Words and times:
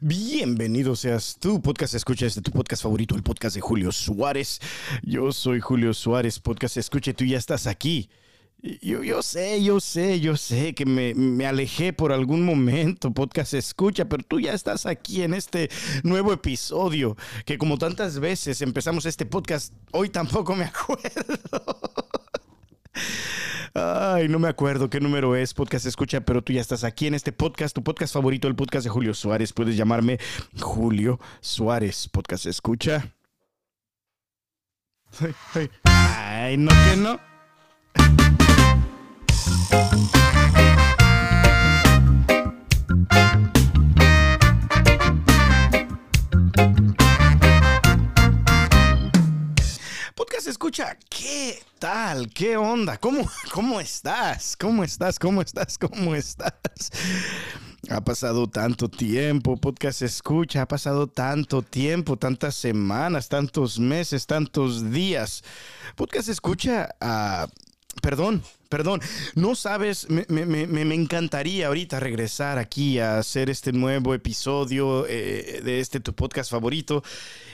Bienvenido 0.00 0.96
seas 0.96 1.36
tu 1.38 1.60
podcast 1.60 1.94
escucha 1.94 2.26
este 2.26 2.40
tu 2.40 2.50
podcast 2.50 2.82
favorito, 2.82 3.14
el 3.14 3.22
podcast 3.22 3.54
de 3.54 3.60
Julio 3.60 3.92
Suárez. 3.92 4.60
Yo 5.02 5.32
soy 5.32 5.60
Julio 5.60 5.92
Suárez, 5.94 6.38
podcast 6.38 6.76
escucha, 6.76 7.12
tú 7.12 7.24
ya 7.24 7.38
estás 7.38 7.66
aquí. 7.66 8.08
Yo, 8.80 9.02
yo 9.02 9.22
sé, 9.22 9.62
yo 9.62 9.80
sé, 9.80 10.20
yo 10.20 10.36
sé 10.36 10.74
que 10.74 10.86
me, 10.86 11.14
me, 11.14 11.46
alejé 11.46 11.92
por 11.92 12.12
algún 12.12 12.44
momento, 12.44 13.12
podcast 13.12 13.54
escucha, 13.54 14.08
pero 14.08 14.22
tú 14.22 14.38
ya 14.38 14.54
estás 14.54 14.86
aquí 14.86 15.22
en 15.22 15.34
este 15.34 15.68
nuevo 16.04 16.32
episodio, 16.32 17.16
que 17.44 17.58
como 17.58 17.76
tantas 17.76 18.20
veces 18.20 18.62
empezamos 18.62 19.04
este 19.04 19.26
podcast, 19.26 19.74
hoy 19.90 20.10
tampoco 20.10 20.54
me 20.54 20.64
acuerdo. 20.72 21.80
Ay, 23.74 24.28
no 24.28 24.38
me 24.38 24.48
acuerdo 24.48 24.90
qué 24.90 25.00
número 25.00 25.34
es, 25.34 25.54
podcast 25.54 25.86
escucha, 25.86 26.20
pero 26.20 26.42
tú 26.42 26.52
ya 26.52 26.60
estás 26.60 26.84
aquí 26.84 27.06
en 27.06 27.14
este 27.14 27.32
podcast, 27.32 27.74
tu 27.74 27.82
podcast 27.82 28.12
favorito, 28.12 28.46
el 28.46 28.54
podcast 28.54 28.84
de 28.84 28.90
Julio 28.90 29.14
Suárez. 29.14 29.52
Puedes 29.54 29.76
llamarme 29.76 30.18
Julio 30.60 31.18
Suárez, 31.40 32.08
podcast 32.08 32.46
escucha. 32.46 33.14
Ay, 35.84 36.56
no 36.58 36.70
que 36.70 36.96
no. 36.96 37.32
Escucha, 50.52 50.98
¿qué 51.08 51.62
tal? 51.78 52.28
¿Qué 52.28 52.58
onda? 52.58 52.98
¿Cómo, 52.98 53.26
cómo 53.52 53.80
estás? 53.80 54.54
¿Cómo 54.54 54.84
estás? 54.84 55.18
¿Cómo 55.18 55.40
estás? 55.40 55.78
¿Cómo 55.78 56.14
estás? 56.14 56.52
Ha 57.88 58.02
pasado 58.02 58.46
tanto 58.46 58.90
tiempo, 58.90 59.56
podcast 59.56 60.02
escucha, 60.02 60.60
ha 60.60 60.68
pasado 60.68 61.06
tanto 61.06 61.62
tiempo, 61.62 62.18
tantas 62.18 62.54
semanas, 62.54 63.30
tantos 63.30 63.78
meses, 63.78 64.26
tantos 64.26 64.90
días. 64.90 65.42
Podcast 65.96 66.28
escucha, 66.28 66.94
uh, 67.00 67.50
perdón, 68.00 68.42
perdón, 68.68 69.00
no 69.34 69.54
sabes, 69.54 70.08
me, 70.08 70.24
me, 70.28 70.66
me, 70.66 70.94
encantaría 70.94 71.66
ahorita 71.66 72.00
regresar 72.00 72.58
aquí 72.58 72.98
a 72.98 73.18
hacer 73.18 73.50
este 73.50 73.72
nuevo 73.72 74.14
episodio 74.14 75.06
eh, 75.06 75.60
de 75.62 75.80
este 75.80 76.00
tu 76.00 76.14
podcast 76.14 76.50
favorito 76.50 77.02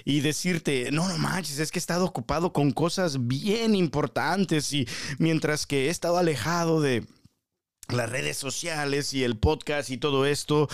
y 0.05 0.21
decirte, 0.21 0.91
no, 0.93 1.09
no 1.09 1.19
manches, 1.19 1.59
es 1.59 1.73
que 1.73 1.79
he 1.79 1.81
estado 1.81 2.05
ocupado 2.05 2.53
con 2.53 2.71
cosas 2.71 3.27
bien 3.27 3.75
importantes 3.75 4.73
y 4.73 4.87
mientras 5.19 5.67
que 5.67 5.87
he 5.87 5.91
estado 5.91 6.19
alejado 6.19 6.81
de 6.81 7.05
las 7.89 8.09
redes 8.09 8.37
sociales 8.37 9.13
y 9.15 9.25
el 9.25 9.39
podcast 9.39 9.91
y 9.91 9.97
todo 9.97 10.25
esto, 10.27 10.69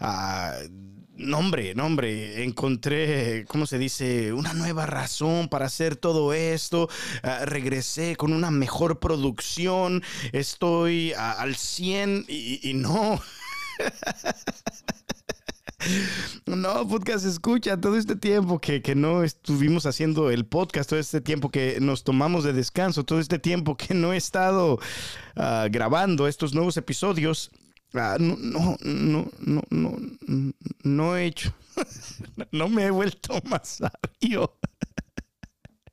uh, 0.00 0.68
no, 1.16 1.38
hombre, 1.38 1.74
no, 1.74 1.86
hombre, 1.86 2.42
encontré, 2.42 3.44
¿cómo 3.48 3.66
se 3.66 3.78
dice? 3.78 4.32
Una 4.32 4.54
nueva 4.54 4.86
razón 4.86 5.48
para 5.48 5.66
hacer 5.66 5.96
todo 5.96 6.32
esto. 6.32 6.88
Uh, 7.22 7.44
regresé 7.44 8.16
con 8.16 8.32
una 8.32 8.50
mejor 8.50 8.98
producción. 8.98 10.02
Estoy 10.32 11.12
al 11.12 11.56
100 11.56 12.24
y, 12.28 12.68
y 12.68 12.74
no. 12.74 13.20
No, 16.46 16.86
podcast 16.86 17.26
escucha, 17.26 17.80
todo 17.80 17.96
este 17.96 18.14
tiempo 18.14 18.60
que, 18.60 18.82
que, 18.82 18.94
no 18.94 19.24
estuvimos 19.24 19.84
haciendo 19.86 20.30
el 20.30 20.46
podcast, 20.46 20.88
todo 20.88 21.00
este 21.00 21.20
tiempo 21.20 21.50
que 21.50 21.78
nos 21.80 22.04
tomamos 22.04 22.44
de 22.44 22.52
descanso, 22.52 23.04
todo 23.04 23.18
este 23.18 23.38
tiempo 23.38 23.76
que 23.76 23.92
no 23.92 24.12
he 24.12 24.16
estado 24.16 24.74
uh, 24.74 25.70
grabando 25.70 26.28
estos 26.28 26.54
nuevos 26.54 26.76
episodios, 26.76 27.50
uh, 27.94 28.16
no, 28.18 28.36
no, 28.36 28.76
no, 28.82 29.30
no, 29.40 29.62
no, 29.70 30.52
no 30.82 31.16
he 31.16 31.26
hecho, 31.26 31.52
no 32.52 32.68
me 32.68 32.84
he 32.86 32.90
vuelto 32.90 33.40
más 33.44 33.80
sabio. 33.80 34.58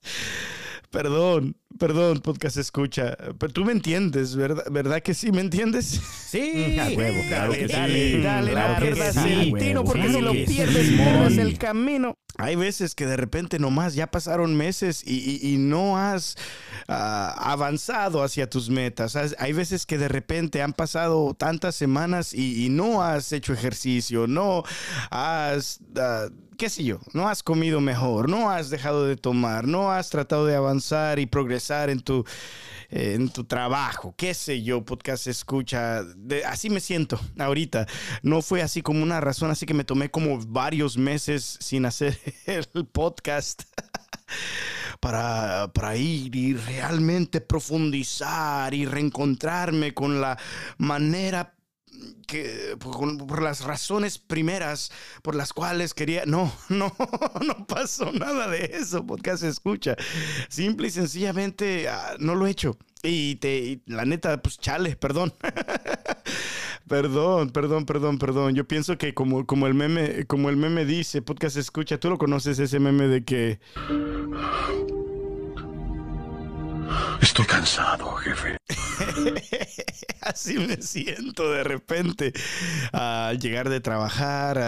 Perdón, 0.91 1.58
perdón, 1.79 2.19
podcast 2.19 2.57
escucha. 2.57 3.17
Pero 3.39 3.51
tú 3.53 3.65
me 3.65 3.71
entiendes, 3.71 4.35
¿verdad? 4.35 4.65
¿Verdad 4.69 5.01
que 5.01 5.13
sí 5.13 5.31
me 5.31 5.41
entiendes? 5.41 5.85
Sí, 6.27 6.77
a 6.79 6.85
huevo, 6.89 7.23
claro 7.27 7.51
dale, 7.53 7.67
que 7.67 7.73
dale, 7.73 8.11
sí. 8.11 8.21
dale, 8.21 8.51
claro 8.51 8.85
sí, 9.13 9.49
güey, 9.49 9.63
tino, 9.63 9.83
porque 9.83 10.01
claro 10.01 10.17
si 10.17 10.21
lo 10.21 10.31
pierdes, 10.33 10.87
sí, 10.87 10.95
pierdes 10.97 11.37
el 11.39 11.57
camino. 11.57 12.15
Hay 12.37 12.55
veces 12.55 12.95
que 12.95 13.05
de 13.05 13.17
repente 13.17 13.59
nomás 13.59 13.95
ya 13.95 14.07
pasaron 14.07 14.55
meses 14.55 15.03
y, 15.05 15.15
y- 15.41 15.53
y 15.53 15.57
no 15.57 15.97
has 15.97 16.35
ah, 16.87 17.35
avanzado 17.37 18.23
hacia 18.23 18.49
tus 18.49 18.69
metas. 18.69 19.17
Hay 19.39 19.53
veces 19.53 19.85
que 19.85 19.97
de 19.97 20.07
repente 20.07 20.61
han 20.61 20.71
pasado 20.73 21.33
tantas 21.33 21.75
semanas 21.75 22.33
y, 22.33 22.65
y 22.65 22.69
no 22.69 23.03
has 23.03 23.31
hecho 23.33 23.51
ejercicio, 23.53 24.27
no 24.27 24.63
has, 25.11 25.79
ah, 25.97 26.27
qué 26.59 26.69
sé 26.69 26.83
yo, 26.83 26.99
no 27.13 27.29
has 27.29 27.41
comido 27.41 27.79
mejor, 27.79 28.29
no 28.29 28.51
has 28.51 28.69
dejado 28.69 29.07
de 29.07 29.15
tomar, 29.15 29.65
no 29.65 29.93
has 29.93 30.09
tratado 30.09 30.45
de 30.45 30.57
avanzar 30.57 31.17
y 31.17 31.25
progresar 31.25 31.89
en 31.89 32.01
tu, 32.01 32.25
eh, 32.89 33.13
en 33.15 33.29
tu 33.29 33.45
trabajo, 33.45 34.13
qué 34.17 34.33
sé 34.33 34.61
yo, 34.61 34.83
podcast 34.83 35.27
escucha. 35.27 36.03
Así 36.45 36.69
me 36.69 36.81
siento 36.81 37.17
ahorita. 37.39 37.87
No 38.23 38.41
fue 38.41 38.61
así 38.61 38.81
como 38.81 39.01
una 39.01 39.21
razón, 39.21 39.49
así 39.49 39.65
que 39.65 39.73
me 39.73 39.85
tomé 39.85 40.11
como 40.11 40.37
varios 40.47 40.97
meses 40.97 41.57
sin 41.61 41.85
hacer 41.85 42.19
el 42.45 42.85
podcast. 42.91 43.63
Para, 44.99 45.71
para 45.73 45.95
ir 45.95 46.35
y 46.35 46.55
realmente 46.55 47.39
profundizar 47.39 48.73
y 48.73 48.85
reencontrarme 48.85 49.93
con 49.93 50.19
la 50.19 50.37
manera 50.77 51.53
que 52.27 52.75
por, 52.79 52.95
con- 52.97 53.17
por 53.17 53.41
las 53.41 53.63
razones 53.63 54.17
primeras 54.17 54.91
por 55.21 55.35
las 55.35 55.53
cuales 55.53 55.93
quería 55.93 56.25
no 56.25 56.51
no 56.69 56.93
no 57.45 57.65
pasó 57.67 58.11
nada 58.11 58.47
de 58.47 58.71
eso 58.73 59.05
podcast 59.05 59.43
escucha. 59.43 59.95
Simple 60.49 60.87
y 60.87 60.91
sencillamente 60.91 61.89
ah, 61.89 62.15
no 62.19 62.35
lo 62.35 62.47
he 62.47 62.51
hecho. 62.51 62.77
Y 63.01 63.35
te 63.35 63.81
la 63.85 64.05
neta 64.05 64.41
pues 64.41 64.57
chale 64.59 64.95
perdón. 64.95 65.33
Perdón, 66.87 67.51
perdón, 67.51 67.85
perdón, 67.85 68.17
perdón. 68.17 68.55
Yo 68.55 68.67
pienso 68.67 68.97
que 68.97 69.13
como, 69.13 69.45
como 69.45 69.67
el 69.67 69.75
meme, 69.75 70.25
como 70.25 70.49
el 70.49 70.57
meme 70.57 70.85
dice, 70.85 71.21
podcast 71.21 71.55
escucha, 71.55 71.99
tú 71.99 72.09
lo 72.09 72.17
conoces 72.17 72.57
ese 72.57 72.79
meme 72.79 73.07
de 73.07 73.23
que 73.23 73.59
Estoy 77.21 77.45
cansado, 77.45 78.15
jefe. 78.15 78.57
así 80.21 80.57
me 80.59 80.81
siento 80.81 81.51
de 81.51 81.63
repente 81.63 82.33
al 82.91 83.39
llegar 83.39 83.69
de 83.69 83.79
trabajar. 83.79 84.59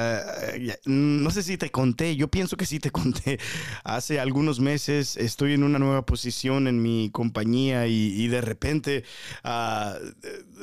no 0.86 1.30
sé 1.32 1.44
si 1.44 1.58
te 1.58 1.72
conté, 1.72 2.16
yo 2.16 2.30
pienso 2.30 2.58
que 2.58 2.66
sí 2.66 2.80
te 2.80 2.92
conté. 2.92 3.40
Hace 3.84 4.20
algunos 4.20 4.60
meses 4.60 5.18
estoy 5.18 5.54
en 5.54 5.64
una 5.64 5.80
nueva 5.80 6.06
posición 6.06 6.68
en 6.68 6.82
mi 6.82 7.10
compañía 7.12 7.88
y, 7.88 8.14
y 8.22 8.28
de 8.28 8.42
repente 8.42 9.04
ah, 9.44 9.96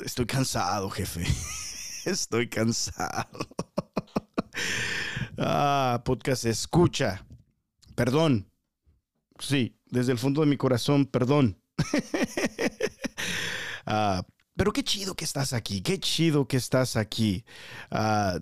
estoy 0.03 0.25
cansado, 0.25 0.89
jefe. 0.89 1.25
Estoy 2.05 2.49
cansado. 2.49 3.29
Ah, 5.41 6.01
podcast 6.03 6.43
escucha. 6.43 7.25
Perdón. 7.95 8.51
Sí, 9.39 9.78
desde 9.89 10.11
el 10.11 10.17
fondo 10.17 10.41
de 10.41 10.47
mi 10.47 10.57
corazón, 10.57 11.05
perdón. 11.05 11.61
Ah, 13.91 14.23
pero 14.55 14.71
qué 14.71 14.83
chido 14.83 15.15
que 15.15 15.25
estás 15.25 15.51
aquí, 15.51 15.81
qué 15.81 15.99
chido 15.99 16.47
que 16.47 16.57
estás 16.57 16.95
aquí. 16.95 17.43
Ah, 17.89 18.37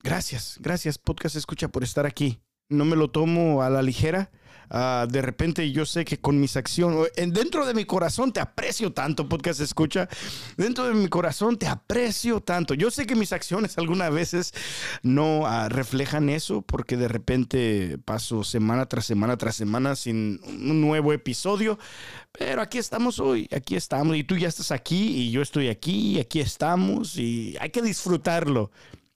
gracias, 0.00 0.58
gracias, 0.60 0.96
Podcast 0.96 1.34
Escucha, 1.34 1.66
por 1.66 1.82
estar 1.82 2.06
aquí. 2.06 2.40
No 2.68 2.84
me 2.84 2.94
lo 2.94 3.10
tomo 3.10 3.62
a 3.62 3.70
la 3.70 3.82
ligera. 3.82 4.30
Ah, 4.70 5.06
de 5.08 5.22
repente 5.22 5.70
yo 5.70 5.86
sé 5.86 6.04
que 6.04 6.18
con 6.18 6.40
mis 6.40 6.56
acciones, 6.56 7.10
en- 7.16 7.32
dentro 7.32 7.66
de 7.66 7.74
mi 7.74 7.84
corazón 7.84 8.32
te 8.32 8.40
aprecio 8.40 8.92
tanto, 8.92 9.28
Podcast 9.28 9.60
Escucha. 9.60 10.08
Dentro 10.56 10.86
de 10.86 10.94
mi 10.94 11.08
corazón 11.08 11.56
te 11.56 11.66
aprecio 11.66 12.40
tanto. 12.40 12.74
Yo 12.74 12.90
sé 12.90 13.06
que 13.06 13.14
mis 13.14 13.32
acciones 13.32 13.78
algunas 13.78 14.12
veces 14.12 14.52
no 15.02 15.46
ah, 15.46 15.68
reflejan 15.68 16.28
eso 16.28 16.62
porque 16.62 16.96
de 16.96 17.08
repente 17.08 17.98
paso 18.04 18.44
semana 18.44 18.86
tras 18.86 19.06
semana 19.06 19.36
tras 19.36 19.56
semana 19.56 19.96
sin 19.96 20.40
un 20.44 20.80
nuevo 20.80 21.12
episodio. 21.12 21.78
Pero 22.38 22.60
aquí 22.60 22.78
estamos 22.78 23.18
hoy, 23.18 23.48
aquí 23.54 23.76
estamos. 23.76 24.16
Y 24.16 24.24
tú 24.24 24.36
ya 24.36 24.48
estás 24.48 24.70
aquí 24.70 25.08
y 25.22 25.30
yo 25.30 25.42
estoy 25.42 25.68
aquí, 25.68 26.16
y 26.16 26.20
aquí 26.20 26.40
estamos 26.40 27.16
y 27.16 27.56
hay 27.60 27.70
que 27.70 27.82
disfrutarlo. 27.82 28.70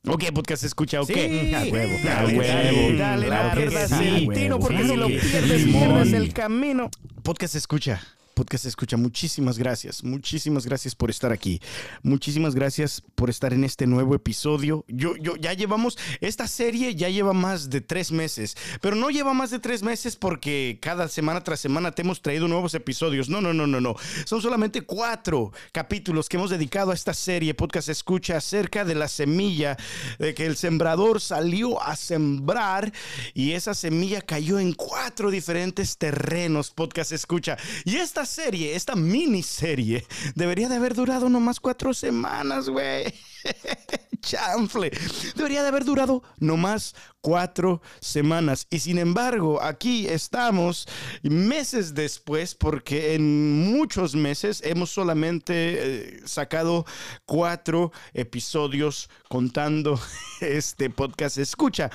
Ok, 0.09 0.25
podcast 0.35 0.65
escucha, 0.65 1.03
ok. 1.03 1.09
Sí, 1.09 1.55
a 1.55 1.61
huevo, 1.65 1.93
dale, 2.03 2.11
a 2.11 2.39
huevo. 2.39 2.99
dale, 2.99 3.29
dale, 3.29 3.67
Claro 3.69 4.59
porque 4.59 4.85
si 4.85 4.97
lo 4.97 5.07
pierdes, 5.09 5.65
pierdes 5.67 6.13
el 6.15 6.33
camino. 6.33 6.91
Podcast 7.23 7.55
escucha. 7.55 8.01
Podcast 8.41 8.65
escucha, 8.65 8.97
muchísimas 8.97 9.59
gracias, 9.59 10.03
muchísimas 10.03 10.65
gracias 10.65 10.95
por 10.95 11.11
estar 11.11 11.31
aquí, 11.31 11.61
muchísimas 12.03 12.55
gracias 12.55 13.03
por 13.15 13.29
estar 13.29 13.53
en 13.53 13.65
este 13.65 13.87
nuevo 13.87 14.15
episodio. 14.15 14.83
Yo, 14.89 15.15
yo, 15.17 15.37
ya 15.37 15.53
llevamos, 15.53 15.99
esta 16.23 16.49
serie 16.49 16.95
ya 16.95 17.11
lleva 17.11 17.35
más 17.35 17.69
de 17.69 17.83
tres 17.83 18.13
meses, 18.13 18.57
pero 18.81 18.97
no 18.97 19.11
lleva 19.11 19.35
más 19.35 19.51
de 19.51 19.59
tres 19.59 19.83
meses 19.83 20.17
porque 20.17 20.79
cada 20.81 21.09
semana 21.09 21.45
tras 21.45 21.61
semana 21.61 21.93
te 21.93 22.01
hemos 22.01 22.23
traído 22.23 22.49
nuevos 22.49 22.73
episodios. 22.73 23.29
No, 23.29 23.43
no, 23.43 23.53
no, 23.53 23.67
no, 23.67 23.79
no. 23.79 23.95
Son 24.25 24.41
solamente 24.41 24.81
cuatro 24.81 25.53
capítulos 25.73 26.27
que 26.27 26.39
hemos 26.39 26.49
dedicado 26.49 26.93
a 26.93 26.95
esta 26.95 27.13
serie, 27.13 27.53
podcast 27.53 27.91
escucha, 27.91 28.39
acerca 28.39 28.87
de 28.87 28.95
la 28.95 29.09
semilla, 29.09 29.77
de 30.19 30.33
que 30.33 30.47
el 30.47 30.57
sembrador 30.57 31.21
salió 31.21 31.83
a 31.83 31.95
sembrar 31.95 32.91
y 33.35 33.53
esa 33.53 33.75
semilla 33.75 34.23
cayó 34.23 34.59
en 34.59 34.73
cuatro 34.73 35.31
diferentes 35.31 35.99
terrenos, 35.99 36.71
podcast 36.71 37.13
escucha. 37.13 37.59
Y 37.85 37.97
esta 37.97 38.25
serie, 38.31 38.75
esta 38.77 38.97
miniserie, 38.97 40.07
debería 40.35 40.69
de 40.69 40.77
haber 40.77 40.95
durado 40.95 41.29
nomás 41.29 41.61
cuatro 41.61 41.93
semanas, 41.93 42.69
güey. 42.69 43.13
Chanfle. 44.21 44.91
Debería 45.35 45.63
de 45.63 45.69
haber 45.69 45.85
durado 45.85 46.23
nomás 46.39 46.95
cuatro 47.21 47.81
semanas. 48.01 48.67
Y 48.71 48.81
sin 48.81 48.99
embargo, 48.99 49.63
aquí 49.63 50.07
estamos 50.09 50.87
meses 51.23 51.95
después, 51.95 52.55
porque 52.55 53.15
en 53.15 53.73
muchos 53.73 54.15
meses 54.15 54.63
hemos 54.65 54.91
solamente 54.91 55.53
eh, 55.55 56.21
sacado 56.27 56.85
cuatro 57.25 57.93
episodios 58.13 59.09
contando 59.29 59.99
este 60.41 60.91
podcast 60.91 61.39
escucha. 61.39 61.91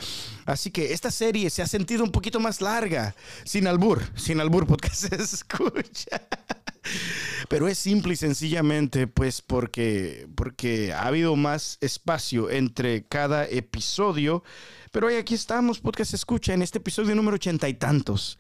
Así 0.46 0.72
que 0.72 0.94
esta 0.94 1.12
serie 1.12 1.50
se 1.50 1.62
ha 1.62 1.68
sentido 1.68 2.04
un 2.04 2.12
poquito 2.12 2.40
más 2.40 2.62
larga. 2.62 3.16
Sin 3.44 3.68
albur, 3.68 4.02
sin 4.16 4.40
albur 4.40 4.68
podcast 4.68 5.14
escucha. 5.14 6.22
Pero 7.50 7.68
es 7.68 7.78
simple 7.78 8.14
y 8.14 8.18
sencillamente 8.18 9.08
pues 9.08 9.42
porque, 9.42 10.28
porque 10.36 10.94
ha 10.94 11.08
habido 11.08 11.36
más 11.36 11.78
espacio 11.82 12.50
entre 12.50 13.06
cada 13.06 13.46
episodio. 13.46 14.44
Pero 14.92 15.08
hoy 15.08 15.16
aquí 15.16 15.36
estamos, 15.36 15.80
podcast 15.80 16.14
escucha, 16.14 16.54
en 16.54 16.62
este 16.62 16.80
episodio 16.80 17.16
número 17.16 17.36
ochenta 17.36 17.70
y 17.70 17.74
tantos. 17.74 18.40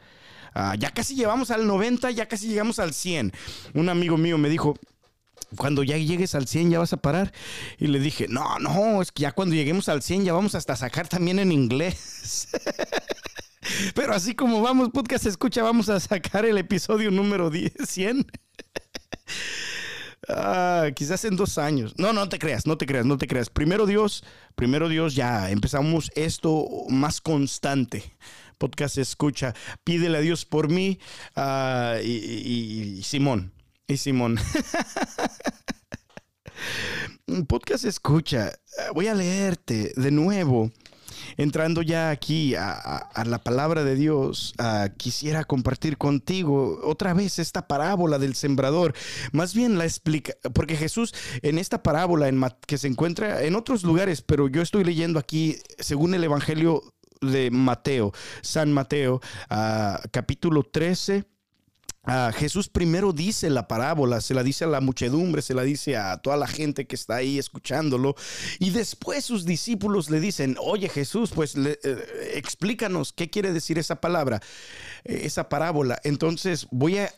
Ah, 0.53 0.75
ya 0.79 0.91
casi 0.91 1.15
llevamos 1.15 1.51
al 1.51 1.67
90, 1.67 2.11
ya 2.11 2.27
casi 2.27 2.47
llegamos 2.47 2.79
al 2.79 2.93
100. 2.93 3.33
Un 3.73 3.89
amigo 3.89 4.17
mío 4.17 4.37
me 4.37 4.49
dijo, 4.49 4.75
cuando 5.57 5.83
ya 5.83 5.97
llegues 5.97 6.33
al 6.35 6.47
100 6.47 6.71
ya 6.71 6.79
vas 6.79 6.93
a 6.93 6.97
parar. 6.97 7.33
Y 7.77 7.87
le 7.87 7.99
dije, 7.99 8.27
no, 8.29 8.59
no, 8.59 9.01
es 9.01 9.11
que 9.11 9.23
ya 9.23 9.31
cuando 9.33 9.55
lleguemos 9.55 9.89
al 9.89 10.01
100 10.01 10.25
ya 10.25 10.33
vamos 10.33 10.55
hasta 10.55 10.75
sacar 10.75 11.07
también 11.07 11.39
en 11.39 11.51
inglés. 11.51 12.47
Pero 13.95 14.13
así 14.13 14.35
como 14.35 14.61
vamos, 14.61 14.89
podcast 14.89 15.25
escucha, 15.25 15.63
vamos 15.63 15.89
a 15.89 15.99
sacar 15.99 16.45
el 16.45 16.57
episodio 16.57 17.11
número 17.11 17.49
10, 17.49 17.73
100. 17.87 18.27
Ah, 20.27 20.87
quizás 20.95 21.23
en 21.25 21.35
dos 21.35 21.57
años. 21.57 21.93
No, 21.97 22.11
no 22.11 22.27
te 22.27 22.39
creas, 22.39 22.65
no 22.65 22.77
te 22.77 22.85
creas, 22.85 23.05
no 23.05 23.17
te 23.17 23.27
creas. 23.27 23.49
Primero 23.49 23.85
Dios, 23.85 24.23
primero 24.55 24.89
Dios, 24.89 25.13
ya 25.13 25.51
empezamos 25.51 26.11
esto 26.15 26.67
más 26.89 27.21
constante. 27.21 28.03
Podcast 28.57 28.97
escucha, 28.97 29.53
pídele 29.83 30.17
a 30.17 30.21
Dios 30.21 30.45
por 30.45 30.69
mí 30.69 30.99
ah, 31.35 31.97
y, 32.03 33.01
Simón. 33.03 33.51
Y 33.87 33.97
Simón. 33.97 34.39
Podcast 37.47 37.85
escucha, 37.85 38.53
voy 38.93 39.07
a 39.07 39.13
leerte 39.13 39.91
de 39.95 40.11
nuevo 40.11 40.71
entrando 41.37 41.81
ya 41.81 42.09
aquí 42.09 42.55
a, 42.55 43.09
la 43.25 43.39
palabra 43.39 43.83
de 43.83 43.95
Dios, 43.95 44.53
quisiera 44.97 45.43
compartir 45.43 45.97
contigo 45.97 46.79
otra 46.83 47.13
vez 47.13 47.39
esta 47.39 47.67
parábola 47.67 48.19
del 48.19 48.35
sembrador. 48.35 48.93
Más 49.31 49.53
bien 49.53 49.77
la 49.77 49.85
explica, 49.85 50.33
porque 50.53 50.75
Jesús 50.75 51.13
en 51.41 51.57
esta 51.57 51.83
parábola 51.83 52.27
en, 52.27 52.43
que 52.67 52.77
se 52.77 52.87
encuentra 52.87 53.43
en 53.43 53.55
otros 53.55 53.83
lugares, 53.83 54.21
pero 54.21 54.47
yo 54.47 54.61
estoy 54.61 54.83
leyendo 54.83 55.19
aquí 55.19 55.57
según 55.79 56.13
el 56.13 56.23
Evangelio 56.23 56.83
de 57.21 57.49
Mateo, 57.51 58.11
San 58.41 58.71
Mateo, 58.71 59.21
capítulo 60.11 60.63
13 60.63 61.34
Ah, 62.05 62.31
Jesús 62.35 62.69
primero 62.69 63.13
dice 63.13 63.49
la 63.49 63.67
parábola, 63.67 64.21
se 64.21 64.35
la 64.35 64.43
dice 64.43 64.63
a 64.63 64.67
la 64.67 64.79
muchedumbre, 64.79 65.41
se 65.41 65.55
la 65.55 65.63
dice 65.63 65.97
a 65.97 66.17
toda 66.17 66.37
la 66.37 66.47
gente 66.47 66.85
que 66.85 66.95
está 66.95 67.15
ahí 67.15 67.39
escuchándolo. 67.39 68.15
Y 68.59 68.69
después 68.69 69.25
sus 69.25 69.45
discípulos 69.45 70.11
le 70.11 70.19
dicen, 70.19 70.55
oye 70.61 70.87
Jesús, 70.87 71.31
pues 71.33 71.55
eh, 71.55 71.79
explícanos 72.35 73.11
qué 73.11 73.29
quiere 73.29 73.51
decir 73.53 73.79
esa 73.79 74.01
palabra, 74.01 74.39
eh, 75.03 75.21
esa 75.23 75.49
parábola. 75.49 75.99
Entonces 76.03 76.67
voy 76.69 76.99
a 76.99 77.13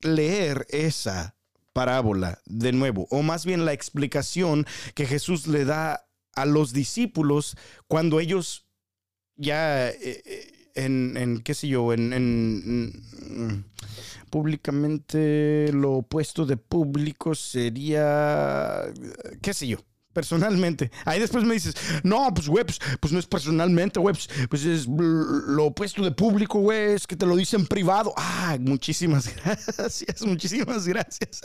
leer 0.00 0.66
esa 0.70 1.36
parábola 1.72 2.40
de 2.46 2.72
nuevo, 2.72 3.06
o 3.10 3.22
más 3.22 3.44
bien 3.46 3.64
la 3.64 3.72
explicación 3.72 4.66
que 4.94 5.06
Jesús 5.06 5.46
le 5.46 5.64
da 5.64 6.08
a 6.34 6.44
los 6.44 6.72
discípulos 6.72 7.56
cuando 7.86 8.18
ellos 8.18 8.66
ya... 9.36 9.90
Eh, 9.90 10.52
en, 10.76 11.40
qué 11.42 11.54
sé 11.54 11.68
yo, 11.68 11.92
en, 11.92 12.12
en, 12.12 13.64
públicamente 14.30 15.70
lo 15.72 15.92
opuesto 15.94 16.46
de 16.46 16.56
público 16.56 17.34
sería, 17.34 18.82
qué 19.40 19.54
sé 19.54 19.66
yo, 19.68 19.78
personalmente. 20.16 20.90
Ahí 21.04 21.20
después 21.20 21.44
me 21.44 21.52
dices, 21.52 21.74
no, 22.02 22.32
pues, 22.32 22.48
güey, 22.48 22.64
pues, 22.64 22.80
pues 23.00 23.12
no 23.12 23.18
es 23.18 23.26
personalmente, 23.26 24.00
güey, 24.00 24.14
pues, 24.14 24.30
pues, 24.48 24.64
es 24.64 24.86
lo 24.86 25.66
opuesto 25.66 26.02
de 26.02 26.10
público, 26.10 26.58
güey, 26.58 26.94
es 26.94 27.06
que 27.06 27.16
te 27.16 27.26
lo 27.26 27.36
dicen 27.36 27.66
privado. 27.66 28.14
Ah, 28.16 28.56
muchísimas 28.58 29.30
gracias, 29.76 30.24
muchísimas 30.24 30.88
gracias. 30.88 31.42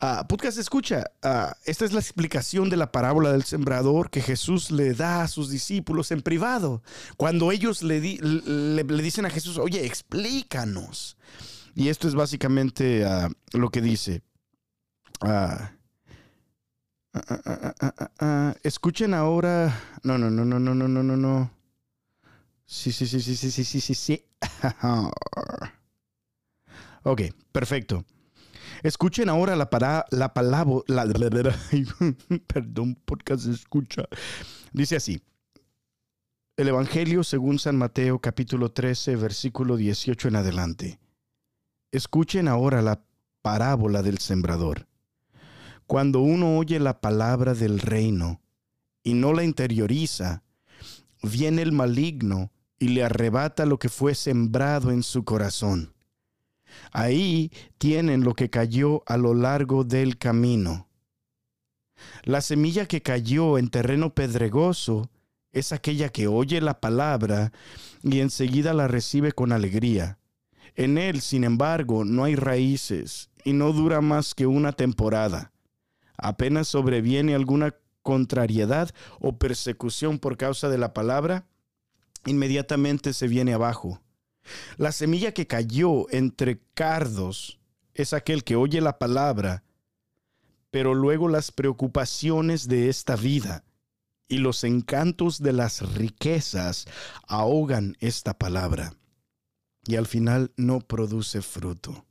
Uh, 0.00 0.24
podcast 0.28 0.58
escucha, 0.58 1.10
ah, 1.24 1.56
esta 1.64 1.84
es 1.84 1.92
la 1.92 1.98
explicación 1.98 2.70
de 2.70 2.76
la 2.76 2.92
parábola 2.92 3.32
del 3.32 3.42
sembrador 3.42 4.10
que 4.10 4.22
Jesús 4.22 4.70
le 4.70 4.94
da 4.94 5.22
a 5.22 5.28
sus 5.28 5.50
discípulos 5.50 6.12
en 6.12 6.22
privado. 6.22 6.84
Cuando 7.16 7.50
ellos 7.50 7.82
le, 7.82 8.00
le, 8.00 9.02
dicen 9.02 9.26
a 9.26 9.30
Jesús, 9.30 9.58
oye, 9.58 9.84
explícanos. 9.84 11.16
Y 11.74 11.88
esto 11.88 12.06
es 12.06 12.14
básicamente 12.14 13.04
lo 13.52 13.70
que 13.70 13.80
dice. 13.80 14.22
Escuchen 18.62 19.14
ahora. 19.14 19.74
No, 20.02 20.18
no, 20.18 20.30
no, 20.30 20.44
no, 20.44 20.58
no, 20.58 20.74
no, 20.74 20.88
no, 20.88 21.02
no, 21.02 21.16
no. 21.16 21.50
Sí, 22.64 22.92
sí, 22.92 23.06
sí, 23.06 23.20
sí, 23.20 23.36
sí, 23.36 23.50
sí, 23.50 23.64
sí, 23.64 23.80
sí, 23.80 23.94
sí. 23.94 24.24
ok, 27.04 27.22
perfecto. 27.52 28.04
Escuchen 28.82 29.28
ahora 29.28 29.56
la, 29.56 29.70
para, 29.70 30.04
la 30.10 30.34
palabra. 30.34 30.82
La, 30.86 31.04
perdón, 32.46 32.96
podcast 33.04 33.46
escucha. 33.46 34.04
Dice 34.72 34.96
así. 34.96 35.22
El 36.56 36.68
Evangelio 36.68 37.22
según 37.22 37.58
San 37.58 37.76
Mateo 37.76 38.18
capítulo 38.18 38.72
13, 38.72 39.16
versículo 39.16 39.76
18 39.76 40.28
en 40.28 40.36
adelante. 40.36 40.98
Escuchen 41.92 42.48
ahora 42.48 42.82
la 42.82 43.04
parábola 43.42 44.02
del 44.02 44.18
sembrador. 44.18 44.86
Cuando 45.86 46.20
uno 46.20 46.58
oye 46.58 46.80
la 46.80 47.00
palabra 47.00 47.54
del 47.54 47.78
reino 47.78 48.40
y 49.04 49.14
no 49.14 49.32
la 49.32 49.44
interioriza, 49.44 50.42
viene 51.22 51.62
el 51.62 51.70
maligno 51.70 52.50
y 52.80 52.88
le 52.88 53.04
arrebata 53.04 53.66
lo 53.66 53.78
que 53.78 53.88
fue 53.88 54.16
sembrado 54.16 54.90
en 54.90 55.04
su 55.04 55.24
corazón. 55.24 55.94
Ahí 56.90 57.52
tienen 57.78 58.24
lo 58.24 58.34
que 58.34 58.50
cayó 58.50 59.04
a 59.06 59.16
lo 59.16 59.32
largo 59.32 59.84
del 59.84 60.18
camino. 60.18 60.88
La 62.24 62.40
semilla 62.40 62.86
que 62.86 63.00
cayó 63.00 63.56
en 63.56 63.68
terreno 63.68 64.12
pedregoso 64.12 65.08
es 65.52 65.72
aquella 65.72 66.08
que 66.08 66.26
oye 66.26 66.60
la 66.60 66.80
palabra 66.80 67.52
y 68.02 68.18
enseguida 68.18 68.74
la 68.74 68.88
recibe 68.88 69.30
con 69.30 69.52
alegría. 69.52 70.18
En 70.74 70.98
él, 70.98 71.20
sin 71.20 71.44
embargo, 71.44 72.04
no 72.04 72.24
hay 72.24 72.34
raíces 72.34 73.30
y 73.44 73.52
no 73.52 73.72
dura 73.72 74.00
más 74.00 74.34
que 74.34 74.46
una 74.46 74.72
temporada 74.72 75.52
apenas 76.18 76.68
sobreviene 76.68 77.34
alguna 77.34 77.74
contrariedad 78.02 78.90
o 79.20 79.36
persecución 79.36 80.18
por 80.18 80.36
causa 80.36 80.68
de 80.68 80.78
la 80.78 80.94
palabra, 80.94 81.46
inmediatamente 82.24 83.12
se 83.12 83.28
viene 83.28 83.54
abajo. 83.54 84.00
La 84.76 84.92
semilla 84.92 85.32
que 85.32 85.46
cayó 85.46 86.08
entre 86.10 86.60
cardos 86.74 87.58
es 87.94 88.12
aquel 88.12 88.44
que 88.44 88.56
oye 88.56 88.80
la 88.80 88.98
palabra, 88.98 89.64
pero 90.70 90.94
luego 90.94 91.28
las 91.28 91.50
preocupaciones 91.50 92.68
de 92.68 92.88
esta 92.88 93.16
vida 93.16 93.64
y 94.28 94.38
los 94.38 94.64
encantos 94.64 95.40
de 95.40 95.52
las 95.52 95.94
riquezas 95.94 96.86
ahogan 97.26 97.96
esta 98.00 98.38
palabra 98.38 98.94
y 99.86 99.96
al 99.96 100.06
final 100.06 100.52
no 100.56 100.80
produce 100.80 101.42
fruto. 101.42 102.04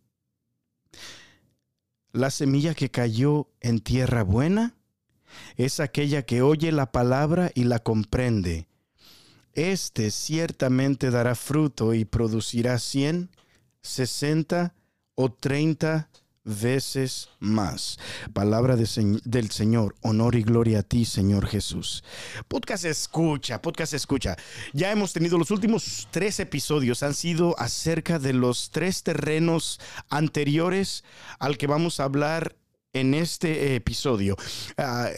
La 2.15 2.31
semilla 2.31 2.73
que 2.75 2.89
cayó 2.89 3.49
en 3.59 3.81
tierra 3.81 4.23
buena 4.23 4.73
es 5.57 5.81
aquella 5.81 6.21
que 6.21 6.41
oye 6.41 6.71
la 6.71 6.93
palabra 6.93 7.51
y 7.53 7.65
la 7.65 7.79
comprende. 7.79 8.69
Este 9.51 10.11
ciertamente 10.11 11.11
dará 11.11 11.35
fruto 11.35 11.93
y 11.93 12.05
producirá 12.05 12.79
cien, 12.79 13.31
sesenta 13.81 14.75
o 15.15 15.29
30 15.29 16.09
veces 16.45 17.29
más. 17.39 17.99
Palabra 18.33 18.77
del 18.77 19.51
Señor, 19.51 19.95
honor 20.01 20.35
y 20.35 20.43
gloria 20.43 20.79
a 20.79 20.83
ti, 20.83 21.03
Señor 21.03 21.47
Jesús. 21.47 22.03
Podcast 22.47 22.85
escucha, 22.85 23.61
podcast 23.61 23.93
escucha. 23.93 24.37
Ya 24.71 24.91
hemos 24.91 25.11
tenido 25.11 25.37
los 25.37 25.51
últimos 25.51 26.07
tres 26.11 26.39
episodios, 26.39 27.03
han 27.03 27.13
sido 27.13 27.55
acerca 27.59 28.19
de 28.19 28.33
los 28.33 28.69
tres 28.71 29.03
terrenos 29.03 29.79
anteriores 30.09 31.03
al 31.39 31.57
que 31.57 31.67
vamos 31.67 31.99
a 31.99 32.05
hablar 32.05 32.55
en 32.95 33.13
este 33.13 33.75
episodio. 33.75 34.35
Ah, 34.77 35.09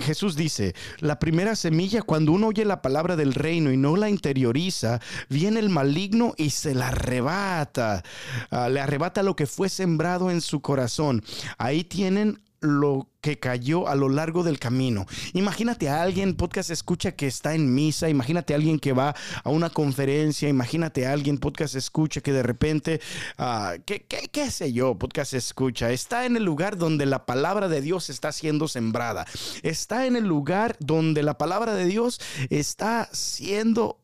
Jesús 0.00 0.36
dice, 0.36 0.74
la 1.00 1.18
primera 1.18 1.56
semilla, 1.56 2.02
cuando 2.02 2.32
uno 2.32 2.46
oye 2.48 2.64
la 2.64 2.82
palabra 2.82 3.16
del 3.16 3.34
reino 3.34 3.72
y 3.72 3.76
no 3.76 3.96
la 3.96 4.08
interioriza, 4.08 5.00
viene 5.28 5.60
el 5.60 5.68
maligno 5.68 6.34
y 6.36 6.50
se 6.50 6.74
la 6.74 6.88
arrebata. 6.88 8.02
Ah, 8.50 8.68
le 8.68 8.80
arrebata 8.80 9.22
lo 9.22 9.36
que 9.36 9.46
fue 9.46 9.68
sembrado 9.68 10.30
en 10.30 10.40
su 10.40 10.60
corazón. 10.60 11.22
Ahí 11.58 11.84
tienen 11.84 12.38
lo 12.60 13.08
que 13.20 13.38
cayó 13.38 13.88
a 13.88 13.94
lo 13.94 14.08
largo 14.08 14.42
del 14.42 14.58
camino. 14.58 15.06
Imagínate 15.34 15.88
a 15.88 16.02
alguien, 16.02 16.34
podcast 16.34 16.70
escucha, 16.70 17.12
que 17.12 17.26
está 17.26 17.54
en 17.54 17.74
misa, 17.74 18.08
imagínate 18.08 18.54
a 18.54 18.56
alguien 18.56 18.78
que 18.78 18.92
va 18.92 19.14
a 19.44 19.50
una 19.50 19.70
conferencia, 19.70 20.48
imagínate 20.48 21.06
a 21.06 21.12
alguien, 21.12 21.38
podcast 21.38 21.74
escucha, 21.74 22.20
que 22.20 22.32
de 22.32 22.42
repente, 22.42 23.00
uh, 23.38 23.80
¿qué, 23.84 24.06
qué, 24.06 24.50
sé 24.50 24.72
yo, 24.72 24.98
podcast 24.98 25.34
escucha, 25.34 25.90
está 25.90 26.24
en 26.24 26.36
el 26.36 26.44
lugar 26.44 26.76
donde 26.76 27.06
la 27.06 27.26
palabra 27.26 27.68
de 27.68 27.80
Dios 27.80 28.10
está 28.10 28.32
siendo 28.32 28.68
sembrada, 28.68 29.26
está 29.62 30.06
en 30.06 30.16
el 30.16 30.24
lugar 30.24 30.76
donde 30.80 31.22
la 31.22 31.36
palabra 31.36 31.74
de 31.74 31.84
Dios 31.86 32.20
está 32.48 33.08
siendo 33.12 33.99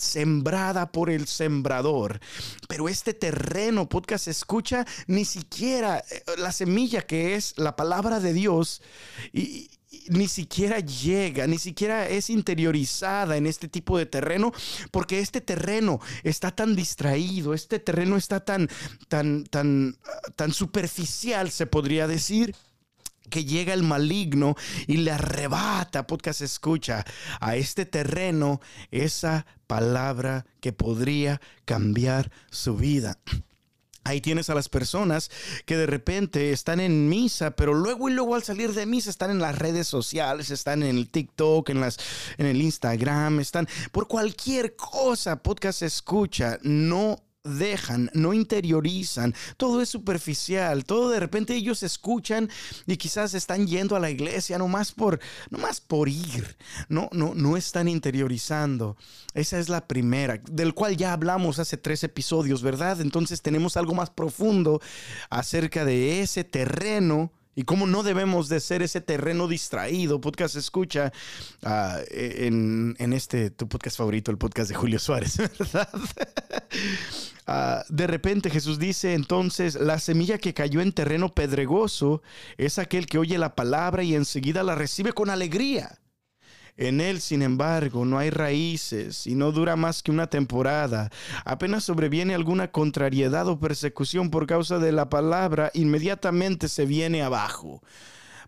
sembrada 0.00 0.92
por 0.92 1.10
el 1.10 1.26
sembrador. 1.26 2.20
Pero 2.68 2.88
este 2.88 3.14
terreno, 3.14 3.88
podcast 3.88 4.28
escucha, 4.28 4.86
ni 5.06 5.24
siquiera 5.24 5.98
eh, 6.10 6.22
la 6.38 6.52
semilla 6.52 7.02
que 7.02 7.34
es 7.34 7.54
la 7.58 7.76
palabra 7.76 8.20
de 8.20 8.32
Dios 8.32 8.82
y, 9.32 9.70
ni 10.08 10.28
siquiera 10.28 10.78
llega, 10.80 11.46
ni 11.46 11.58
siquiera 11.58 12.08
es 12.08 12.30
interiorizada 12.30 13.36
en 13.36 13.46
este 13.46 13.68
tipo 13.68 13.98
de 13.98 14.06
terreno, 14.06 14.52
porque 14.90 15.20
este 15.20 15.40
terreno 15.40 16.00
está 16.22 16.50
tan 16.52 16.76
distraído, 16.76 17.54
este 17.54 17.78
terreno 17.80 18.16
está 18.16 18.40
tan, 18.44 18.68
tan, 19.08 19.44
tan, 19.44 19.98
tan 20.36 20.52
superficial, 20.52 21.50
se 21.50 21.66
podría 21.66 22.06
decir 22.06 22.54
que 23.30 23.44
llega 23.44 23.72
el 23.72 23.82
maligno 23.82 24.56
y 24.86 24.98
le 24.98 25.12
arrebata, 25.12 26.06
podcast 26.06 26.42
escucha, 26.42 27.04
a 27.40 27.56
este 27.56 27.86
terreno 27.86 28.60
esa 28.90 29.46
palabra 29.66 30.46
que 30.60 30.72
podría 30.72 31.40
cambiar 31.64 32.30
su 32.50 32.76
vida. 32.76 33.18
Ahí 34.02 34.20
tienes 34.20 34.48
a 34.48 34.54
las 34.54 34.68
personas 34.68 35.30
que 35.66 35.76
de 35.76 35.86
repente 35.86 36.52
están 36.52 36.80
en 36.80 37.08
misa, 37.08 37.50
pero 37.50 37.74
luego 37.74 38.08
y 38.08 38.12
luego 38.12 38.34
al 38.34 38.42
salir 38.42 38.72
de 38.72 38.86
misa 38.86 39.10
están 39.10 39.30
en 39.30 39.40
las 39.40 39.58
redes 39.58 39.86
sociales, 39.86 40.50
están 40.50 40.82
en 40.82 40.96
el 40.96 41.10
TikTok, 41.10 41.68
en, 41.68 41.80
las, 41.80 41.98
en 42.38 42.46
el 42.46 42.62
Instagram, 42.62 43.40
están 43.40 43.68
por 43.92 44.08
cualquier 44.08 44.74
cosa, 44.74 45.42
podcast 45.42 45.82
escucha, 45.82 46.58
no 46.62 47.22
dejan, 47.42 48.10
no 48.12 48.34
interiorizan, 48.34 49.34
todo 49.56 49.80
es 49.80 49.88
superficial, 49.88 50.84
todo 50.84 51.08
de 51.10 51.20
repente 51.20 51.54
ellos 51.54 51.82
escuchan 51.82 52.50
y 52.86 52.96
quizás 52.98 53.32
están 53.32 53.66
yendo 53.66 53.96
a 53.96 54.00
la 54.00 54.10
iglesia 54.10 54.58
nomás 54.58 54.92
por, 54.92 55.20
más 55.50 55.80
por 55.80 56.08
ir, 56.08 56.56
no, 56.88 57.08
no, 57.12 57.34
no 57.34 57.56
están 57.56 57.88
interiorizando. 57.88 58.96
Esa 59.32 59.58
es 59.58 59.68
la 59.68 59.86
primera, 59.86 60.40
del 60.50 60.74
cual 60.74 60.96
ya 60.96 61.12
hablamos 61.12 61.58
hace 61.58 61.76
tres 61.76 62.04
episodios, 62.04 62.62
¿verdad? 62.62 63.00
Entonces 63.00 63.40
tenemos 63.40 63.76
algo 63.76 63.94
más 63.94 64.10
profundo 64.10 64.80
acerca 65.30 65.84
de 65.84 66.20
ese 66.20 66.44
terreno 66.44 67.32
y 67.54 67.64
cómo 67.64 67.86
no 67.86 68.02
debemos 68.02 68.48
de 68.48 68.60
ser 68.60 68.82
ese 68.82 69.00
terreno 69.00 69.48
distraído. 69.48 70.20
Podcast 70.20 70.56
escucha 70.56 71.12
ah, 71.62 71.98
en, 72.10 72.96
en, 72.98 73.12
este, 73.12 73.50
tu 73.50 73.68
podcast 73.68 73.96
favorito, 73.98 74.30
el 74.30 74.38
podcast 74.38 74.68
de 74.70 74.76
Julio 74.76 74.98
Suárez, 74.98 75.36
¿verdad? 75.58 75.88
Ah, 77.52 77.84
de 77.88 78.06
repente 78.06 78.48
Jesús 78.48 78.78
dice 78.78 79.14
entonces, 79.14 79.74
la 79.74 79.98
semilla 79.98 80.38
que 80.38 80.54
cayó 80.54 80.82
en 80.82 80.92
terreno 80.92 81.34
pedregoso 81.34 82.22
es 82.58 82.78
aquel 82.78 83.06
que 83.06 83.18
oye 83.18 83.38
la 83.38 83.56
palabra 83.56 84.04
y 84.04 84.14
enseguida 84.14 84.62
la 84.62 84.76
recibe 84.76 85.12
con 85.12 85.30
alegría. 85.30 85.98
En 86.76 87.00
él, 87.00 87.20
sin 87.20 87.42
embargo, 87.42 88.04
no 88.04 88.18
hay 88.18 88.30
raíces 88.30 89.26
y 89.26 89.34
no 89.34 89.52
dura 89.52 89.76
más 89.76 90.02
que 90.02 90.10
una 90.10 90.28
temporada. 90.28 91.10
Apenas 91.44 91.84
sobreviene 91.84 92.34
alguna 92.34 92.70
contrariedad 92.70 93.48
o 93.48 93.58
persecución 93.58 94.30
por 94.30 94.46
causa 94.46 94.78
de 94.78 94.92
la 94.92 95.08
palabra, 95.08 95.70
inmediatamente 95.74 96.68
se 96.68 96.86
viene 96.86 97.22
abajo. 97.22 97.82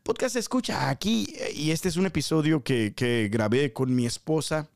Podcast 0.03 0.37
escucha 0.37 0.91
aquí, 0.91 1.33
y 1.55 1.71
este 1.71 1.89
es 1.89 1.97
un 1.97 2.07
episodio 2.07 2.65
que, 2.65 2.93
que 2.95 3.29
grabé 3.31 3.73
con 3.73 3.95
mi 3.95 4.07
esposa 4.07 4.69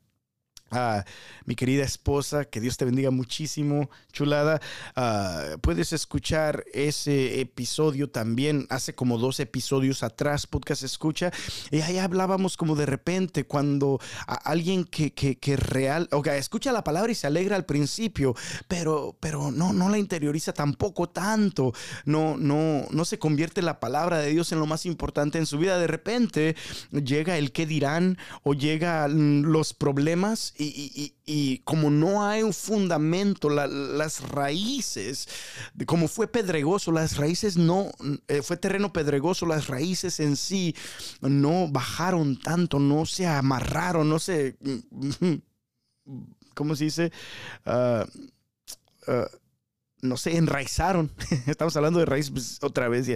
a 0.70 1.04
mi 1.44 1.54
querida 1.54 1.84
esposa, 1.84 2.44
que 2.44 2.60
Dios 2.60 2.76
te 2.76 2.84
bendiga 2.84 3.10
muchísimo, 3.10 3.88
chulada. 4.12 4.60
Ah, 4.94 5.56
puedes 5.60 5.92
escuchar 5.92 6.64
ese 6.72 7.40
episodio 7.40 8.10
también 8.10 8.66
hace 8.70 8.94
como 8.94 9.18
dos 9.18 9.40
episodios 9.40 10.02
atrás, 10.02 10.46
podcast 10.46 10.82
escucha. 10.82 11.30
Y 11.70 11.80
ahí 11.80 11.98
hablábamos 11.98 12.56
como 12.56 12.74
de 12.74 12.86
repente 12.86 13.44
cuando 13.44 14.00
alguien 14.26 14.84
que, 14.84 15.12
que, 15.12 15.38
que 15.38 15.56
real, 15.56 16.08
o 16.12 16.22
sea, 16.22 16.36
escucha 16.36 16.72
la 16.72 16.84
palabra 16.84 17.12
y 17.12 17.14
se 17.14 17.26
alegra 17.26 17.56
al 17.56 17.64
principio, 17.64 18.34
pero, 18.68 19.16
pero 19.20 19.50
no, 19.50 19.72
no 19.72 19.88
la 19.88 19.98
interioriza 19.98 20.52
tampoco 20.52 21.08
tanto. 21.08 21.72
No, 22.04 22.36
no, 22.36 22.86
no 22.90 23.04
se 23.04 23.18
convierte 23.18 23.62
la 23.62 23.80
palabra 23.80 24.18
de 24.18 24.30
Dios 24.30 24.52
en 24.52 24.58
lo 24.58 24.66
más 24.66 24.86
importante 24.86 25.38
en 25.38 25.46
su 25.46 25.58
vida. 25.58 25.78
De 25.78 25.86
repente 25.86 26.56
llega 26.90 27.38
el 27.38 27.52
qué 27.52 27.66
dirán 27.66 28.18
o 28.42 28.54
llega 28.54 29.06
los 29.08 29.74
problemas 29.74 30.54
y, 30.58 31.58
como 31.64 31.90
no 31.90 32.24
hay 32.26 32.42
un 32.42 32.52
fundamento, 32.52 33.48
las 33.50 34.28
raíces, 34.28 35.28
como 35.86 36.08
fue 36.08 36.28
pedregoso, 36.28 36.92
las 36.92 37.16
raíces 37.16 37.56
no, 37.56 37.90
eh, 38.28 38.42
fue 38.42 38.56
terreno 38.56 38.92
pedregoso, 38.92 39.46
las 39.46 39.66
raíces 39.66 40.20
en 40.20 40.36
sí 40.36 40.74
no 41.20 41.68
bajaron 41.68 42.38
tanto, 42.40 42.78
no 42.78 43.06
se 43.06 43.26
amarraron, 43.26 44.08
no 44.08 44.18
se, 44.18 44.56
¿cómo 46.54 46.74
se 46.76 46.84
dice? 46.84 47.12
Ah, 47.64 48.06
ah, 49.08 49.28
no 50.02 50.16
se 50.16 50.36
enraizaron. 50.36 51.10
Estamos 51.46 51.76
hablando 51.76 51.98
de 51.98 52.06
raíz 52.06 52.30
pues, 52.30 52.58
otra 52.62 52.88
vez. 52.88 53.08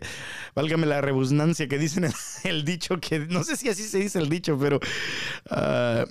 Válgame 0.54 0.86
la 0.86 1.00
rebusnancia 1.00 1.68
que 1.68 1.78
dicen 1.78 2.04
el, 2.04 2.14
el, 2.44 2.64
dicho, 2.64 2.98
que 3.00 3.20
no 3.20 3.44
sé 3.44 3.56
si 3.56 3.68
así 3.68 3.84
se 3.84 3.98
dice 3.98 4.18
el 4.18 4.28
dicho, 4.28 4.58
pero 4.58 4.80
uh, 5.50 6.10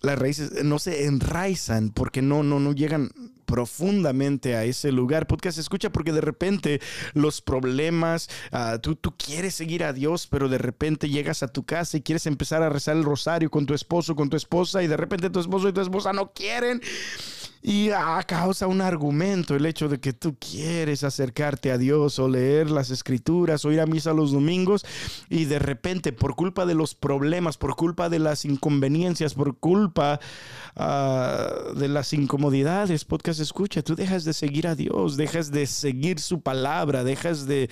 las 0.00 0.18
raíces 0.18 0.64
no 0.64 0.78
se 0.78 1.06
enraizan 1.06 1.90
porque 1.90 2.22
no, 2.22 2.42
no, 2.42 2.60
no 2.60 2.72
llegan 2.72 3.10
profundamente 3.46 4.56
a 4.56 4.64
ese 4.64 4.92
lugar. 4.92 5.26
Podcast 5.26 5.58
escucha 5.58 5.90
porque 5.90 6.12
de 6.12 6.20
repente 6.20 6.80
los 7.14 7.40
problemas, 7.40 8.28
ah, 8.52 8.78
tú, 8.82 8.96
tú 8.96 9.14
quieres 9.16 9.54
seguir 9.54 9.84
a 9.84 9.92
Dios, 9.92 10.26
pero 10.26 10.48
de 10.48 10.58
repente 10.58 11.08
llegas 11.08 11.42
a 11.42 11.48
tu 11.48 11.64
casa 11.64 11.96
y 11.96 12.02
quieres 12.02 12.26
empezar 12.26 12.62
a 12.62 12.68
rezar 12.68 12.96
el 12.96 13.04
rosario 13.04 13.50
con 13.50 13.64
tu 13.64 13.72
esposo, 13.72 14.14
con 14.16 14.28
tu 14.28 14.36
esposa, 14.36 14.82
y 14.82 14.88
de 14.88 14.96
repente 14.96 15.30
tu 15.30 15.40
esposo 15.40 15.68
y 15.68 15.72
tu 15.72 15.80
esposa 15.80 16.12
no 16.12 16.32
quieren. 16.32 16.82
Y 17.68 17.90
a 17.90 18.22
causa 18.22 18.68
un 18.68 18.80
argumento 18.80 19.56
el 19.56 19.66
hecho 19.66 19.88
de 19.88 19.98
que 19.98 20.12
tú 20.12 20.36
quieres 20.38 21.02
acercarte 21.02 21.72
a 21.72 21.78
Dios 21.78 22.20
o 22.20 22.28
leer 22.28 22.70
las 22.70 22.90
escrituras 22.90 23.64
o 23.64 23.72
ir 23.72 23.80
a 23.80 23.86
misa 23.86 24.12
los 24.12 24.30
domingos 24.30 24.86
y 25.28 25.46
de 25.46 25.58
repente 25.58 26.12
por 26.12 26.36
culpa 26.36 26.64
de 26.64 26.76
los 26.76 26.94
problemas, 26.94 27.56
por 27.56 27.74
culpa 27.74 28.08
de 28.08 28.20
las 28.20 28.44
inconveniencias, 28.44 29.34
por 29.34 29.56
culpa 29.56 30.20
ah, 30.76 31.48
de 31.74 31.88
las 31.88 32.12
incomodidades, 32.12 33.04
podcast 33.04 33.40
escucha, 33.40 33.82
tú 33.82 33.96
dejas 33.96 34.22
de 34.22 34.32
seguir 34.32 34.68
a 34.68 34.76
Dios, 34.76 35.16
dejas 35.16 35.50
de 35.50 35.66
seguir 35.66 36.20
su 36.20 36.42
palabra, 36.42 37.02
dejas 37.02 37.48
de 37.48 37.68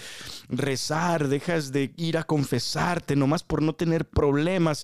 rezar, 0.48 1.28
dejas 1.28 1.70
de 1.70 1.92
ir 1.96 2.18
a 2.18 2.24
confesarte 2.24 3.14
nomás 3.14 3.44
por 3.44 3.62
no 3.62 3.76
tener 3.76 4.04
problemas. 4.08 4.82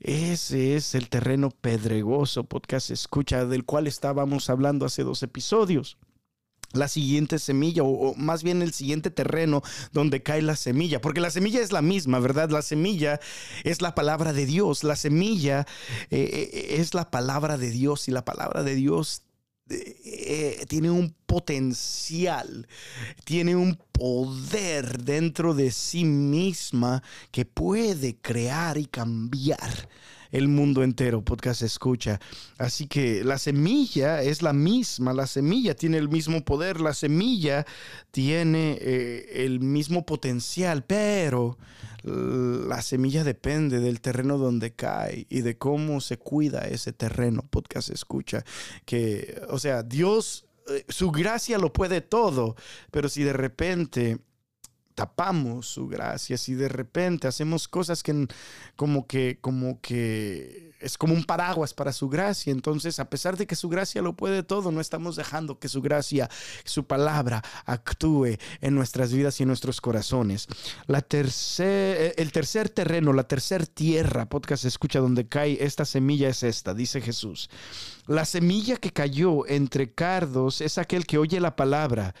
Ese 0.00 0.76
es 0.76 0.94
el 0.94 1.08
terreno 1.08 1.50
pedregoso, 1.50 2.44
podcast 2.44 2.90
escucha, 2.90 3.44
del 3.46 3.64
cual 3.64 3.86
estábamos 3.86 4.48
hablando 4.50 4.86
hace 4.86 5.02
dos 5.02 5.22
episodios 5.22 5.98
la 6.72 6.88
siguiente 6.88 7.38
semilla 7.38 7.82
o, 7.82 8.14
más 8.16 8.42
bien 8.42 8.62
el 8.62 8.72
siguiente 8.72 9.10
terreno 9.10 9.62
donde 9.92 10.22
cae 10.22 10.42
la 10.42 10.56
semilla, 10.56 11.00
porque 11.00 11.20
la 11.20 11.30
semilla 11.30 11.60
es 11.60 11.72
la 11.72 11.82
misma, 11.82 12.18
¿verdad? 12.18 12.50
La 12.50 12.62
semilla 12.62 13.20
es 13.64 13.80
la 13.80 13.94
palabra 13.94 14.32
de 14.32 14.46
Dios, 14.46 14.84
la 14.84 14.96
semilla 14.96 15.66
eh, 16.10 16.28
eh, 16.30 16.76
es 16.78 16.94
la 16.94 17.10
palabra 17.10 17.56
de 17.56 17.70
Dios 17.70 18.08
y 18.08 18.10
la 18.10 18.24
palabra 18.24 18.62
de 18.62 18.74
Dios 18.74 19.22
eh, 19.70 20.64
tiene 20.68 20.90
un 20.90 21.14
potencial, 21.26 22.66
tiene 23.24 23.56
un 23.56 23.76
poder 23.92 25.02
dentro 25.02 25.54
de 25.54 25.70
sí 25.70 26.04
misma 26.04 27.02
que 27.30 27.44
puede 27.44 28.16
crear 28.16 28.78
y 28.78 28.86
cambiar 28.86 29.88
el 30.30 30.48
mundo 30.48 30.82
entero, 30.82 31.22
podcast 31.22 31.62
escucha. 31.62 32.20
Así 32.58 32.86
que 32.86 33.24
la 33.24 33.38
semilla 33.38 34.22
es 34.22 34.42
la 34.42 34.52
misma, 34.52 35.12
la 35.12 35.26
semilla 35.26 35.74
tiene 35.74 35.98
el 35.98 36.08
mismo 36.08 36.44
poder, 36.44 36.80
la 36.80 36.94
semilla 36.94 37.66
tiene 38.10 38.78
eh, 38.80 39.44
el 39.44 39.60
mismo 39.60 40.04
potencial, 40.04 40.84
pero 40.84 41.58
la 42.04 42.80
semilla 42.82 43.24
depende 43.24 43.80
del 43.80 44.00
terreno 44.00 44.38
donde 44.38 44.72
cae 44.72 45.26
y 45.28 45.40
de 45.40 45.58
cómo 45.58 46.00
se 46.00 46.16
cuida 46.16 46.60
ese 46.60 46.92
terreno, 46.92 47.42
podcast 47.50 47.90
escucha. 47.90 48.44
Que, 48.84 49.42
o 49.48 49.58
sea, 49.58 49.82
Dios, 49.82 50.46
eh, 50.68 50.84
su 50.88 51.10
gracia 51.10 51.58
lo 51.58 51.72
puede 51.72 52.00
todo, 52.00 52.56
pero 52.90 53.08
si 53.08 53.24
de 53.24 53.32
repente 53.32 54.18
tapamos 54.98 55.68
su 55.68 55.86
gracia, 55.86 56.36
si 56.36 56.54
de 56.54 56.68
repente 56.68 57.28
hacemos 57.28 57.68
cosas 57.68 58.02
que 58.02 58.26
como 58.74 59.06
que, 59.06 59.38
como 59.40 59.80
que 59.80 60.72
es 60.80 60.98
como 60.98 61.14
un 61.14 61.22
paraguas 61.22 61.72
para 61.72 61.92
su 61.92 62.08
gracia, 62.08 62.50
entonces 62.50 62.98
a 62.98 63.08
pesar 63.08 63.36
de 63.36 63.46
que 63.46 63.54
su 63.54 63.68
gracia 63.68 64.02
lo 64.02 64.16
puede 64.16 64.42
todo, 64.42 64.72
no 64.72 64.80
estamos 64.80 65.14
dejando 65.14 65.60
que 65.60 65.68
su 65.68 65.82
gracia, 65.82 66.28
su 66.64 66.84
palabra 66.84 67.44
actúe 67.64 68.38
en 68.60 68.74
nuestras 68.74 69.12
vidas 69.12 69.38
y 69.38 69.44
en 69.44 69.48
nuestros 69.50 69.80
corazones. 69.80 70.48
La 70.88 71.00
tercer, 71.00 72.14
el 72.16 72.32
tercer 72.32 72.68
terreno, 72.68 73.12
la 73.12 73.28
tercer 73.28 73.68
tierra, 73.68 74.28
podcast 74.28 74.64
escucha 74.64 74.98
donde 74.98 75.28
cae 75.28 75.58
esta 75.60 75.84
semilla 75.84 76.28
es 76.28 76.42
esta, 76.42 76.74
dice 76.74 77.00
Jesús. 77.00 77.50
La 78.08 78.24
semilla 78.24 78.78
que 78.78 78.92
cayó 78.92 79.46
entre 79.46 79.92
cardos 79.92 80.60
es 80.60 80.76
aquel 80.76 81.06
que 81.06 81.18
oye 81.18 81.38
la 81.38 81.54
palabra 81.54 82.16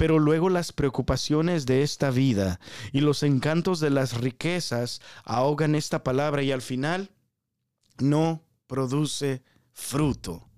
pero 0.00 0.18
luego 0.18 0.48
las 0.48 0.72
preocupaciones 0.72 1.66
de 1.66 1.82
esta 1.82 2.10
vida 2.10 2.58
y 2.90 3.00
los 3.00 3.22
encantos 3.22 3.80
de 3.80 3.90
las 3.90 4.18
riquezas 4.18 5.02
ahogan 5.24 5.74
esta 5.74 6.02
palabra 6.02 6.42
y 6.42 6.52
al 6.52 6.62
final 6.62 7.10
no 7.98 8.42
produce 8.66 9.42
fruto. 9.74 10.49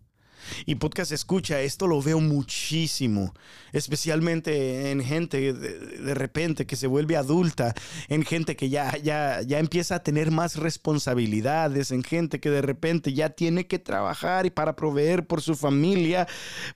Y 0.66 0.76
podcast 0.76 1.12
escucha, 1.12 1.60
esto 1.60 1.86
lo 1.86 2.00
veo 2.02 2.20
muchísimo, 2.20 3.34
especialmente 3.72 4.90
en 4.90 5.02
gente 5.02 5.52
de, 5.52 6.14
repente 6.14 6.66
que 6.66 6.76
se 6.76 6.86
vuelve 6.86 7.16
adulta, 7.16 7.74
en 8.08 8.24
gente 8.24 8.56
que 8.56 8.68
ya, 8.68 8.96
ya, 8.98 9.42
ya 9.42 9.58
empieza 9.58 9.96
a 9.96 10.02
tener 10.02 10.30
más 10.30 10.56
responsabilidades, 10.56 11.90
en 11.90 12.02
gente 12.02 12.40
que 12.40 12.50
de 12.50 12.62
repente 12.62 13.12
ya 13.12 13.30
tiene 13.30 13.66
que 13.66 13.78
trabajar 13.78 14.46
y 14.46 14.50
para 14.50 14.76
proveer 14.76 15.26
por 15.26 15.42
su 15.42 15.54
familia. 15.54 16.26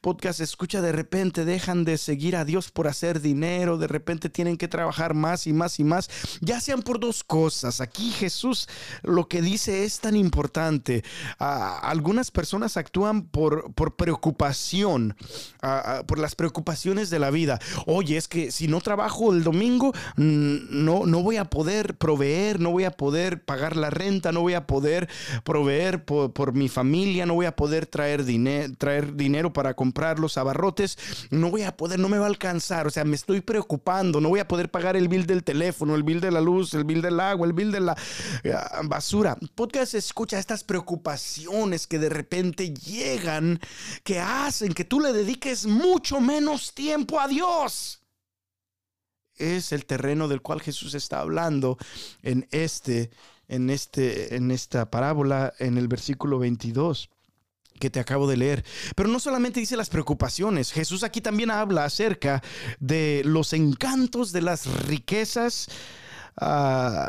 Podcast 0.01 0.41
escucha, 0.41 0.81
de 0.81 0.93
repente 0.93 1.45
dejan 1.45 1.85
de 1.85 1.99
seguir 1.99 2.37
a 2.37 2.45
Dios 2.45 2.71
por 2.71 2.89
hacer 2.89 3.21
dinero, 3.21 3.79
de 3.79 3.87
repente 3.87 4.31
tienen 4.31 4.57
que 4.57 4.69
trabajar 4.69 5.15
más 5.15 5.47
y 5.47 5.53
más 5.53 5.79
y 5.79 5.85
más, 5.85 6.09
ya 6.41 6.61
sean 6.61 6.83
por 6.83 7.01
dos 7.01 7.25
cosas. 7.25 7.81
Aquí 7.81 8.11
Jesús 8.11 8.69
lo 9.03 9.29
que 9.29 9.43
dice 9.43 9.85
es 9.85 10.01
tan 10.01 10.17
importante. 10.17 11.05
Ah, 11.39 11.79
algunas 11.83 12.31
personas 12.31 12.77
actúan 12.77 13.23
por 13.23 13.56
por, 13.75 13.97
preocupación, 13.97 15.17
por 16.07 16.19
las 16.19 16.35
preocupaciones 16.35 17.11
de 17.11 17.19
la 17.19 17.31
vida. 17.31 17.59
Oye, 17.87 18.17
es 18.17 18.29
que 18.29 18.51
si 18.51 18.69
no 18.69 18.81
trabajo 18.81 19.33
el 19.33 19.43
domingo, 19.43 19.93
no, 20.17 21.07
no 21.07 21.23
voy 21.23 21.37
a 21.37 21.45
poder 21.45 21.97
proveer, 21.97 22.61
no 22.61 22.71
voy 22.71 22.85
a 22.85 22.91
poder 22.91 23.43
pagar 23.43 23.77
la 23.77 23.91
renta, 23.91 24.33
no 24.33 24.41
voy 24.41 24.55
a 24.55 24.67
poder 24.67 25.09
proveer 25.45 26.05
por, 26.05 26.53
mi 26.53 26.69
familia, 26.69 27.27
no 27.27 27.35
voy 27.35 27.47
a 27.47 27.57
poder 27.57 27.87
traer, 27.87 28.25
traer 28.79 29.17
dinero 29.17 29.53
para 29.53 29.75
comprar 29.75 30.19
los 30.19 30.39
abarrotes, 30.39 30.99
no 31.31 31.51
voy 31.51 31.63
a 31.63 31.77
poder, 31.77 31.99
no 31.99 32.09
me 32.09 32.19
va 32.19 32.27
a 32.27 32.29
alcanzar, 32.29 32.87
o 32.87 32.91
sea, 32.91 33.05
me 33.05 33.17
estoy 33.17 33.41
preocupando, 33.41 34.21
no 34.21 34.29
voy 34.29 34.41
a 34.41 34.49
poder 34.49 34.71
pagar 34.71 34.97
el 34.97 35.09
bill 35.09 35.27
del 35.27 35.45
teléfono, 35.45 35.95
el 35.95 36.03
bill 36.03 36.21
de 36.21 36.31
la 36.31 36.41
luz, 36.41 36.75
el 36.75 36.85
bill 36.85 37.03
del 37.03 37.21
agua, 37.21 37.47
el 37.47 37.53
bill 37.53 37.73
de 37.73 37.81
la 37.81 37.97
eh, 38.43 38.55
basura. 38.85 39.37
Podcast 39.55 39.95
escucha 39.95 40.39
estas 40.39 40.65
preocupaciones 40.65 41.87
que 41.87 41.99
de 41.99 42.09
repente 42.09 42.73
llegan 42.73 43.46
que 44.03 44.21
hacen 44.21 44.73
que 44.73 44.85
tú 44.85 45.01
le 45.01 45.13
dediques 45.13 45.67
mucho 45.67 46.21
menos 46.21 46.75
tiempo 46.75 47.21
a 47.21 47.29
Dios. 47.29 48.03
Es 49.37 49.73
el 49.73 49.85
terreno 49.85 50.29
del 50.29 50.41
cual 50.41 50.63
Jesús 50.63 50.95
está 50.95 51.21
hablando 51.21 51.77
en 52.23 52.49
este 52.51 53.11
en 53.49 53.71
este 53.71 54.37
en 54.37 54.51
esta 54.51 54.91
parábola 54.91 55.53
en 55.59 55.79
el 55.79 55.89
versículo 55.89 56.39
22 56.39 57.11
que 57.79 57.91
te 57.91 58.01
acabo 58.01 58.27
de 58.27 58.37
leer. 58.37 58.65
Pero 58.95 59.09
no 59.09 59.21
solamente 59.21 59.61
dice 59.61 59.77
las 59.77 59.91
preocupaciones, 59.91 60.73
Jesús 60.73 61.03
aquí 61.03 61.21
también 61.21 61.51
habla 61.51 61.85
acerca 61.85 62.43
de 62.81 63.23
los 63.25 63.53
encantos 63.53 64.33
de 64.33 64.43
las 64.43 64.67
riquezas. 64.87 65.69
Uh, 66.41 67.07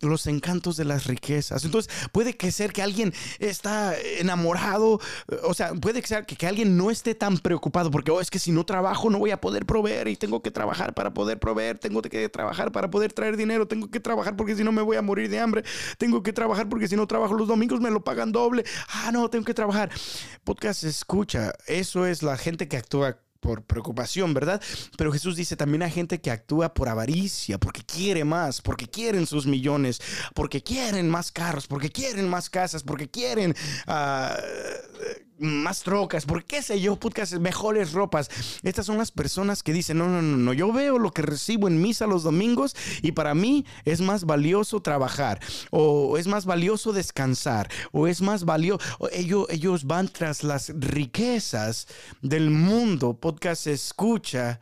los 0.00 0.26
encantos 0.26 0.76
de 0.76 0.84
las 0.84 1.06
riquezas. 1.06 1.64
Entonces, 1.64 1.92
puede 2.12 2.36
que 2.36 2.52
ser 2.52 2.72
que 2.72 2.82
alguien 2.82 3.12
está 3.38 3.98
enamorado, 3.98 5.00
o 5.44 5.54
sea, 5.54 5.74
puede 5.74 6.00
que 6.02 6.08
ser 6.08 6.26
que, 6.26 6.46
alguien 6.46 6.76
no 6.76 6.90
esté 6.90 7.14
tan 7.14 7.38
preocupado 7.38 7.90
porque, 7.90 8.10
oh, 8.10 8.20
es 8.20 8.30
que 8.30 8.38
si 8.38 8.52
no 8.52 8.64
trabajo 8.64 9.08
no 9.08 9.18
voy 9.18 9.30
a 9.30 9.40
poder 9.40 9.64
proveer 9.64 10.08
y 10.08 10.16
tengo 10.16 10.42
que 10.42 10.50
trabajar 10.50 10.94
para 10.94 11.14
poder 11.14 11.38
proveer, 11.38 11.78
tengo 11.78 12.02
que 12.02 12.28
trabajar 12.28 12.70
para 12.70 12.90
poder 12.90 13.12
traer 13.12 13.36
dinero, 13.36 13.66
tengo 13.66 13.90
que 13.90 14.00
trabajar 14.00 14.36
porque 14.36 14.56
si 14.56 14.64
no 14.64 14.72
me 14.72 14.82
voy 14.82 14.96
a 14.96 15.02
morir 15.02 15.30
de 15.30 15.40
hambre, 15.40 15.64
tengo 15.96 16.22
que 16.22 16.32
trabajar 16.32 16.68
porque 16.68 16.88
si 16.88 16.96
no 16.96 17.06
trabajo 17.06 17.34
los 17.34 17.48
domingos 17.48 17.80
me 17.80 17.90
lo 17.90 18.04
pagan 18.04 18.32
doble. 18.32 18.64
Ah, 18.88 19.10
no, 19.12 19.30
tengo 19.30 19.44
que 19.44 19.54
trabajar. 19.54 19.90
Podcast 20.44 20.84
escucha, 20.84 21.52
eso 21.66 22.06
es 22.06 22.22
la 22.22 22.36
gente 22.36 22.68
que 22.68 22.76
actúa 22.76 23.23
por 23.44 23.62
preocupación, 23.62 24.32
¿verdad? 24.32 24.58
Pero 24.96 25.12
Jesús 25.12 25.36
dice 25.36 25.54
también 25.54 25.82
hay 25.82 25.90
gente 25.90 26.18
que 26.18 26.30
actúa 26.30 26.72
por 26.72 26.88
avaricia, 26.88 27.58
porque 27.58 27.82
quiere 27.82 28.24
más, 28.24 28.62
porque 28.62 28.88
quieren 28.88 29.26
sus 29.26 29.46
millones, 29.46 30.00
porque 30.34 30.62
quieren 30.62 31.10
más 31.10 31.30
carros, 31.30 31.66
porque 31.66 31.90
quieren 31.90 32.26
más 32.26 32.48
casas, 32.48 32.82
porque 32.82 33.10
quieren 33.10 33.54
uh, 33.86 35.33
más 35.38 35.82
trocas, 35.82 36.24
por 36.24 36.44
qué 36.44 36.62
sé 36.62 36.80
yo, 36.80 36.96
podcast, 36.96 37.34
mejores 37.34 37.92
ropas. 37.92 38.30
Estas 38.62 38.86
son 38.86 38.98
las 38.98 39.10
personas 39.10 39.62
que 39.62 39.72
dicen, 39.72 39.98
no, 39.98 40.08
no, 40.08 40.22
no, 40.22 40.36
no, 40.36 40.52
yo 40.52 40.72
veo 40.72 40.98
lo 40.98 41.10
que 41.10 41.22
recibo 41.22 41.68
en 41.68 41.80
misa 41.80 42.06
los 42.06 42.22
domingos 42.22 42.74
y 43.02 43.12
para 43.12 43.34
mí 43.34 43.64
es 43.84 44.00
más 44.00 44.24
valioso 44.24 44.80
trabajar 44.80 45.40
o 45.70 46.18
es 46.18 46.26
más 46.26 46.44
valioso 46.44 46.92
descansar 46.92 47.70
o 47.92 48.06
es 48.06 48.20
más 48.20 48.44
valioso, 48.44 48.84
ellos, 49.12 49.46
ellos 49.50 49.84
van 49.84 50.08
tras 50.08 50.44
las 50.44 50.72
riquezas 50.76 51.86
del 52.22 52.50
mundo, 52.50 53.14
podcast 53.14 53.66
escucha 53.66 54.60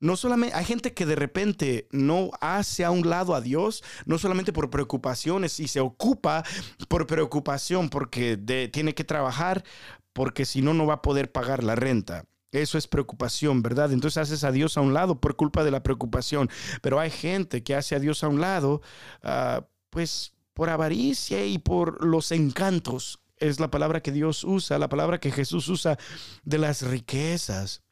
no 0.00 0.16
solamente 0.16 0.54
hay 0.54 0.64
gente 0.64 0.92
que 0.92 1.06
de 1.06 1.16
repente 1.16 1.88
no 1.90 2.30
hace 2.40 2.84
a 2.84 2.90
un 2.90 3.08
lado 3.08 3.34
a 3.34 3.40
Dios, 3.40 3.82
no 4.04 4.18
solamente 4.18 4.52
por 4.52 4.70
preocupaciones 4.70 5.58
y 5.60 5.68
se 5.68 5.80
ocupa 5.80 6.44
por 6.88 7.06
preocupación 7.06 7.88
porque 7.88 8.36
tiene 8.72 8.94
que 8.94 9.04
trabajar, 9.04 9.64
porque 10.12 10.44
si 10.44 10.62
no, 10.62 10.74
no 10.74 10.86
va 10.86 10.94
a 10.94 11.02
poder 11.02 11.32
pagar 11.32 11.64
la 11.64 11.74
renta. 11.74 12.24
Eso 12.52 12.78
es 12.78 12.86
preocupación, 12.86 13.62
¿verdad? 13.62 13.92
Entonces 13.92 14.18
haces 14.18 14.44
a 14.44 14.52
Dios 14.52 14.76
a 14.76 14.80
un 14.80 14.94
lado 14.94 15.20
por 15.20 15.36
culpa 15.36 15.64
de 15.64 15.70
la 15.70 15.82
preocupación. 15.82 16.48
Pero 16.80 17.00
hay 17.00 17.10
gente 17.10 17.62
que 17.62 17.74
hace 17.74 17.94
a 17.94 18.00
Dios 18.00 18.24
a 18.24 18.28
un 18.28 18.40
lado, 18.40 18.80
ah, 19.22 19.66
pues 19.90 20.32
por 20.54 20.70
avaricia 20.70 21.44
y 21.44 21.58
por 21.58 22.04
los 22.04 22.32
encantos. 22.32 23.20
Es 23.36 23.60
la 23.60 23.70
palabra 23.70 24.00
que 24.00 24.12
Dios 24.12 24.42
usa, 24.44 24.78
la 24.78 24.88
palabra 24.88 25.20
que 25.20 25.30
Jesús 25.30 25.68
usa 25.68 25.98
de 26.44 26.58
las 26.58 26.80
riquezas. 26.80 27.82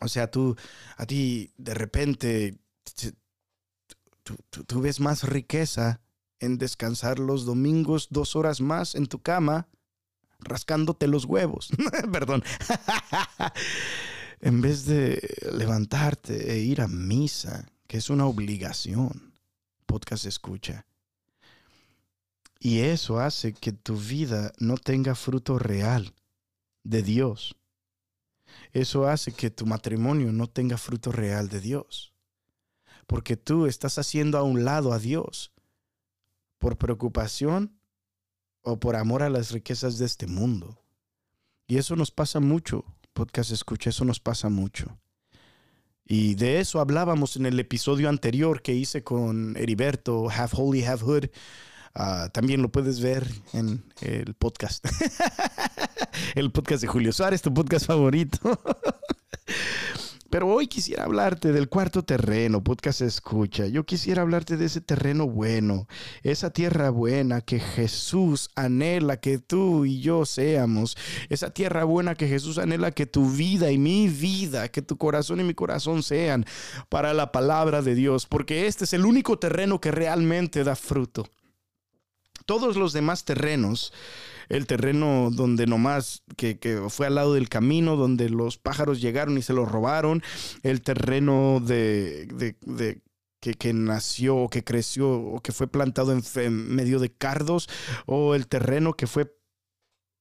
O 0.00 0.08
sea, 0.08 0.30
tú, 0.30 0.56
a 0.96 1.06
ti 1.06 1.52
de 1.56 1.74
repente, 1.74 2.58
tú, 4.22 4.80
ves 4.80 5.00
más 5.00 5.24
riqueza 5.24 6.00
en 6.40 6.58
descansar 6.58 7.18
los 7.18 7.44
domingos 7.44 8.08
dos 8.10 8.36
horas 8.36 8.60
más 8.60 8.94
en 8.94 9.06
tu 9.06 9.20
cama, 9.20 9.68
rascándote 10.38 11.08
los 11.08 11.24
huevos. 11.24 11.70
Perdón. 12.12 12.44
en 14.40 14.60
vez 14.60 14.84
de 14.84 15.20
levantarte 15.52 16.52
e 16.52 16.58
ir 16.58 16.80
a 16.80 16.88
misa, 16.88 17.66
que 17.86 17.98
es 17.98 18.10
una 18.10 18.26
obligación. 18.26 19.34
Podcast 19.86 20.26
escucha. 20.26 20.86
Y 22.60 22.80
eso 22.80 23.20
hace 23.20 23.52
que 23.52 23.72
tu 23.72 23.96
vida 23.96 24.52
no 24.58 24.76
tenga 24.76 25.14
fruto 25.14 25.58
real 25.58 26.14
de 26.82 27.02
Dios 27.02 27.56
eso 28.72 29.06
hace 29.06 29.32
que 29.32 29.50
tu 29.50 29.66
matrimonio 29.66 30.32
no 30.32 30.46
tenga 30.46 30.78
fruto 30.78 31.12
real 31.12 31.48
de 31.48 31.60
Dios. 31.60 32.12
Porque 33.06 33.36
tú 33.36 33.66
estás 33.66 33.98
haciendo 33.98 34.38
a 34.38 34.42
un 34.42 34.64
lado 34.64 34.92
a 34.92 34.98
Dios 34.98 35.52
por 36.58 36.76
preocupación 36.76 37.78
o 38.62 38.78
por 38.78 38.96
amor 38.96 39.22
a 39.22 39.30
las 39.30 39.50
riquezas 39.52 39.98
de 39.98 40.06
este 40.06 40.26
mundo. 40.26 40.82
Y 41.66 41.78
eso 41.78 41.96
nos 41.96 42.10
pasa 42.10 42.40
mucho, 42.40 42.84
podcast 43.12 43.50
escucha, 43.50 43.90
eso 43.90 44.04
nos 44.04 44.20
pasa 44.20 44.48
mucho. 44.48 44.98
Y 46.10 46.34
de 46.36 46.60
eso 46.60 46.80
hablábamos 46.80 47.36
en 47.36 47.44
el 47.44 47.60
episodio 47.60 48.08
anterior 48.08 48.62
que 48.62 48.74
hice 48.74 49.04
con 49.04 49.54
Heriberto, 49.58 50.30
Half 50.30 50.54
Holy, 50.56 50.82
Half 50.82 51.02
Hood. 51.02 51.26
Ah, 52.00 52.28
también 52.32 52.62
lo 52.62 52.70
puedes 52.70 53.00
ver 53.00 53.26
en 53.52 53.82
el 54.02 54.34
podcast. 54.34 54.86
el 56.36 56.52
podcast 56.52 56.80
de 56.80 56.86
Julio 56.86 57.12
Suárez, 57.12 57.42
tu 57.42 57.52
podcast 57.52 57.86
favorito. 57.86 58.38
Pero 60.30 60.46
hoy 60.46 60.68
quisiera 60.68 61.02
hablarte 61.02 61.50
del 61.50 61.68
cuarto 61.68 62.04
terreno, 62.04 62.62
podcast 62.62 63.00
escucha. 63.00 63.66
Yo 63.66 63.84
quisiera 63.84 64.22
hablarte 64.22 64.56
de 64.56 64.66
ese 64.66 64.80
terreno 64.80 65.26
bueno, 65.26 65.88
esa 66.22 66.50
tierra 66.50 66.90
buena 66.90 67.40
que 67.40 67.58
Jesús 67.58 68.50
anhela 68.54 69.16
que 69.16 69.38
tú 69.38 69.84
y 69.84 70.00
yo 70.00 70.24
seamos. 70.24 70.96
Esa 71.30 71.50
tierra 71.50 71.82
buena 71.82 72.14
que 72.14 72.28
Jesús 72.28 72.58
anhela 72.58 72.92
que 72.92 73.06
tu 73.06 73.28
vida 73.28 73.72
y 73.72 73.78
mi 73.78 74.06
vida, 74.06 74.68
que 74.68 74.82
tu 74.82 74.98
corazón 74.98 75.40
y 75.40 75.44
mi 75.44 75.54
corazón 75.54 76.04
sean 76.04 76.44
para 76.90 77.12
la 77.12 77.32
palabra 77.32 77.82
de 77.82 77.96
Dios. 77.96 78.26
Porque 78.26 78.68
este 78.68 78.84
es 78.84 78.92
el 78.92 79.04
único 79.04 79.40
terreno 79.40 79.80
que 79.80 79.90
realmente 79.90 80.62
da 80.62 80.76
fruto. 80.76 81.28
Todos 82.48 82.78
los 82.78 82.94
demás 82.94 83.26
terrenos 83.26 83.92
el 84.48 84.66
terreno 84.66 85.28
donde 85.30 85.66
nomás 85.66 86.22
que, 86.38 86.82
fue 86.88 87.06
al 87.06 87.16
lado 87.16 87.34
del 87.34 87.50
camino, 87.50 87.96
donde 87.96 88.30
los 88.30 88.56
pájaros 88.56 89.02
llegaron 89.02 89.36
y 89.36 89.42
se 89.42 89.52
lo 89.52 89.66
robaron, 89.66 90.22
el 90.62 90.80
terreno 90.80 91.60
de, 91.60 92.56
que, 93.40 93.72
nació 93.74 94.36
o 94.36 94.48
que 94.48 94.64
creció 94.64 95.10
o 95.10 95.42
que 95.42 95.52
fue 95.52 95.66
plantado 95.66 96.18
en, 96.36 96.74
medio 96.74 97.00
de 97.00 97.12
cardos, 97.12 97.68
o 98.06 98.34
el 98.34 98.46
terreno 98.46 98.94
que 98.94 99.06
fue 99.06 99.36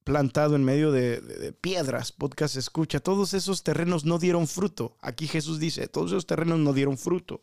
plantado 0.04 0.58
en 0.58 0.66
medio 0.66 0.92
de, 0.92 1.22
de, 1.22 1.54
piedras, 1.54 2.12
podcast 2.12 2.58
escucha, 2.58 3.00
todos 3.00 3.34
esos 3.34 3.63
terrenos 3.63 4.04
no 4.04 4.20
dieron 4.20 4.50
fruto. 4.50 4.98
Aquí 5.00 5.28
Jesús 5.28 5.60
dice, 5.60 5.88
todos 5.88 6.12
esos 6.12 6.28
terrenos 6.28 6.60
no 6.60 6.74
dieron 6.74 6.98
fruto. 6.98 7.40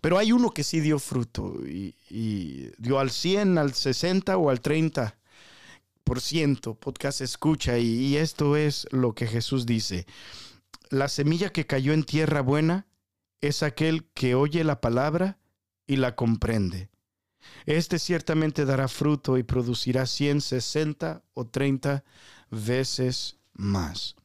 Pero 0.00 0.18
hay 0.18 0.32
uno 0.32 0.50
que 0.50 0.64
sí 0.64 0.80
dio 0.80 0.98
fruto 0.98 1.54
y, 1.66 1.94
dio 2.78 2.98
al 2.98 3.10
100, 3.10 3.58
al 3.58 3.74
60 3.74 4.36
o 4.36 4.50
al 4.50 4.60
30 4.60 5.18
ciento, 6.16 6.74
podcast 6.74 7.20
escucha 7.20 7.78
y, 7.78 8.16
esto 8.16 8.56
es 8.56 8.88
lo 8.90 9.14
que 9.14 9.26
Jesús 9.26 9.66
dice. 9.66 10.06
La 10.90 11.08
semilla 11.08 11.50
que 11.50 11.66
cayó 11.66 11.92
en 11.92 12.04
tierra 12.04 12.40
buena 12.40 12.86
es 13.40 13.62
aquel 13.62 14.04
que 14.14 14.34
oye 14.34 14.64
la 14.64 14.80
palabra 14.80 15.38
y 15.86 15.96
la 15.96 16.16
comprende. 16.16 16.88
Este 17.66 17.98
ciertamente 17.98 18.64
dará 18.64 18.88
fruto 18.88 19.38
y 19.38 19.42
producirá 19.42 20.06
100, 20.06 20.40
60 20.40 21.22
o 21.34 21.46
30 21.46 22.04
veces 22.50 23.36
más. 23.52 24.16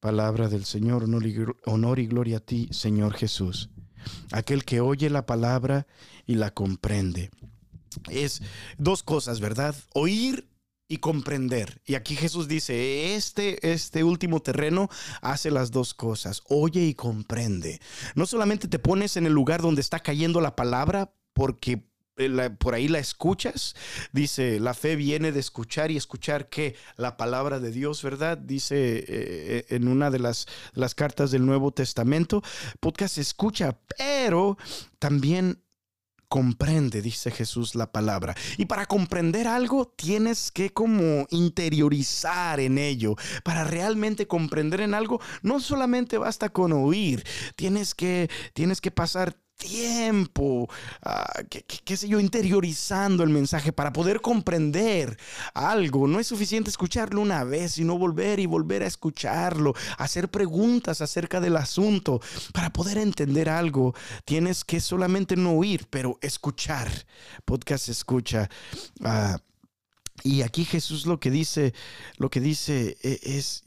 Palabra 0.00 0.48
del 0.48 0.64
Señor, 0.64 1.04
honor 1.04 1.98
y 1.98 2.06
gloria 2.06 2.38
a 2.38 2.40
ti, 2.40 2.68
Señor 2.72 3.14
Jesús. 3.14 3.70
Aquel 4.32 4.64
que 4.64 4.80
oye 4.80 5.10
la 5.10 5.26
palabra 5.26 5.86
y 6.26 6.34
la 6.34 6.50
comprende. 6.52 7.30
Es 8.10 8.42
dos 8.78 9.02
cosas, 9.02 9.40
¿verdad? 9.40 9.74
Oír 9.94 10.48
y 10.88 10.98
comprender. 10.98 11.82
Y 11.84 11.94
aquí 11.94 12.16
Jesús 12.16 12.48
dice, 12.48 13.14
este, 13.16 13.72
este 13.72 14.04
último 14.04 14.40
terreno 14.40 14.88
hace 15.20 15.50
las 15.50 15.70
dos 15.70 15.94
cosas, 15.94 16.42
oye 16.48 16.82
y 16.82 16.94
comprende. 16.94 17.80
No 18.14 18.26
solamente 18.26 18.68
te 18.68 18.78
pones 18.78 19.16
en 19.16 19.26
el 19.26 19.32
lugar 19.32 19.62
donde 19.62 19.80
está 19.80 20.00
cayendo 20.00 20.40
la 20.40 20.54
palabra 20.54 21.12
porque 21.32 21.84
eh, 22.16 22.50
por 22.58 22.74
ahí 22.74 22.88
la 22.88 22.98
escuchas. 22.98 23.74
Dice, 24.12 24.60
la 24.60 24.74
fe 24.74 24.96
viene 24.96 25.32
de 25.32 25.40
escuchar 25.40 25.90
y 25.90 25.96
escuchar 25.96 26.48
que 26.48 26.76
la 26.96 27.16
palabra 27.16 27.60
de 27.60 27.70
Dios, 27.70 28.02
¿verdad? 28.02 28.38
Dice 28.38 29.04
eh, 29.06 29.66
en 29.70 29.88
una 29.88 30.10
de 30.10 30.18
las, 30.18 30.46
las 30.72 30.94
cartas 30.94 31.30
del 31.30 31.46
Nuevo 31.46 31.72
Testamento, 31.72 32.42
podcast 32.80 33.18
escucha, 33.18 33.78
pero 33.96 34.56
también 34.98 35.60
comprende, 36.28 37.02
dice 37.02 37.30
Jesús 37.30 37.74
la 37.74 37.92
palabra. 37.92 38.34
Y 38.56 38.66
para 38.66 38.86
comprender 38.86 39.46
algo 39.46 39.92
tienes 39.96 40.50
que 40.50 40.70
como 40.70 41.26
interiorizar 41.30 42.60
en 42.60 42.78
ello. 42.78 43.16
Para 43.44 43.64
realmente 43.64 44.26
comprender 44.26 44.80
en 44.80 44.94
algo 44.94 45.20
no 45.42 45.60
solamente 45.60 46.18
basta 46.18 46.48
con 46.48 46.72
oír, 46.72 47.24
tienes 47.54 47.94
que 47.94 48.28
tienes 48.54 48.80
que 48.80 48.90
pasar 48.90 49.36
tiempo, 49.56 50.68
ah, 51.02 51.42
qué, 51.48 51.96
sé 51.96 52.08
yo, 52.08 52.20
interiorizando 52.20 53.22
el 53.22 53.30
mensaje 53.30 53.72
para 53.72 53.92
poder 53.92 54.20
comprender 54.20 55.18
algo. 55.54 56.06
No 56.06 56.20
es 56.20 56.26
suficiente 56.26 56.70
escucharlo 56.70 57.20
una 57.20 57.44
vez, 57.44 57.72
sino 57.72 57.98
volver 57.98 58.40
y 58.40 58.46
volver 58.46 58.82
a 58.82 58.86
escucharlo, 58.86 59.74
hacer 59.98 60.30
preguntas 60.30 61.00
acerca 61.00 61.40
del 61.40 61.56
asunto. 61.56 62.20
Para 62.52 62.70
poder 62.70 62.98
entender 62.98 63.48
algo, 63.48 63.94
tienes 64.24 64.64
que 64.64 64.80
solamente 64.80 65.36
no 65.36 65.52
oír, 65.52 65.86
pero 65.90 66.18
escuchar. 66.20 66.90
Podcast 67.44 67.88
escucha. 67.88 68.48
Ah, 69.02 69.38
y 70.22 70.42
aquí 70.42 70.64
Jesús 70.64 71.06
lo 71.06 71.20
que 71.20 71.30
dice, 71.30 71.74
lo 72.16 72.30
que 72.30 72.40
dice 72.40 72.96
e, 73.02 73.20
es, 73.22 73.64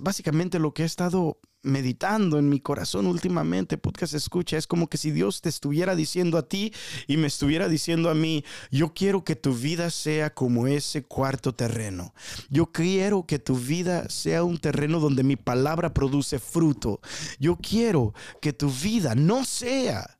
básicamente 0.00 0.58
lo 0.58 0.72
que 0.72 0.84
ha 0.84 0.86
estado 0.86 1.38
meditando 1.62 2.38
en 2.38 2.48
mi 2.48 2.60
corazón 2.60 3.06
últimamente, 3.06 3.78
podcast 3.78 4.14
escucha, 4.14 4.56
es 4.56 4.66
como 4.66 4.88
que 4.88 4.98
si 4.98 5.10
Dios 5.10 5.40
te 5.40 5.48
estuviera 5.48 5.94
diciendo 5.94 6.38
a 6.38 6.48
ti 6.48 6.72
y 7.06 7.16
me 7.16 7.28
estuviera 7.28 7.68
diciendo 7.68 8.10
a 8.10 8.14
mí, 8.14 8.44
yo 8.70 8.92
quiero 8.94 9.24
que 9.24 9.36
tu 9.36 9.54
vida 9.54 9.90
sea 9.90 10.34
como 10.34 10.66
ese 10.66 11.04
cuarto 11.04 11.54
terreno. 11.54 12.14
Yo 12.50 12.66
quiero 12.66 13.26
que 13.26 13.38
tu 13.38 13.56
vida 13.56 14.08
sea 14.08 14.42
un 14.42 14.58
terreno 14.58 15.00
donde 15.00 15.22
mi 15.22 15.36
palabra 15.36 15.94
produce 15.94 16.38
fruto. 16.38 17.00
Yo 17.38 17.56
quiero 17.56 18.14
que 18.40 18.52
tu 18.52 18.70
vida 18.70 19.14
no 19.14 19.44
sea 19.44 20.18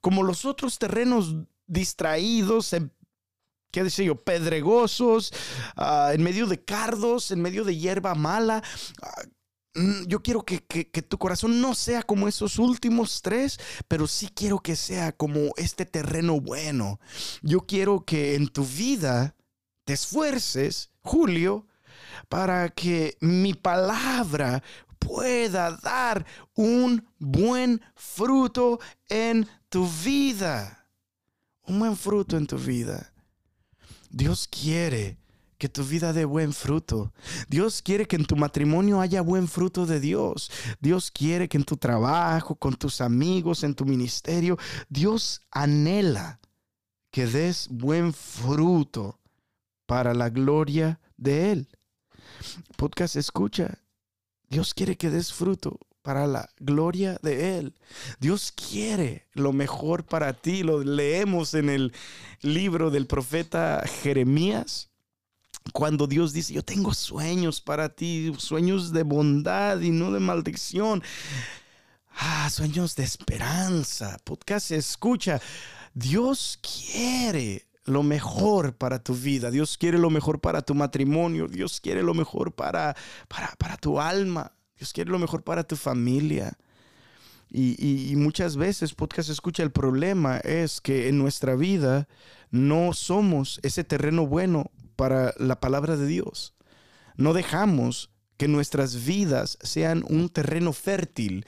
como 0.00 0.24
los 0.24 0.44
otros 0.44 0.78
terrenos 0.78 1.36
distraídos, 1.66 2.74
qué 3.70 3.84
decir 3.84 4.06
yo, 4.06 4.22
pedregosos, 4.22 5.32
ah, 5.76 6.10
en 6.12 6.22
medio 6.22 6.46
de 6.46 6.62
cardos, 6.62 7.30
en 7.30 7.40
medio 7.40 7.64
de 7.64 7.76
hierba 7.76 8.14
mala. 8.14 8.62
Yo 10.06 10.22
quiero 10.22 10.44
que, 10.44 10.60
tu 11.02 11.18
corazón 11.18 11.60
no 11.60 11.74
sea 11.74 12.02
como 12.02 12.28
esos 12.28 12.58
últimos 12.58 13.22
tres, 13.22 13.58
pero 13.88 14.06
sí 14.06 14.28
quiero 14.28 14.58
que 14.58 14.76
sea 14.76 15.12
como 15.12 15.52
este 15.56 15.86
terreno 15.86 16.40
bueno. 16.40 17.00
Yo 17.42 17.60
quiero 17.60 18.04
que 18.04 18.34
en 18.34 18.48
tu 18.48 18.64
vida 18.64 19.34
te 19.84 19.94
esfuerces, 19.94 20.90
Julio, 21.02 21.66
para 22.28 22.68
que 22.68 23.16
mi 23.20 23.54
palabra 23.54 24.62
pueda 24.98 25.76
dar 25.82 26.26
un 26.54 27.06
buen 27.18 27.80
fruto 27.94 28.78
en 29.08 29.48
tu 29.68 29.88
vida. 30.04 30.86
Un 31.64 31.78
buen 31.78 31.96
fruto 31.96 32.36
en 32.36 32.46
tu 32.46 32.58
vida. 32.58 33.12
Dios 34.10 34.46
quiere 34.48 35.21
que 35.62 35.68
tu 35.68 35.84
vida 35.84 36.12
dé 36.12 36.24
buen 36.24 36.52
fruto. 36.52 37.12
Dios 37.48 37.82
quiere 37.82 38.08
que 38.08 38.16
en 38.16 38.24
tu 38.24 38.34
matrimonio 38.34 39.00
haya 39.00 39.22
buen 39.22 39.46
fruto 39.46 39.86
de 39.86 40.00
Dios. 40.00 40.50
Dios 40.80 41.12
quiere 41.12 41.48
que 41.48 41.56
en 41.56 41.62
tu 41.62 41.76
trabajo, 41.76 42.56
con 42.56 42.74
tus 42.74 43.00
amigos, 43.00 43.62
en 43.62 43.76
tu 43.76 43.84
ministerio, 43.84 44.58
Dios 44.88 45.40
anhela 45.52 46.40
que 47.12 47.28
des 47.28 47.68
buen 47.70 48.12
fruto 48.12 49.20
para 49.86 50.14
la 50.14 50.30
gloria 50.30 50.98
de 51.16 51.52
Él. 51.52 51.68
Podcast 52.76 53.14
escucha. 53.14 53.78
Dios 54.48 54.74
quiere 54.74 54.96
que 54.96 55.10
des 55.10 55.32
fruto 55.32 55.78
para 56.02 56.26
la 56.26 56.50
gloria 56.58 57.20
de 57.22 57.56
Él. 57.60 57.74
Dios 58.18 58.50
quiere 58.50 59.28
lo 59.32 59.52
mejor 59.52 60.06
para 60.06 60.32
ti. 60.32 60.64
Lo 60.64 60.82
leemos 60.82 61.54
en 61.54 61.68
el 61.70 61.92
libro 62.40 62.90
del 62.90 63.06
profeta 63.06 63.84
Jeremías 64.02 64.88
cuando 65.72 66.06
Dios 66.06 66.32
dice, 66.32 66.52
yo 66.52 66.62
tengo 66.62 66.92
sueños 66.94 67.60
para 67.60 67.88
ti, 67.88 68.32
sueños 68.38 68.92
de 68.92 69.02
bondad 69.02 69.80
y 69.80 69.90
no 69.90 70.12
de 70.12 70.20
maldición. 70.20 71.02
Ah, 72.16 72.50
sueños 72.50 72.96
de 72.96 73.04
esperanza. 73.04 74.18
Podcast 74.24 74.70
escucha. 74.70 75.40
Dios 75.94 76.58
quiere 76.60 77.66
lo 77.84 78.02
mejor 78.02 78.74
para 78.74 79.02
tu 79.02 79.14
vida. 79.14 79.50
Dios 79.50 79.78
quiere 79.78 79.98
lo 79.98 80.10
mejor 80.10 80.40
para 80.40 80.62
tu 80.62 80.74
matrimonio. 80.74 81.48
Dios 81.48 81.80
quiere 81.80 82.02
lo 82.02 82.14
mejor 82.14 82.52
para, 82.52 82.96
para, 83.28 83.54
para 83.58 83.76
tu 83.76 84.00
alma. 84.00 84.52
Dios 84.76 84.92
quiere 84.92 85.10
lo 85.10 85.18
mejor 85.18 85.42
para 85.42 85.64
tu 85.64 85.76
familia. 85.76 86.58
Y, 87.54 88.10
y, 88.10 88.16
muchas 88.16 88.56
veces, 88.56 88.94
podcast 88.94 89.28
escucha, 89.28 89.62
el 89.62 89.72
problema 89.72 90.38
es 90.38 90.80
que 90.80 91.08
en 91.08 91.18
nuestra 91.18 91.54
vida 91.54 92.08
no 92.50 92.94
somos 92.94 93.60
ese 93.62 93.84
terreno 93.84 94.26
bueno 94.26 94.70
para 95.02 95.34
la 95.36 95.58
palabra 95.58 95.96
de 95.96 96.06
Dios. 96.06 96.54
No 97.16 97.32
dejamos 97.32 98.12
que 98.36 98.46
nuestras 98.46 99.04
vidas 99.04 99.58
sean 99.60 100.04
un 100.08 100.28
terreno 100.28 100.72
fértil 100.72 101.44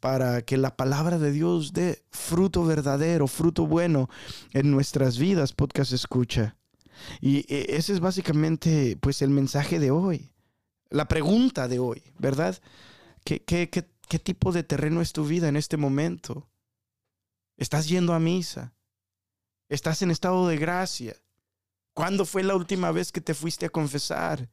para 0.00 0.40
que 0.40 0.56
la 0.56 0.74
palabra 0.74 1.18
de 1.18 1.30
Dios 1.30 1.74
dé 1.74 2.02
fruto 2.10 2.64
verdadero, 2.64 3.26
fruto 3.26 3.66
bueno 3.66 4.08
en 4.54 4.70
nuestras 4.70 5.18
vidas, 5.18 5.52
podcast 5.52 5.92
escucha. 5.92 6.56
Y 7.20 7.44
e, 7.54 7.76
ese 7.76 7.92
es 7.92 8.00
básicamente 8.00 8.96
pues 8.98 9.20
el 9.20 9.28
mensaje 9.28 9.78
de 9.78 9.90
hoy, 9.90 10.32
la 10.88 11.06
pregunta 11.06 11.68
de 11.68 11.80
hoy, 11.80 12.04
¿verdad? 12.18 12.58
¿Qué, 13.22 13.44
qué, 13.44 14.18
tipo 14.18 14.50
de 14.50 14.62
terreno 14.62 15.02
es 15.02 15.12
tu 15.12 15.26
vida 15.26 15.48
en 15.48 15.56
este 15.56 15.76
momento? 15.76 16.48
¿Estás 17.58 17.86
yendo 17.86 18.14
a 18.14 18.18
misa? 18.18 18.72
¿Estás 19.68 20.00
en 20.00 20.10
estado 20.10 20.48
de 20.48 20.56
gracia? 20.56 21.16
¿Cuándo 21.94 22.26
fue 22.26 22.42
la 22.42 22.56
última 22.56 22.90
vez 22.90 23.12
que 23.12 23.20
te 23.20 23.34
fuiste 23.34 23.66
a 23.66 23.70
confesar? 23.70 24.50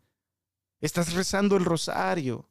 ¿Estás 0.80 1.14
rezando 1.14 1.58
el 1.58 1.66
rosario? 1.66 2.48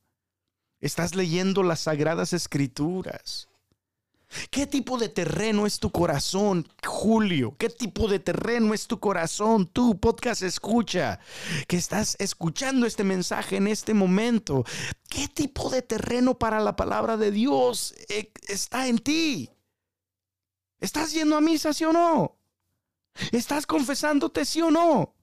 ¿Estás 0.81 1.15
leyendo 1.15 1.63
las 1.63 1.81
sagradas 1.81 2.33
escrituras? 2.33 3.49
¿Qué 4.51 4.67
tipo 4.67 4.99
de 4.99 5.09
terreno 5.09 5.67
es 5.67 5.79
tu 5.79 5.91
corazón, 5.91 6.69
Julio? 6.85 7.57
¿Qué 7.59 7.69
tipo 7.69 8.09
de 8.09 8.19
terreno 8.19 8.75
es 8.75 8.87
tu 8.87 8.99
corazón? 9.01 9.67
Tu 9.67 9.99
podcast 9.99 10.43
escucha, 10.43 11.19
que 11.67 11.77
estás 11.77 12.17
escuchando 12.19 12.87
este 12.87 13.05
mensaje 13.05 13.57
en 13.57 13.67
este 13.67 13.95
momento. 13.95 14.65
¿Qué 15.09 15.29
tipo 15.29 15.71
de 15.71 15.83
terreno 15.83 16.39
para 16.39 16.61
la 16.61 16.77
palabra 16.77 17.17
de 17.17 17.31
Dios 17.33 17.95
eh, 18.09 18.33
está 18.49 18.87
en 18.87 18.99
ti? 18.99 19.51
¿Estás 20.79 21.13
yendo 21.13 21.37
a 21.37 21.41
misa, 21.41 21.73
sí 21.73 21.85
o 21.85 21.93
no? 21.93 22.40
¿Estás 23.33 23.67
confesándote, 23.67 24.45
sí 24.45 24.61
o 24.61 24.71
no? 24.71 25.15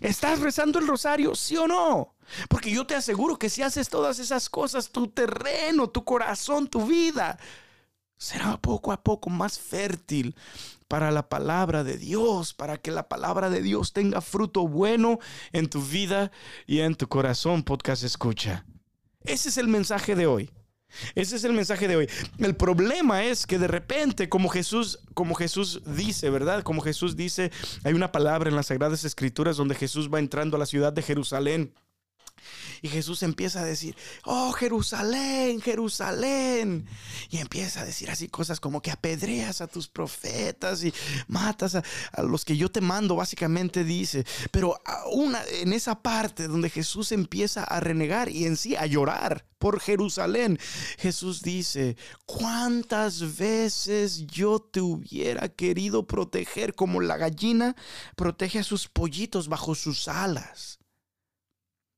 ¿Estás 0.00 0.40
rezando 0.40 0.78
el 0.78 0.86
rosario, 0.86 1.34
sí 1.34 1.56
o 1.56 1.66
no? 1.66 2.16
Porque 2.48 2.70
yo 2.70 2.86
te 2.86 2.94
aseguro 2.94 3.38
que 3.38 3.48
si 3.48 3.62
haces 3.62 3.88
todas 3.88 4.18
esas 4.18 4.50
cosas, 4.50 4.90
tu 4.90 5.08
terreno, 5.08 5.88
tu 5.88 6.04
corazón, 6.04 6.68
tu 6.68 6.86
vida, 6.86 7.38
será 8.16 8.56
poco 8.56 8.92
a 8.92 9.02
poco 9.02 9.30
más 9.30 9.58
fértil 9.58 10.34
para 10.88 11.10
la 11.10 11.28
palabra 11.28 11.84
de 11.84 11.96
Dios, 11.96 12.54
para 12.54 12.78
que 12.78 12.90
la 12.90 13.08
palabra 13.08 13.50
de 13.50 13.62
Dios 13.62 13.92
tenga 13.92 14.20
fruto 14.20 14.66
bueno 14.66 15.18
en 15.52 15.68
tu 15.68 15.80
vida 15.80 16.32
y 16.66 16.80
en 16.80 16.94
tu 16.96 17.08
corazón, 17.08 17.62
podcast 17.62 18.02
escucha. 18.02 18.64
Ese 19.20 19.50
es 19.50 19.58
el 19.58 19.68
mensaje 19.68 20.14
de 20.14 20.26
hoy. 20.26 20.50
Ese 21.14 21.36
es 21.36 21.44
el 21.44 21.52
mensaje 21.52 21.88
de 21.88 21.96
hoy. 21.96 22.10
El 22.38 22.56
problema 22.56 23.24
es 23.24 23.46
que 23.46 23.58
de 23.58 23.68
repente, 23.68 24.28
como 24.28 24.48
Jesús, 24.48 25.00
como 25.14 25.34
Jesús 25.34 25.82
dice, 25.84 26.30
¿verdad? 26.30 26.62
Como 26.62 26.80
Jesús 26.80 27.16
dice, 27.16 27.50
hay 27.84 27.94
una 27.94 28.12
palabra 28.12 28.48
en 28.48 28.56
las 28.56 28.66
Sagradas 28.66 29.04
Escrituras 29.04 29.56
donde 29.56 29.74
Jesús 29.74 30.12
va 30.12 30.18
entrando 30.18 30.56
a 30.56 30.60
la 30.60 30.66
ciudad 30.66 30.92
de 30.92 31.02
Jerusalén 31.02 31.72
y 32.82 32.88
Jesús 32.88 33.22
empieza 33.22 33.60
a 33.60 33.64
decir, 33.64 33.96
oh 34.24 34.52
Jerusalén, 34.52 35.60
Jerusalén. 35.60 36.86
Y 37.30 37.38
empieza 37.38 37.80
a 37.80 37.84
decir 37.84 38.10
así 38.10 38.28
cosas 38.28 38.60
como 38.60 38.80
que 38.82 38.90
apedreas 38.90 39.60
a 39.60 39.66
tus 39.66 39.88
profetas 39.88 40.84
y 40.84 40.92
matas 41.26 41.74
a, 41.74 41.82
los 42.22 42.44
que 42.44 42.56
yo 42.56 42.70
te 42.70 42.80
mando, 42.80 43.16
básicamente 43.16 43.84
dice. 43.84 44.24
Pero 44.50 44.80
una, 45.12 45.42
en 45.60 45.72
esa 45.72 46.00
parte 46.00 46.48
donde 46.48 46.70
Jesús 46.70 47.12
empieza 47.12 47.64
a 47.64 47.80
renegar 47.80 48.28
y 48.28 48.44
en 48.44 48.56
sí 48.56 48.76
a 48.76 48.86
llorar 48.86 49.44
por 49.58 49.80
Jerusalén, 49.80 50.58
Jesús 50.98 51.42
dice, 51.42 51.96
¿cuántas 52.26 53.36
veces 53.36 54.26
yo 54.26 54.60
te 54.60 54.80
hubiera 54.80 55.48
querido 55.48 56.06
proteger 56.06 56.74
como 56.74 57.00
la 57.00 57.16
gallina 57.16 57.74
protege 58.14 58.60
a 58.60 58.64
sus 58.64 58.88
pollitos 58.88 59.48
bajo 59.48 59.74
sus 59.74 60.06
alas? 60.06 60.77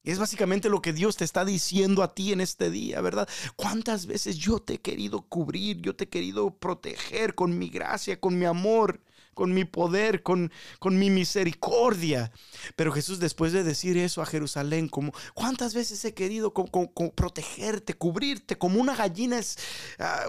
Es 0.03 0.19
básicamente 0.19 0.69
lo 0.69 0.81
que 0.81 0.93
Dios 0.93 1.17
te 1.17 1.25
está 1.25 1.45
diciendo 1.45 2.03
a 2.03 2.15
ti 2.15 2.33
en 2.33 2.41
este 2.41 2.71
día, 2.71 3.01
¿verdad? 3.01 3.29
¿Cuántas 3.57 4.07
veces 4.07 4.39
yo 4.39 4.59
te 4.59 4.75
he 4.75 4.79
querido 4.81 5.23
cubrir, 5.23 5.81
yo 5.83 5.95
te 5.95 6.05
he 6.05 6.09
querido 6.09 6.57
proteger 6.57 7.35
con 7.35 7.59
mi 7.59 7.69
gracia, 7.69 8.19
con 8.19 8.39
mi 8.39 8.47
amor, 8.47 9.03
con 9.35 9.53
mi 9.53 9.65
poder, 9.65 10.23
con, 10.23 10.51
con 10.79 10.99
mi 10.99 11.11
misericordia? 11.11 12.33
Pero 12.77 12.93
Jesús 12.93 13.21
después 13.21 13.53
de 13.53 13.63
decir 13.63 13.99
eso 13.99 14.23
a 14.23 14.27
Jerusalén, 14.27 14.89
como, 14.89 15.13
¿cuántas 15.35 15.75
veces 15.75 16.03
he 16.07 16.15
querido 16.15 16.55
protegerte, 16.55 17.93
cubrirte, 17.93 18.57
como 18.57 18.81
una 18.81 18.97
gallina 18.97 19.39
es, 19.39 19.59
ah, 19.99 20.25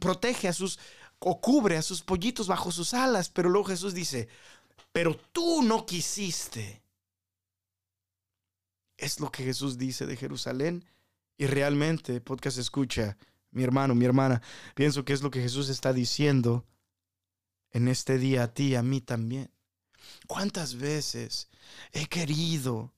protege 0.00 0.48
a 0.48 0.52
sus, 0.52 0.78
o 1.18 1.40
cubre 1.40 1.78
a 1.78 1.82
sus 1.82 2.02
pollitos 2.02 2.46
bajo 2.46 2.72
sus 2.72 2.92
alas? 2.92 3.30
Pero 3.30 3.48
luego 3.48 3.68
Jesús 3.68 3.94
dice, 3.94 4.28
pero 4.92 5.16
tú 5.16 5.62
no 5.62 5.86
quisiste 5.86 6.82
es 8.98 9.20
lo 9.20 9.30
que 9.30 9.44
Jesús 9.44 9.78
dice 9.78 10.06
de 10.06 10.16
Jerusalén. 10.16 10.84
Y 11.38 11.46
realmente, 11.46 12.20
podcast 12.20 12.58
escucha, 12.58 13.16
mi 13.52 13.62
hermano, 13.62 13.94
mi 13.94 14.04
hermana, 14.04 14.42
pienso 14.74 15.04
que 15.04 15.12
es 15.12 15.22
lo 15.22 15.30
que 15.30 15.40
Jesús 15.40 15.68
está 15.68 15.92
diciendo 15.92 16.66
en 17.70 17.88
este 17.88 18.18
día 18.18 18.42
a 18.44 18.52
ti, 18.52 18.74
a 18.74 18.82
mí 18.82 19.00
también. 19.00 19.50
¿Cuántas 20.26 20.76
veces 20.76 21.48
he 21.92 22.06
querido 22.06 22.92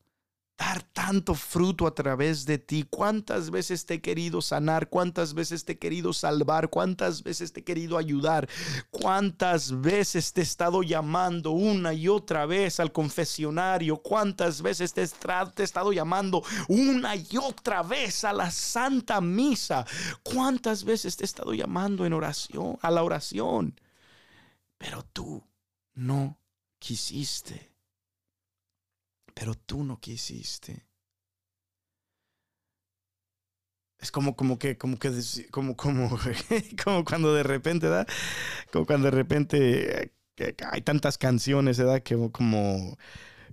dar 0.60 0.82
tanto 0.82 1.34
fruto 1.34 1.86
a 1.86 1.94
través 1.94 2.44
de 2.44 2.58
ti. 2.58 2.86
¿Cuántas 2.88 3.50
veces 3.50 3.86
te 3.86 3.94
he 3.94 4.00
querido 4.02 4.42
sanar? 4.42 4.90
¿Cuántas 4.90 5.32
veces 5.32 5.64
te 5.64 5.72
he 5.72 5.78
querido 5.78 6.12
salvar? 6.12 6.68
¿Cuántas 6.68 7.22
veces 7.22 7.54
te 7.54 7.60
he 7.60 7.64
querido 7.64 7.96
ayudar? 7.96 8.46
¿Cuántas 8.90 9.80
veces 9.80 10.34
te 10.34 10.42
he 10.42 10.44
estado 10.44 10.82
llamando 10.82 11.52
una 11.52 11.94
y 11.94 12.08
otra 12.08 12.44
vez 12.44 12.78
al 12.78 12.92
confesionario? 12.92 14.02
¿Cuántas 14.02 14.60
veces 14.60 14.92
te 14.92 15.00
he, 15.00 15.64
estado 15.64 15.94
llamando 15.94 16.42
una 16.68 17.16
y 17.16 17.38
otra 17.38 17.82
vez 17.82 18.24
a 18.24 18.34
la 18.34 18.50
Santa 18.50 19.22
Misa? 19.22 19.86
¿Cuántas 20.22 20.84
veces 20.84 21.16
te 21.16 21.24
he 21.24 21.30
estado 21.32 21.54
llamando 21.54 22.04
en 22.04 22.12
oración, 22.12 22.78
a 22.82 22.90
la 22.90 23.02
oración? 23.02 23.80
Pero 24.76 25.06
tú 25.10 25.42
no 25.94 26.38
quisiste 26.78 27.69
pero 29.40 29.54
tú 29.54 29.84
no 29.84 29.98
quisiste. 29.98 30.86
Es 33.98 34.12
como, 34.12 34.36
como 34.36 34.58
que, 34.58 34.76
como 34.76 34.98
que, 34.98 35.10
como, 35.50 35.76
como, 35.76 36.10
como 36.84 37.04
cuando 37.06 37.32
de 37.32 37.42
repente, 37.42 37.88
¿verdad? 37.88 38.06
Como 38.70 38.84
cuando 38.84 39.06
de 39.06 39.12
repente 39.12 40.12
eh, 40.36 40.54
hay 40.70 40.82
tantas 40.82 41.16
canciones, 41.16 41.78
¿verdad? 41.78 42.02
Que 42.02 42.16
como, 42.30 42.98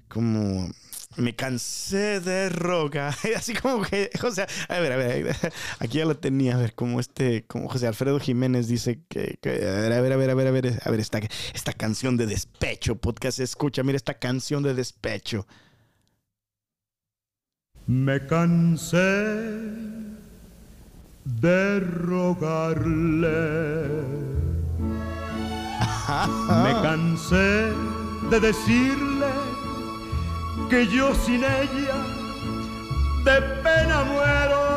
como, 0.09 0.69
me 1.15 1.37
cansé 1.37 2.19
de 2.19 2.49
rogar. 2.49 3.15
Así 3.37 3.53
como 3.53 3.81
que, 3.81 4.09
o 4.21 4.31
sea, 4.31 4.45
a 4.67 4.79
ver, 4.79 4.91
a 4.91 4.97
ver, 4.97 5.37
aquí 5.79 5.99
ya 5.99 6.05
lo 6.05 6.17
tenía, 6.17 6.55
a 6.55 6.57
ver, 6.57 6.75
como 6.75 6.99
este, 6.99 7.45
como 7.45 7.69
José 7.69 7.87
Alfredo 7.87 8.19
Jiménez 8.19 8.67
dice 8.67 8.99
que, 9.07 9.39
a 9.41 9.47
ver, 9.47 9.93
a 9.93 10.01
ver, 10.01 10.11
a 10.11 10.17
ver, 10.17 10.29
a 10.31 10.33
ver, 10.33 10.47
a 10.47 10.51
ver, 10.51 10.79
a 10.83 10.91
ver, 10.91 10.99
esta, 10.99 11.21
esta 11.53 11.71
canción 11.71 12.17
de 12.17 12.25
despecho, 12.25 12.97
podcast, 12.97 13.39
escucha, 13.39 13.83
mira 13.83 13.95
esta 13.95 14.15
canción 14.15 14.63
de 14.63 14.73
despecho. 14.73 15.47
Me 17.87 18.19
cansé 18.27 19.61
de 21.23 21.79
rogarle. 21.79 23.87
Me 26.63 26.73
cansé 26.81 27.71
de 28.29 28.39
decirle 28.41 29.31
que 30.69 30.85
yo 30.87 31.15
sin 31.15 31.45
ella 31.45 31.95
de 33.23 33.41
pena 33.63 34.03
muero. 34.03 34.76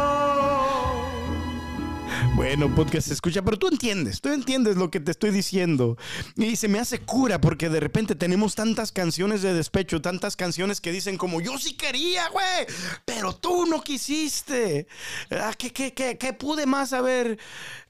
Bueno, 2.37 2.73
podcast 2.75 3.09
se 3.09 3.15
escucha, 3.15 3.43
pero 3.43 3.59
tú 3.59 3.69
entiendes, 3.69 4.21
tú 4.21 4.31
entiendes 4.31 4.77
lo 4.77 4.91
que 4.91 5.01
te 5.01 5.11
estoy 5.11 5.31
diciendo. 5.31 5.99
Y 6.37 6.57
se 6.57 6.69
me 6.69 6.79
hace 6.79 7.01
cura 7.01 7.41
porque 7.41 7.69
de 7.69 7.81
repente 7.81 8.15
tenemos 8.15 8.55
tantas 8.55 8.93
canciones 8.93 9.43
de 9.43 9.53
despecho, 9.53 10.01
tantas 10.01 10.37
canciones 10.37 10.81
que 10.81 10.93
dicen 10.93 11.19
como 11.19 11.41
yo 11.41 11.59
sí 11.59 11.75
quería, 11.75 12.29
güey, 12.29 12.67
pero 13.05 13.35
tú 13.35 13.67
no 13.67 13.83
quisiste. 13.83 14.87
Ah, 15.31 15.53
¿Qué, 15.59 15.73
qué, 15.73 15.93
qué, 15.93 16.17
qué 16.17 16.33
pude 16.33 16.67
más 16.67 16.93
haber, 16.93 17.39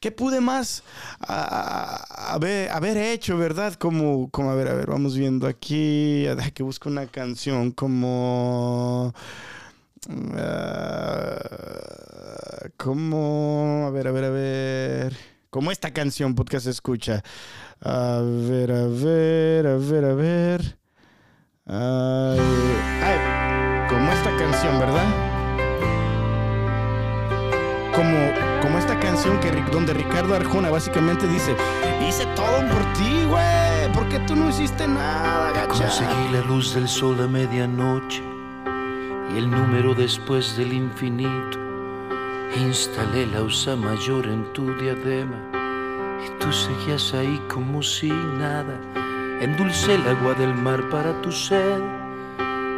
qué 0.00 0.11
pude 0.11 0.40
más 0.40 0.83
haber, 1.20 2.96
hecho, 2.96 3.37
verdad? 3.37 3.74
Como, 3.74 4.31
como, 4.31 4.50
a 4.50 4.55
ver, 4.55 4.68
a 4.68 4.74
ver, 4.74 4.87
vamos 4.87 5.16
viendo 5.16 5.46
aquí, 5.46 6.26
que 6.55 6.62
busco 6.62 6.88
una 6.88 7.07
canción 7.07 7.70
como... 7.70 9.14
Uh, 10.09 12.10
como, 12.77 13.85
a 13.87 13.90
ver, 13.90 14.09
a 14.09 14.12
ver, 14.12 14.25
a 14.25 14.31
ver, 14.31 15.16
como 15.51 15.70
esta 15.73 15.92
canción, 15.92 16.35
podcast 16.35 16.66
escucha. 16.66 17.23
A 17.83 18.20
ver, 18.23 18.70
a 18.70 18.87
ver, 18.87 19.66
a 19.66 19.77
ver, 19.77 20.05
a 20.05 20.14
ver. 20.14 20.79
Ay, 21.66 22.38
como 23.88 24.12
esta 24.12 24.37
canción, 24.37 24.79
¿verdad? 24.79 25.07
Como, 27.94 28.16
como 28.62 28.79
esta 28.79 28.99
canción 29.01 29.40
que, 29.40 29.51
donde 29.73 29.92
Ricardo 29.92 30.35
Arjona 30.35 30.70
básicamente 30.70 31.27
dice, 31.27 31.57
hice 32.09 32.27
todo 32.37 32.59
por 32.68 32.92
ti, 32.94 33.25
güey, 33.29 33.92
¿por 33.92 34.09
qué 34.09 34.18
tú 34.20 34.37
no 34.37 34.51
hiciste 34.51 34.87
nada, 34.87 35.53
gacha? 35.53 35.66
Conseguí 35.66 36.33
la 36.33 36.40
luz 36.42 36.75
del 36.75 36.88
sol 36.88 37.20
a 37.20 37.27
medianoche 37.27 38.23
y 39.35 39.38
el 39.38 39.51
número 39.51 39.94
después 39.94 40.57
del 40.57 40.73
infinito. 40.73 41.69
Instalé 42.57 43.27
la 43.27 43.43
usa 43.43 43.77
mayor 43.77 44.27
en 44.27 44.45
tu 44.53 44.75
diadema 44.77 45.39
y 46.25 46.31
tú 46.41 46.53
seguías 46.53 47.15
ahí 47.15 47.41
como 47.49 47.83
si 47.83 48.09
nada. 48.09 48.79
Endulcé 49.41 49.95
el 49.95 50.07
agua 50.09 50.35
del 50.35 50.55
mar 50.55 50.89
para 50.91 51.21
tu 51.23 51.31
sed. 51.33 51.81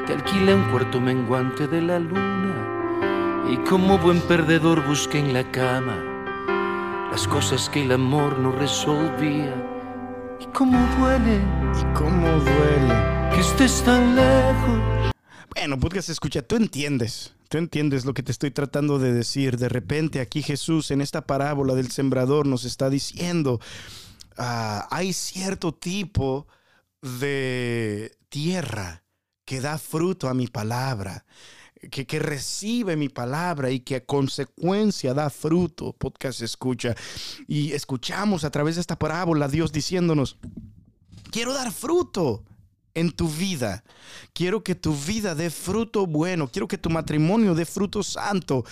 Te 0.07 0.13
alquilé 0.13 0.55
un 0.55 0.71
cuarto 0.71 1.01
menguante 1.01 1.67
de 1.67 1.81
la 1.81 1.99
luna 1.99 3.49
y 3.51 3.57
como 3.69 3.99
buen 3.99 4.21
perdedor 4.21 4.87
busqué 4.87 5.19
en 5.19 5.33
la 5.33 5.51
cama 5.51 5.97
las 7.11 7.29
cosas 7.29 7.69
que 7.69 7.83
el 7.83 7.93
amor 7.93 8.39
no 8.39 8.53
resolvía. 8.53 9.55
Y 10.41 10.47
cómo 10.47 10.79
duele, 10.99 11.37
y 11.79 11.95
cómo 11.95 12.27
duele 12.27 12.95
que 13.33 13.41
estés 13.41 13.83
tan 13.85 14.17
lejos 14.17 15.13
Bueno, 15.55 15.79
podcast 15.79 16.09
escucha, 16.09 16.43
tú 16.43 16.57
entiendes. 16.57 17.35
Tú 17.53 17.59
entiendes 17.59 18.07
lo 18.07 18.15
que 18.15 18.23
te 18.23 18.33
estoy 18.33 18.51
tratando 18.51 18.99
de 18.99 19.13
decir. 19.13 19.59
De 19.59 19.69
repente 19.69 20.21
aquí 20.21 20.41
Jesús 20.41 20.91
en 20.91 21.03
esta 21.03 21.27
parábola 21.27 21.75
del 21.75 21.91
sembrador 21.91 22.47
nos 22.47 22.65
está 22.65 22.89
diciendo, 22.89 23.61
ah, 24.39 24.89
hay 24.91 25.13
cierto 25.13 25.75
tipo 25.75 26.47
de 27.03 28.17
tierra 28.31 29.05
que 29.45 29.61
da 29.61 29.77
fruto 29.77 30.31
a 30.31 30.35
mi 30.35 30.47
palabra. 30.47 31.27
Que, 31.91 32.07
que, 32.07 32.21
recibe 32.21 32.97
mi 32.97 33.11
palabra 33.11 33.71
y 33.71 33.81
que 33.81 33.97
a 33.97 34.07
consecuencia 34.07 35.13
da 35.13 35.29
fruto, 35.29 35.93
podcast 35.93 36.41
escucha. 36.41 36.95
Y 37.47 37.73
escuchamos 37.73 38.45
a 38.45 38.51
través 38.51 38.77
de 38.77 38.81
esta 38.81 38.99
parábola 38.99 39.47
Dios 39.47 39.73
diciéndonos, 39.73 40.39
quiero 41.31 41.53
dar 41.53 41.71
fruto 41.71 42.45
en 42.95 43.13
tu 43.13 43.29
vida. 43.29 43.85
Quiero 44.33 44.63
que 44.63 44.75
tu 44.75 44.95
vida 44.95 45.35
dé 45.35 45.51
fruto 45.51 46.07
bueno. 46.07 46.49
Quiero 46.49 46.69
que 46.69 46.79
tu 46.79 46.91
matrimonio 46.91 47.55
dé 47.55 47.65
fruto 47.65 48.03
santo. 48.03 48.65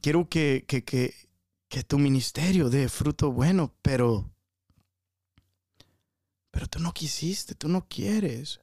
Quiero 0.00 0.28
que, 0.28 0.64
que, 0.66 0.84
que, 0.84 1.82
tu 1.84 1.98
ministerio 1.98 2.70
dé 2.70 2.88
fruto 2.88 3.32
bueno, 3.32 3.74
pero... 3.82 4.30
Pero 6.52 6.66
tú 6.66 6.80
no 6.80 6.92
quisiste, 6.92 7.54
tú 7.54 7.68
no 7.68 7.86
quieres. 7.86 8.60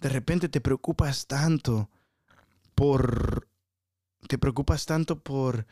De 0.00 0.08
repente 0.08 0.48
te 0.48 0.60
preocupas 0.60 1.26
tanto 1.26 1.90
por... 2.74 3.48
Te 4.28 4.38
preocupas 4.38 4.86
tanto 4.86 5.20
por... 5.20 5.66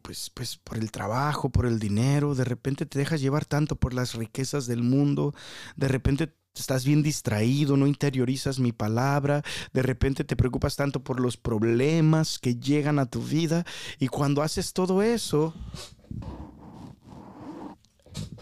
Pues, 0.00 0.30
pues 0.30 0.56
por 0.56 0.78
el 0.78 0.90
trabajo, 0.90 1.50
por 1.50 1.66
el 1.66 1.78
dinero, 1.78 2.34
de 2.34 2.44
repente 2.44 2.86
te 2.86 2.98
dejas 2.98 3.20
llevar 3.20 3.44
tanto 3.44 3.76
por 3.76 3.92
las 3.92 4.14
riquezas 4.14 4.66
del 4.66 4.82
mundo, 4.82 5.34
de 5.76 5.88
repente 5.88 6.32
estás 6.60 6.84
bien 6.84 7.02
distraído, 7.02 7.76
no 7.76 7.86
interiorizas 7.86 8.58
mi 8.58 8.72
palabra, 8.72 9.42
de 9.72 9.82
repente 9.82 10.24
te 10.24 10.36
preocupas 10.36 10.76
tanto 10.76 11.02
por 11.02 11.20
los 11.20 11.36
problemas 11.36 12.38
que 12.38 12.56
llegan 12.56 12.98
a 12.98 13.06
tu 13.06 13.22
vida 13.22 13.64
y 13.98 14.08
cuando 14.08 14.42
haces 14.42 14.72
todo 14.72 15.02
eso, 15.02 15.54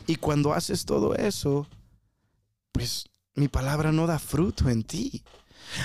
y 0.06 0.16
cuando 0.16 0.52
haces 0.52 0.84
todo 0.84 1.14
eso, 1.14 1.66
pues 2.72 3.06
mi 3.34 3.48
palabra 3.48 3.92
no 3.92 4.06
da 4.06 4.18
fruto 4.18 4.68
en 4.68 4.84
ti. 4.84 5.24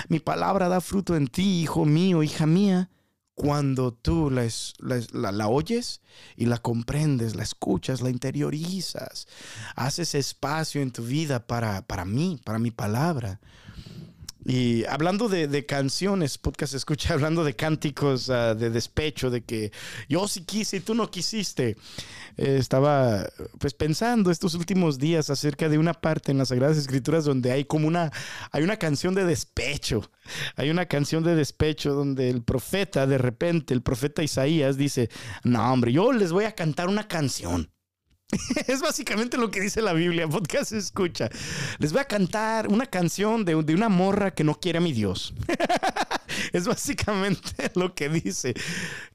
Mi 0.08 0.20
palabra 0.20 0.68
da 0.68 0.80
fruto 0.80 1.16
en 1.16 1.26
ti, 1.26 1.62
hijo 1.62 1.84
mío, 1.84 2.22
hija 2.22 2.46
mía, 2.46 2.88
cuando 3.34 3.92
tú 3.92 4.30
la, 4.30 5.48
oyes 5.48 6.00
y 6.36 6.46
la 6.46 6.58
comprendes, 6.58 7.34
la 7.34 7.42
escuchas, 7.42 8.00
la 8.00 8.10
interiorizas, 8.10 9.26
haces 9.74 10.14
espacio 10.14 10.82
en 10.82 10.92
tu 10.92 11.02
vida 11.04 11.46
para, 11.46 11.82
para 11.82 12.04
mí, 12.04 12.40
para 12.44 12.58
mi 12.58 12.70
palabra. 12.70 13.40
Y 14.44 14.84
hablando 14.86 15.28
de, 15.28 15.66
canciones, 15.66 16.38
podcast 16.38 16.74
escucha, 16.74 17.14
hablando 17.14 17.44
de 17.44 17.54
cánticos 17.54 18.28
uh, 18.28 18.54
de 18.56 18.70
despecho, 18.70 19.30
de 19.30 19.44
que 19.44 19.72
yo 20.08 20.26
sí 20.26 20.44
quise 20.44 20.78
y 20.78 20.80
tú 20.80 20.94
no 20.94 21.10
quisiste. 21.10 21.76
Eh, 22.36 22.56
estaba 22.58 23.28
pues 23.58 23.74
pensando 23.74 24.30
estos 24.30 24.54
últimos 24.54 24.98
días 24.98 25.30
acerca 25.30 25.68
de 25.68 25.78
una 25.78 25.94
parte 25.94 26.32
en 26.32 26.38
las 26.38 26.48
Sagradas 26.48 26.76
Escrituras 26.76 27.24
donde 27.24 27.52
hay 27.52 27.64
como 27.64 27.86
una, 27.86 28.10
hay 28.50 28.62
una 28.62 28.78
canción 28.78 29.14
de 29.14 29.24
despecho. 29.24 30.10
Hay 30.56 30.70
una 30.70 30.86
canción 30.86 31.22
de 31.22 31.34
despecho 31.34 31.94
donde 31.94 32.30
el 32.30 32.42
profeta, 32.42 33.06
de 33.06 33.18
repente, 33.18 33.74
el 33.74 33.82
profeta 33.82 34.22
Isaías 34.22 34.76
dice, 34.76 35.10
no 35.44 35.72
hombre, 35.72 35.92
yo 35.92 36.12
les 36.12 36.32
voy 36.32 36.44
a 36.44 36.54
cantar 36.54 36.88
una 36.88 37.06
canción. 37.06 37.70
es 38.66 38.80
básicamente 38.80 39.36
lo 39.36 39.50
que 39.50 39.60
dice 39.60 39.82
la 39.82 39.92
Biblia, 39.92 40.28
podcast 40.28 40.72
escucha. 40.72 41.28
Les 41.78 41.92
voy 41.92 42.00
a 42.00 42.04
cantar 42.04 42.68
una 42.68 42.86
canción 42.86 43.44
de, 43.44 43.54
una 43.54 43.88
morra 43.88 44.32
que 44.32 44.44
no 44.44 44.58
quiere 44.58 44.78
a 44.78 44.80
mi 44.80 44.92
Dios. 44.92 45.34
es 46.52 46.66
básicamente 46.66 47.70
lo 47.74 47.94
que 47.94 48.08
dice. 48.08 48.54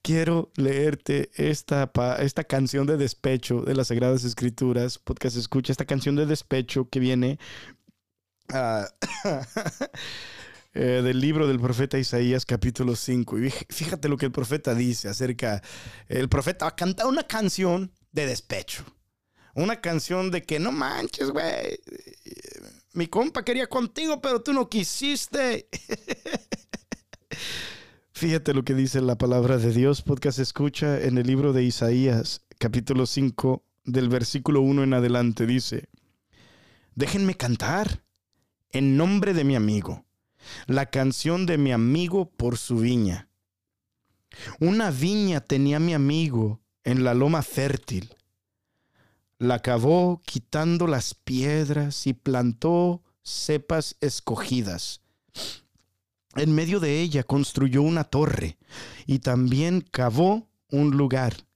Quiero 0.01 0.51
leerte 0.55 1.31
esta, 1.35 1.91
esta 2.19 2.43
canción 2.43 2.85
de 2.85 2.97
despecho 2.97 3.61
de 3.61 3.75
las 3.75 3.87
Sagradas 3.87 4.23
Escrituras. 4.23 4.99
Podcast 4.99 5.37
escucha 5.37 5.71
esta 5.71 5.85
canción 5.85 6.15
de 6.15 6.25
despecho 6.25 6.87
que 6.89 6.99
viene 6.99 7.39
uh, 8.53 8.85
eh, 10.75 11.01
del 11.03 11.19
libro 11.19 11.47
del 11.47 11.59
profeta 11.59 11.97
Isaías 11.97 12.45
capítulo 12.45 12.95
5. 12.95 13.39
Y 13.39 13.49
fíjate 13.49 14.09
lo 14.09 14.17
que 14.17 14.27
el 14.27 14.31
profeta 14.31 14.75
dice 14.75 15.09
acerca, 15.09 15.63
el 16.07 16.29
profeta 16.29 16.65
va 16.65 16.69
a 16.69 16.75
cantar 16.75 17.07
una 17.07 17.23
canción 17.23 17.91
de 18.11 18.27
despecho. 18.27 18.85
Una 19.57 19.81
canción 19.81 20.29
de 20.29 20.43
que 20.43 20.59
no 20.59 20.71
manches, 20.71 21.31
güey. 21.31 21.79
Mi 22.93 23.07
compa 23.07 23.43
quería 23.43 23.65
contigo, 23.65 24.21
pero 24.21 24.43
tú 24.43 24.53
no 24.53 24.69
quisiste. 24.69 25.67
Fíjate 28.11 28.53
lo 28.53 28.63
que 28.63 28.75
dice 28.75 29.01
la 29.01 29.17
palabra 29.17 29.57
de 29.57 29.71
Dios, 29.71 30.03
podcast 30.03 30.37
escucha 30.37 31.01
en 31.01 31.17
el 31.17 31.25
libro 31.25 31.53
de 31.53 31.63
Isaías, 31.63 32.45
capítulo 32.59 33.07
5, 33.07 33.63
del 33.83 34.09
versículo 34.09 34.61
1 34.61 34.83
en 34.83 34.93
adelante, 34.93 35.47
dice, 35.47 35.89
déjenme 36.93 37.33
cantar 37.33 38.03
en 38.69 38.95
nombre 38.95 39.33
de 39.33 39.43
mi 39.43 39.55
amigo, 39.55 40.05
la 40.67 40.85
canción 40.85 41.47
de 41.47 41.57
mi 41.57 41.71
amigo 41.71 42.29
por 42.29 42.59
su 42.59 42.77
viña. 42.77 43.27
Una 44.59 44.91
viña 44.91 45.41
tenía 45.41 45.79
mi 45.79 45.95
amigo 45.95 46.61
en 46.83 47.03
la 47.03 47.15
loma 47.15 47.41
fértil 47.41 48.16
la 49.39 49.61
cavó 49.61 50.21
quitando 50.25 50.87
las 50.87 51.13
piedras 51.13 52.07
y 52.07 52.13
plantó 52.13 53.03
cepas 53.21 53.95
escogidas. 54.01 55.01
En 56.35 56.53
medio 56.53 56.79
de 56.79 57.01
ella 57.01 57.23
construyó 57.23 57.81
una 57.81 58.03
torre 58.03 58.57
y 59.05 59.19
también 59.19 59.81
cavó 59.81 60.49
un 60.69 60.91
lugar, 60.91 61.47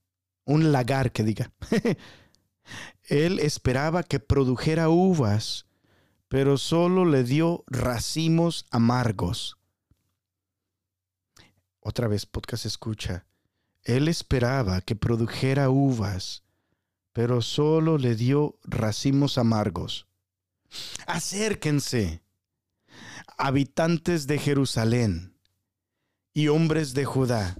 un 0.44 0.72
lagar 0.72 1.12
que 1.12 1.22
diga. 1.22 1.52
Él 3.04 3.38
esperaba 3.40 4.02
que 4.02 4.20
produjera 4.20 4.88
uvas, 4.88 5.66
pero 6.28 6.56
solo 6.56 7.04
le 7.04 7.24
dio 7.24 7.64
racimos 7.66 8.64
amargos. 8.70 9.58
Otra 11.80 12.06
vez 12.08 12.26
podcast 12.26 12.64
escucha. 12.64 13.26
Él 13.82 14.06
esperaba 14.06 14.80
que 14.80 14.94
produjera 14.94 15.68
uvas, 15.68 16.41
pero 17.12 17.42
solo 17.42 17.98
le 17.98 18.14
dio 18.14 18.58
racimos 18.64 19.38
amargos. 19.38 20.06
Acérquense, 21.06 22.22
habitantes 23.36 24.26
de 24.26 24.38
Jerusalén 24.38 25.36
y 26.32 26.48
hombres 26.48 26.94
de 26.94 27.04
Judá, 27.04 27.56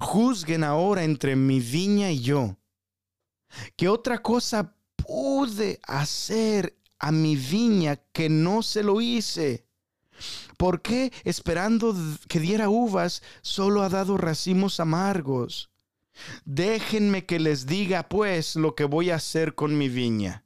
juzguen 0.00 0.64
ahora 0.64 1.04
entre 1.04 1.36
mi 1.36 1.60
viña 1.60 2.10
y 2.10 2.20
yo. 2.20 2.56
¿Qué 3.76 3.88
otra 3.88 4.22
cosa 4.22 4.74
pude 4.96 5.78
hacer 5.86 6.78
a 6.98 7.12
mi 7.12 7.36
viña 7.36 7.96
que 8.12 8.28
no 8.28 8.62
se 8.62 8.82
lo 8.82 9.00
hice? 9.00 9.66
¿Por 10.56 10.80
qué, 10.80 11.12
esperando 11.24 11.94
que 12.28 12.40
diera 12.40 12.70
uvas, 12.70 13.22
solo 13.42 13.82
ha 13.82 13.90
dado 13.90 14.16
racimos 14.16 14.80
amargos? 14.80 15.70
Déjenme 16.44 17.26
que 17.26 17.38
les 17.38 17.66
diga 17.66 18.08
pues 18.08 18.56
lo 18.56 18.74
que 18.74 18.84
voy 18.84 19.10
a 19.10 19.16
hacer 19.16 19.54
con 19.54 19.76
mi 19.76 19.88
viña. 19.88 20.44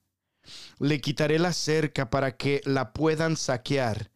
Le 0.79 1.01
quitaré 1.01 1.39
la 1.39 1.53
cerca 1.53 2.11
para 2.11 2.37
que 2.37 2.61
la 2.65 2.93
puedan 2.93 3.37
saquear. 3.37 4.11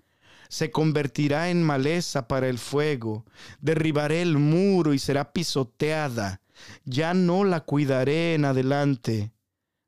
Se 0.49 0.71
convertirá 0.71 1.51
en 1.51 1.63
maleza 1.63 2.29
para 2.29 2.49
el 2.49 2.59
fuego. 2.59 3.25
Derribaré 3.61 4.23
el 4.23 4.39
muro 4.39 4.95
y 4.95 4.99
será 4.99 5.33
pisoteada. 5.33 6.41
Ya 6.85 7.13
no 7.15 7.45
la 7.45 7.61
cuidaré 7.61 8.35
en 8.35 8.45
adelante 8.45 9.34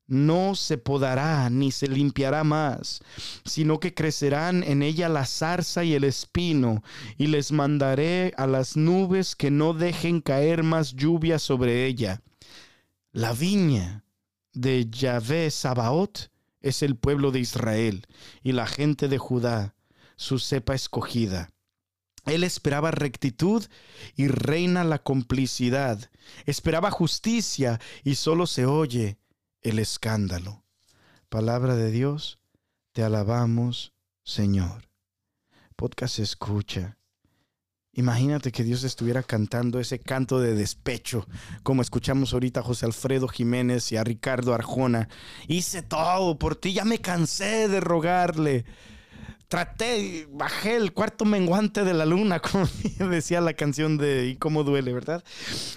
no 0.06 0.54
se 0.54 0.78
podará 0.78 1.50
ni 1.50 1.72
se 1.72 1.88
limpiará 1.88 2.44
más, 2.44 3.00
sino 3.44 3.80
que 3.80 3.94
crecerán 3.94 4.62
en 4.62 4.82
ella 4.82 5.08
la 5.08 5.26
zarza 5.26 5.84
y 5.84 5.94
el 5.94 6.04
espino, 6.04 6.82
y 7.18 7.26
les 7.26 7.52
mandaré 7.52 8.32
a 8.36 8.46
las 8.46 8.76
nubes 8.76 9.34
que 9.34 9.50
no 9.50 9.72
dejen 9.72 10.20
caer 10.20 10.62
más 10.62 10.94
lluvia 10.94 11.38
sobre 11.38 11.86
ella. 11.86 12.22
La 13.12 13.32
viña 13.32 14.04
de 14.52 14.88
Yahvé 14.88 15.50
Sabaoth 15.50 16.30
es 16.60 16.82
el 16.82 16.96
pueblo 16.96 17.30
de 17.32 17.40
Israel, 17.40 18.06
y 18.42 18.52
la 18.52 18.66
gente 18.66 19.08
de 19.08 19.18
Judá, 19.18 19.74
su 20.16 20.38
cepa 20.38 20.74
escogida. 20.74 21.50
Él 22.24 22.42
esperaba 22.42 22.90
rectitud 22.90 23.64
y 24.16 24.26
reina 24.26 24.82
la 24.82 24.98
complicidad. 24.98 26.10
Esperaba 26.44 26.90
justicia 26.90 27.80
y 28.02 28.16
solo 28.16 28.48
se 28.48 28.66
oye 28.66 29.18
el 29.68 29.80
escándalo. 29.80 30.62
Palabra 31.28 31.74
de 31.74 31.90
Dios, 31.90 32.38
te 32.92 33.02
alabamos, 33.02 33.92
Señor. 34.22 34.88
Podcast 35.74 36.20
escucha. 36.20 36.98
Imagínate 37.92 38.52
que 38.52 38.62
Dios 38.62 38.84
estuviera 38.84 39.24
cantando 39.24 39.80
ese 39.80 39.98
canto 39.98 40.38
de 40.38 40.54
despecho, 40.54 41.26
como 41.64 41.82
escuchamos 41.82 42.32
ahorita 42.32 42.60
a 42.60 42.62
José 42.62 42.86
Alfredo 42.86 43.26
Jiménez 43.26 43.90
y 43.90 43.96
a 43.96 44.04
Ricardo 44.04 44.54
Arjona. 44.54 45.08
Hice 45.48 45.82
todo 45.82 46.38
por 46.38 46.54
ti, 46.54 46.72
ya 46.72 46.84
me 46.84 47.00
cansé 47.00 47.66
de 47.66 47.80
rogarle. 47.80 48.66
traté, 49.48 50.28
bajé 50.30 50.76
el 50.76 50.92
cuarto 50.92 51.24
menguante 51.24 51.82
de 51.82 51.94
la 51.94 52.06
luna, 52.06 52.38
como 52.52 52.68
decía 53.10 53.40
la 53.40 53.54
canción 53.54 53.98
de 53.98 54.28
Y 54.28 54.36
cómo 54.36 54.62
duele, 54.62 54.92
¿verdad? 54.92 55.24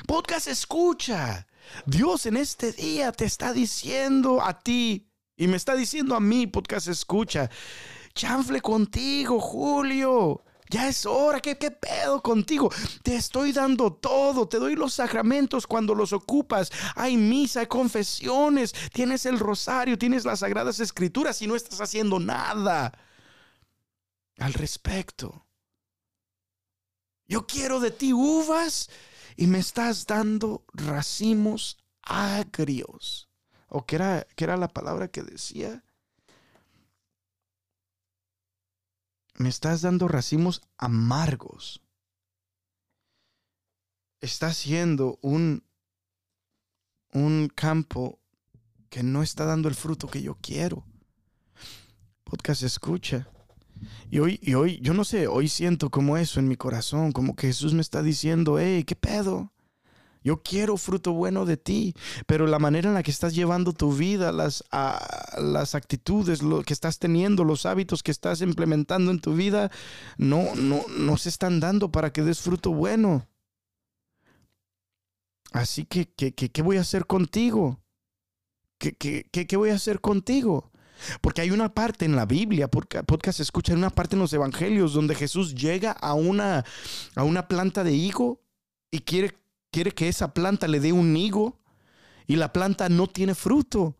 Podcast 0.06 0.48
escucha. 0.48 1.48
Dios 1.86 2.26
en 2.26 2.38
este 2.38 2.72
día 2.72 3.12
te 3.12 3.26
está 3.26 3.54
diciendo 3.54 4.42
a 4.42 4.60
ti 4.60 5.10
y 5.36 5.48
me 5.48 5.58
está 5.58 5.76
diciendo 5.76 6.16
a 6.16 6.20
mí, 6.20 6.48
podcast 6.48 6.88
escucha, 6.88 7.50
chanfle 8.14 8.62
contigo, 8.62 9.40
Julio. 9.40 10.44
Ya 10.72 10.88
es 10.88 11.08
hora, 11.08 11.40
¿qué, 11.40 11.58
¿qué 11.58 11.72
pedo 11.72 12.22
contigo? 12.22 12.72
Te 13.02 13.16
estoy 13.16 13.52
dando 13.54 13.92
todo, 13.92 14.48
te 14.48 14.60
doy 14.60 14.76
los 14.76 14.94
sacramentos 14.94 15.66
cuando 15.66 15.96
los 15.96 16.14
ocupas. 16.14 16.72
Hay 16.96 17.18
misa, 17.18 17.62
hay 17.62 17.66
confesiones, 17.66 18.76
tienes 18.94 19.26
el 19.26 19.40
rosario, 19.40 19.98
tienes 19.98 20.26
las 20.26 20.40
sagradas 20.40 20.80
escrituras 20.80 21.42
y 21.42 21.48
no 21.48 21.56
estás 21.56 21.82
haciendo 21.82 22.20
nada 22.20 22.92
al 24.38 24.54
respecto. 24.54 25.48
Yo 27.28 27.48
quiero 27.48 27.80
de 27.80 27.90
ti 27.90 28.14
uvas 28.14 28.90
y 29.40 29.48
me 29.48 29.58
estás 29.58 30.06
dando 30.06 30.66
racimos 30.74 31.78
agrios. 32.02 33.30
¿O 33.70 33.86
qué 33.86 33.96
era, 33.96 34.28
era 34.36 34.58
la 34.58 34.68
palabra 34.68 35.08
que 35.08 35.24
decía? 35.24 35.82
me 39.36 39.48
estás 39.48 39.82
dando 39.82 40.10
racimos 40.10 40.62
amargos. 40.78 41.82
Está 44.20 44.54
siendo 44.54 45.18
un, 45.22 45.64
un 47.14 47.48
campo 47.48 48.20
que 48.90 49.04
no 49.04 49.24
está 49.24 49.46
dando 49.46 49.70
el 49.70 49.76
fruto 49.76 50.10
que 50.10 50.22
yo 50.22 50.36
quiero. 50.36 50.86
Podcast 52.26 52.64
escucha. 52.64 53.30
Y 54.10 54.20
hoy, 54.20 54.40
y 54.42 54.54
hoy, 54.54 54.80
yo 54.82 54.94
no 54.94 55.04
sé, 55.04 55.28
hoy 55.28 55.48
siento 55.48 55.90
como 55.90 56.18
eso 56.18 56.40
en 56.40 56.48
mi 56.48 56.56
corazón, 56.56 57.12
como 57.12 57.36
que 57.36 57.48
Jesús 57.48 57.74
me 57.74 57.82
está 57.82 58.02
diciendo, 58.04 58.60
hey, 58.60 58.84
¿qué 58.84 58.96
pedo? 58.96 59.52
Yo 60.24 60.42
quiero 60.44 60.76
fruto 60.76 61.14
bueno 61.14 61.46
de 61.46 61.58
ti, 61.58 61.96
pero 62.28 62.46
la 62.46 62.60
manera 62.60 62.90
en 62.90 62.94
la 62.94 63.04
que 63.04 63.12
estás 63.12 63.34
llevando 63.34 63.72
tu 63.72 63.94
vida, 63.94 64.32
las, 64.32 64.64
las 65.38 65.76
actitudes, 65.76 66.44
lo 66.44 66.62
que 66.64 66.74
estás 66.74 67.00
teniendo, 67.00 67.46
los 67.46 67.66
hábitos 67.66 68.04
que 68.04 68.12
estás 68.12 68.42
implementando 68.42 69.12
en 69.12 69.22
tu 69.22 69.34
vida, 69.34 69.72
no, 70.18 70.56
no, 70.56 70.84
no 70.98 71.18
se 71.18 71.30
están 71.30 71.60
dando 71.60 71.92
para 71.92 72.12
que 72.12 72.24
des 72.24 72.42
fruto 72.42 72.72
bueno. 72.72 73.28
Así 75.52 75.86
que, 75.86 76.12
¿qué, 76.12 76.34
qué, 76.34 76.62
voy 76.62 76.78
a 76.78 76.82
hacer 76.82 77.06
contigo? 77.06 77.80
¿Qué, 78.78 78.96
qué, 78.96 79.24
qué 79.32 79.58
voy 79.58 79.70
a 79.70 79.76
hacer 79.76 80.02
contigo? 80.02 80.72
Porque 81.22 81.42
hay 81.42 81.52
una 81.52 81.74
parte 81.74 82.06
en 82.06 82.16
la 82.16 82.26
Biblia, 82.26 82.70
podcast 82.70 83.40
escucha, 83.40 83.74
una 83.74 83.90
parte 83.90 84.16
en 84.16 84.22
los 84.22 84.34
evangelios 84.34 84.94
donde 84.94 85.16
Jesús 85.16 85.56
llega 85.56 85.92
a 85.92 86.14
una, 86.14 86.66
a 87.16 87.24
una 87.24 87.48
planta 87.48 87.84
de 87.84 87.94
higo 87.94 88.42
y 88.92 89.00
quiere 89.00 89.40
quiere 89.72 89.92
que 89.92 90.08
esa 90.08 90.34
planta 90.34 90.68
le 90.68 90.80
dé 90.80 90.92
un 90.92 91.16
higo 91.16 91.60
y 92.28 92.36
la 92.36 92.54
planta 92.54 92.90
no 92.90 93.08
tiene 93.08 93.36
fruto. 93.36 93.96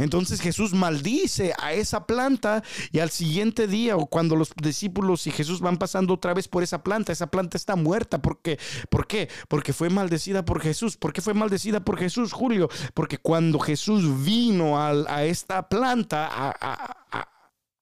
Entonces 0.00 0.40
Jesús 0.40 0.72
maldice 0.72 1.52
a 1.58 1.72
esa 1.72 2.06
planta 2.06 2.62
y 2.90 3.00
al 3.00 3.10
siguiente 3.10 3.66
día 3.66 3.96
o 3.96 4.06
cuando 4.06 4.36
los 4.36 4.52
discípulos 4.60 5.26
y 5.26 5.30
Jesús 5.30 5.60
van 5.60 5.76
pasando 5.76 6.14
otra 6.14 6.34
vez 6.34 6.48
por 6.48 6.62
esa 6.62 6.82
planta, 6.82 7.12
esa 7.12 7.30
planta 7.30 7.56
está 7.56 7.76
muerta. 7.76 8.22
¿Por 8.22 8.40
qué? 8.40 8.58
¿Por 8.88 9.06
qué? 9.06 9.28
Porque 9.48 9.72
fue 9.72 9.90
maldecida 9.90 10.44
por 10.44 10.60
Jesús. 10.60 10.96
¿Por 10.96 11.12
qué 11.12 11.20
fue 11.20 11.34
maldecida 11.34 11.80
por 11.80 11.98
Jesús, 11.98 12.32
Julio? 12.32 12.68
Porque 12.94 13.18
cuando 13.18 13.58
Jesús 13.58 14.24
vino 14.24 14.80
a, 14.80 15.24
esta 15.24 15.68
planta 15.68 16.28
a, 16.30 17.30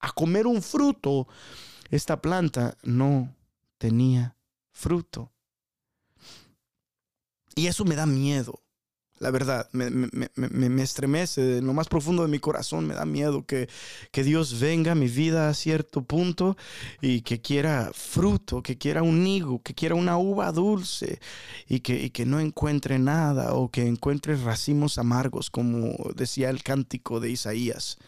a 0.01 0.13
comer 0.13 0.47
un 0.47 0.63
fruto, 0.63 1.29
esta 1.91 2.21
planta 2.21 2.77
no 2.83 3.35
tenía 3.79 4.37
fruto. 4.73 5.33
Y 7.55 7.67
eso 7.67 7.85
me 7.85 7.97
da 7.97 8.07
miedo. 8.07 8.63
La 9.21 9.31
verdad, 9.31 9.69
me, 9.73 9.91
me, 9.91 10.83
estremece 10.83 11.59
en 11.59 11.67
lo 11.67 11.73
más 11.73 11.89
profundo 11.89 12.23
de 12.23 12.29
mi 12.29 12.39
corazón, 12.39 12.87
me 12.87 12.95
da 12.95 13.05
miedo 13.05 13.45
que, 13.45 13.69
que, 14.13 14.23
Dios 14.23 14.61
venga 14.61 14.93
a 14.93 14.95
mi 14.95 15.09
vida 15.09 15.49
a 15.49 15.55
cierto 15.55 16.03
punto 16.03 16.57
y 17.01 17.23
que 17.23 17.41
quiera 17.41 17.91
fruto, 17.93 18.63
que 18.63 18.79
quiera 18.79 19.03
un 19.03 19.27
higo, 19.27 19.63
que 19.63 19.75
quiera 19.75 19.95
una 19.95 20.19
uva 20.19 20.53
dulce 20.53 21.21
y 21.69 21.81
que, 21.81 22.01
y 22.01 22.11
que 22.11 22.27
no 22.27 22.39
encuentre 22.39 22.99
nada 22.99 23.55
o 23.55 23.71
que 23.71 23.87
encuentre 23.87 24.37
racimos 24.37 24.99
amargos, 24.99 25.51
como 25.51 25.97
decía 26.15 26.51
el 26.51 26.63
cántico 26.63 27.21
de 27.21 27.31
Isaías. 27.31 27.99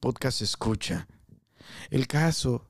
Podcast 0.00 0.42
escucha. 0.42 1.06
El 1.90 2.06
caso, 2.06 2.66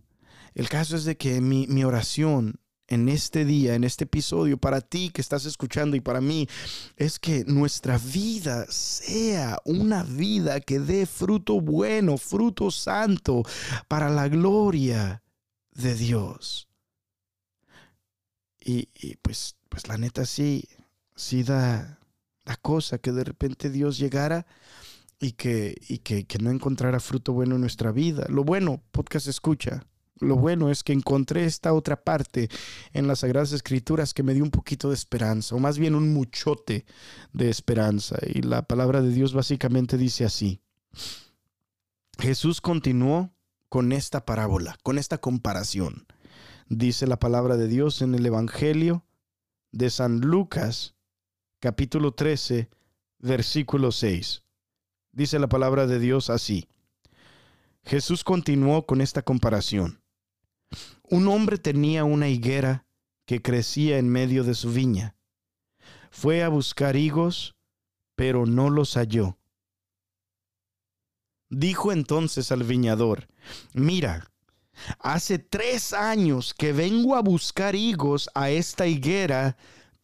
el 0.54 0.68
caso 0.68 0.96
es 0.96 1.04
de 1.04 1.16
que 1.16 1.40
mi, 1.40 1.66
mi 1.66 1.84
oración 1.84 2.60
en 2.88 3.08
este 3.08 3.44
día, 3.44 3.74
en 3.74 3.84
este 3.84 4.04
episodio, 4.04 4.58
para 4.58 4.80
ti 4.80 5.10
que 5.10 5.20
estás 5.20 5.44
escuchando 5.44 5.96
y 5.96 6.00
para 6.00 6.20
mí, 6.20 6.48
es 6.96 7.18
que 7.18 7.44
nuestra 7.44 7.98
vida 7.98 8.66
sea 8.68 9.58
una 9.64 10.04
vida 10.04 10.60
que 10.60 10.78
dé 10.78 11.06
fruto 11.06 11.60
bueno, 11.60 12.16
fruto 12.16 12.70
santo, 12.70 13.42
para 13.88 14.08
la 14.08 14.28
gloria 14.28 15.22
de 15.72 15.94
Dios. 15.94 16.68
Y, 18.60 18.88
pues, 19.22 19.56
pues 19.68 19.86
la 19.86 19.96
neta 19.96 20.26
sí, 20.26 20.64
sí 21.14 21.44
da, 21.44 22.00
da 22.44 22.56
cosa 22.56 22.98
que 22.98 23.12
de 23.12 23.22
repente 23.22 23.70
Dios 23.70 23.96
llegara 23.96 24.46
y 25.20 25.32
que, 25.32 25.76
y 25.88 25.98
que, 25.98 26.24
que 26.24 26.38
no 26.38 26.50
encontrara 26.50 26.98
fruto 26.98 27.32
bueno 27.32 27.54
en 27.54 27.60
nuestra 27.60 27.92
vida. 27.92 28.26
Lo 28.28 28.42
bueno, 28.42 28.82
podcast 28.90 29.28
escucha 29.28 29.86
lo 30.18 30.36
bueno 30.36 30.70
es 30.70 30.82
que 30.82 30.92
encontré 30.92 31.44
esta 31.44 31.72
otra 31.72 32.02
parte 32.02 32.48
en 32.92 33.06
las 33.06 33.20
Sagradas 33.20 33.52
Escrituras 33.52 34.14
que 34.14 34.22
me 34.22 34.34
dio 34.34 34.44
un 34.44 34.50
poquito 34.50 34.88
de 34.88 34.94
esperanza, 34.94 35.54
o 35.54 35.58
más 35.58 35.78
bien 35.78 35.94
un 35.94 36.12
muchote 36.12 36.86
de 37.32 37.50
esperanza. 37.50 38.16
Y 38.26 38.42
la 38.42 38.62
palabra 38.62 39.02
de 39.02 39.10
Dios 39.10 39.34
básicamente 39.34 39.98
dice 39.98 40.24
así. 40.24 40.60
Jesús 42.18 42.60
continuó 42.60 43.34
con 43.68 43.92
esta 43.92 44.24
parábola, 44.24 44.78
con 44.82 44.98
esta 44.98 45.18
comparación. 45.18 46.06
Dice 46.68 47.06
la 47.06 47.18
palabra 47.18 47.56
de 47.56 47.68
Dios 47.68 48.00
en 48.00 48.14
el 48.14 48.24
Evangelio 48.24 49.04
de 49.70 49.90
San 49.90 50.20
Lucas, 50.20 50.94
capítulo 51.60 52.12
13, 52.14 52.70
versículo 53.18 53.92
6. 53.92 54.42
Dice 55.12 55.38
la 55.38 55.48
palabra 55.48 55.86
de 55.86 55.98
Dios 55.98 56.30
así. 56.30 56.68
Jesús 57.84 58.24
continuó 58.24 58.86
con 58.86 59.00
esta 59.00 59.22
comparación. 59.22 60.00
Un 61.08 61.28
hombre 61.28 61.58
tenía 61.58 62.04
una 62.04 62.28
higuera 62.28 62.86
que 63.26 63.42
crecía 63.42 63.98
en 63.98 64.08
medio 64.08 64.44
de 64.44 64.54
su 64.54 64.72
viña. 64.72 65.16
Fue 66.10 66.42
a 66.42 66.48
buscar 66.48 66.96
higos, 66.96 67.56
pero 68.14 68.46
no 68.46 68.70
los 68.70 68.94
halló. 68.94 69.38
Dijo 71.48 71.92
entonces 71.92 72.50
al 72.50 72.64
viñador, 72.64 73.28
mira, 73.72 74.32
hace 74.98 75.38
tres 75.38 75.92
años 75.92 76.54
que 76.54 76.72
vengo 76.72 77.14
a 77.14 77.22
buscar 77.22 77.76
higos 77.76 78.28
a 78.34 78.50
esta 78.50 78.86
higuera, 78.86 79.56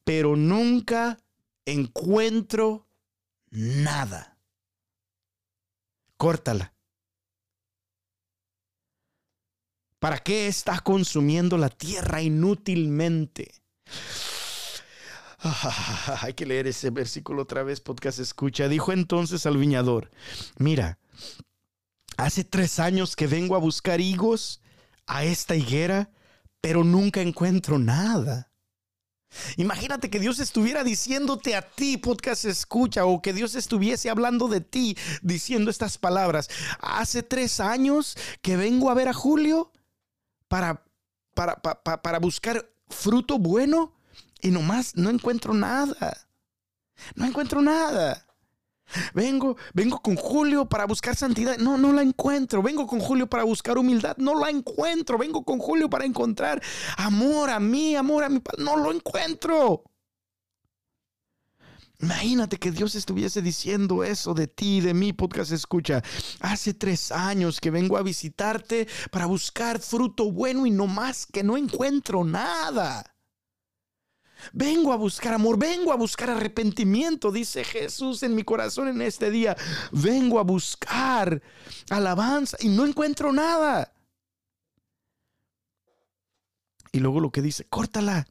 pero 0.05 0.37
nunca 0.37 1.19
encuentro 1.65 2.87
nada. 3.51 4.39
Córtala. 6.17 6.73
¿Para 10.03 10.19
qué 10.19 10.49
estás 10.49 10.83
consumiendo 10.83 11.57
la 11.57 11.69
tierra 11.69 12.21
inútilmente? 12.21 13.55
hay 16.21 16.35
que 16.35 16.45
leer 16.45 16.67
ese 16.67 16.91
versículo 16.91 17.43
otra 17.43 17.63
vez, 17.63 17.81
podcast 17.81 18.19
escucha. 18.19 18.67
Dijo 18.67 18.91
entonces 18.91 19.47
al 19.47 19.59
viñador, 19.59 20.11
mira, 20.59 20.99
hace 22.17 22.43
tres 22.43 22.81
años 22.81 23.15
que 23.15 23.29
vengo 23.29 23.55
a 23.55 23.61
buscar 23.61 24.01
higos 24.01 24.61
a 25.07 25.23
esta 25.23 25.55
higuera, 25.55 26.11
pero 26.61 26.83
nunca 26.83 27.23
encuentro 27.23 27.79
nada. 27.79 28.51
Imagínate 29.57 30.11
que 30.11 30.19
Dios 30.19 30.41
estuviera 30.41 30.83
diciéndote 30.83 31.55
a 31.55 31.63
ti, 31.63 31.97
podcast 31.97 32.45
escucha, 32.47 33.05
o 33.05 33.23
que 33.23 33.33
Dios 33.33 33.55
estuviese 33.55 34.11
hablando 34.11 34.49
de 34.49 34.63
ti 34.63 34.97
diciendo 35.23 35.71
estas 35.71 35.97
palabras. 35.97 36.51
Hace 36.81 37.23
tres 37.23 37.61
años 37.61 38.17
que 38.41 38.57
vengo 38.57 38.91
a 38.91 38.95
ver 38.95 39.07
a 39.07 39.15
Julio 39.15 39.71
para, 40.53 40.85
para, 41.33 42.03
para, 42.03 42.19
buscar 42.19 42.71
fruto 42.87 43.39
bueno 43.39 43.95
y 44.43 44.51
nomás 44.51 44.95
no 44.97 45.09
encuentro 45.09 45.55
nada. 45.55 46.29
No 47.15 47.25
encuentro 47.25 47.63
nada. 47.63 48.27
Vengo, 49.15 49.57
vengo 49.73 50.03
con 50.03 50.15
Julio 50.15 50.69
para 50.69 50.85
buscar 50.85 51.17
santidad. 51.17 51.57
No, 51.57 51.79
no 51.79 51.95
la 51.95 52.03
encuentro. 52.03 52.63
Vengo 52.63 52.87
con 52.87 53.01
Julio 53.01 53.29
para 53.29 53.45
buscar 53.45 53.79
humildad. 53.79 54.19
No 54.19 54.39
la 54.39 54.51
encuentro. 54.51 55.17
Vengo 55.17 55.43
con 55.43 55.59
Julio 55.59 55.89
para 55.89 56.05
encontrar 56.05 56.61
amor 56.99 57.49
a 57.49 57.59
mí, 57.59 57.97
amor 57.97 58.23
a 58.25 58.29
mi 58.29 58.41
padre. 58.41 58.63
No 58.63 58.77
lo 58.77 58.93
encuentro. 58.93 59.85
Imagínate 62.03 62.59
que 62.59 62.73
Dios 62.73 62.97
estuviese 62.97 63.43
diciendo 63.43 64.03
eso 64.03 64.35
de 64.35 64.49
ti, 64.49 64.81
de 64.81 64.93
mi 64.93 65.13
podcast 65.13 65.53
escucha. 65.53 66.03
Hace 66.41 66.75
tres 66.75 67.13
años 67.13 67.61
que 67.61 67.71
vengo 67.71 67.97
a 67.97 68.03
visitarte 68.03 68.89
para 69.13 69.27
buscar 69.27 69.79
fruto 69.79 70.33
bueno 70.33 70.67
y 70.67 70.73
no 70.73 70.89
más 70.89 71.27
que 71.27 71.45
no 71.45 71.57
encuentro 71.57 72.25
nada. 72.25 73.15
Vengo 74.53 74.93
a 74.93 74.97
buscar 74.97 75.35
amor, 75.35 75.57
vengo 75.57 75.93
a 75.93 75.97
buscar 75.97 76.31
arrepentimiento, 76.31 77.31
dice 77.31 77.63
Jesús 77.63 78.25
en 78.25 78.35
mi 78.35 78.43
corazón 78.43 78.89
en 78.89 79.01
este 79.01 79.31
día. 79.31 79.57
Vengo 79.93 80.41
a 80.41 80.43
buscar 80.43 81.41
alabanza 81.89 82.57
y 82.59 82.69
no 82.69 82.85
encuentro 82.85 83.33
nada. 83.33 83.93
Y 86.91 86.99
luego 86.99 87.21
lo 87.21 87.31
que 87.31 87.43
dice, 87.43 87.65
córtala. 87.65 88.27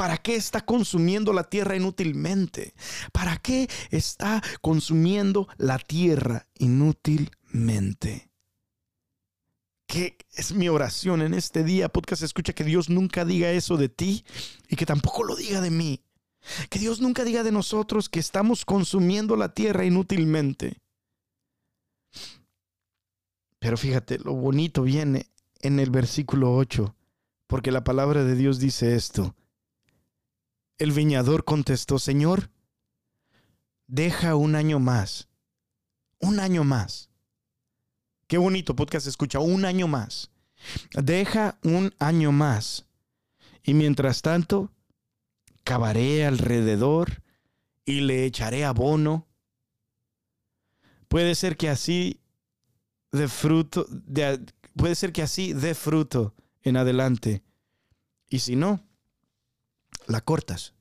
¿Para 0.00 0.16
qué 0.16 0.34
está 0.34 0.62
consumiendo 0.62 1.34
la 1.34 1.44
tierra 1.44 1.76
inútilmente? 1.76 2.72
¿Para 3.12 3.36
qué 3.36 3.68
está 3.90 4.42
consumiendo 4.62 5.46
la 5.58 5.78
tierra 5.78 6.46
inútilmente? 6.54 8.30
Que 9.86 10.16
es 10.32 10.54
mi 10.54 10.70
oración 10.70 11.20
en 11.20 11.34
este 11.34 11.64
día, 11.64 11.90
podcast 11.90 12.22
escucha 12.22 12.54
que 12.54 12.64
Dios 12.64 12.88
nunca 12.88 13.26
diga 13.26 13.50
eso 13.50 13.76
de 13.76 13.90
ti 13.90 14.24
y 14.70 14.76
que 14.76 14.86
tampoco 14.86 15.22
lo 15.22 15.36
diga 15.36 15.60
de 15.60 15.70
mí. 15.70 16.02
Que 16.70 16.78
Dios 16.78 17.02
nunca 17.02 17.22
diga 17.22 17.42
de 17.42 17.52
nosotros 17.52 18.08
que 18.08 18.20
estamos 18.20 18.64
consumiendo 18.64 19.36
la 19.36 19.52
tierra 19.52 19.84
inútilmente. 19.84 20.78
Pero 23.58 23.76
fíjate, 23.76 24.18
lo 24.18 24.32
bonito 24.32 24.82
viene 24.82 25.26
en 25.60 25.78
el 25.78 25.90
versículo 25.90 26.54
8, 26.56 26.96
porque 27.46 27.70
la 27.70 27.84
palabra 27.84 28.24
de 28.24 28.34
Dios 28.34 28.60
dice 28.60 28.94
esto. 28.94 29.36
El 30.80 30.92
viñador 30.92 31.44
contestó, 31.44 31.98
Señor, 31.98 32.50
deja 33.86 34.34
un 34.34 34.54
año 34.54 34.80
más. 34.80 35.28
Un 36.20 36.40
año 36.40 36.64
más. 36.64 37.10
Qué 38.26 38.38
bonito 38.38 38.74
podcast 38.74 39.06
escucha, 39.06 39.40
un 39.40 39.66
año 39.66 39.88
más. 39.88 40.30
Deja 40.94 41.58
un 41.64 41.94
año 41.98 42.32
más. 42.32 42.86
Y 43.62 43.74
mientras 43.74 44.22
tanto, 44.22 44.72
cavaré 45.64 46.24
alrededor 46.24 47.24
y 47.84 48.00
le 48.00 48.24
echaré 48.24 48.64
abono. 48.64 49.28
Puede 51.08 51.34
ser 51.34 51.58
que 51.58 51.68
así 51.68 52.22
de 53.12 53.28
fruto, 53.28 53.86
puede 54.74 54.94
ser 54.94 55.12
que 55.12 55.20
así 55.20 55.52
dé 55.52 55.74
fruto 55.74 56.34
en 56.62 56.78
adelante. 56.78 57.42
Y 58.30 58.38
si 58.38 58.56
no, 58.56 58.82
la 60.06 60.20
cortas. 60.20 60.74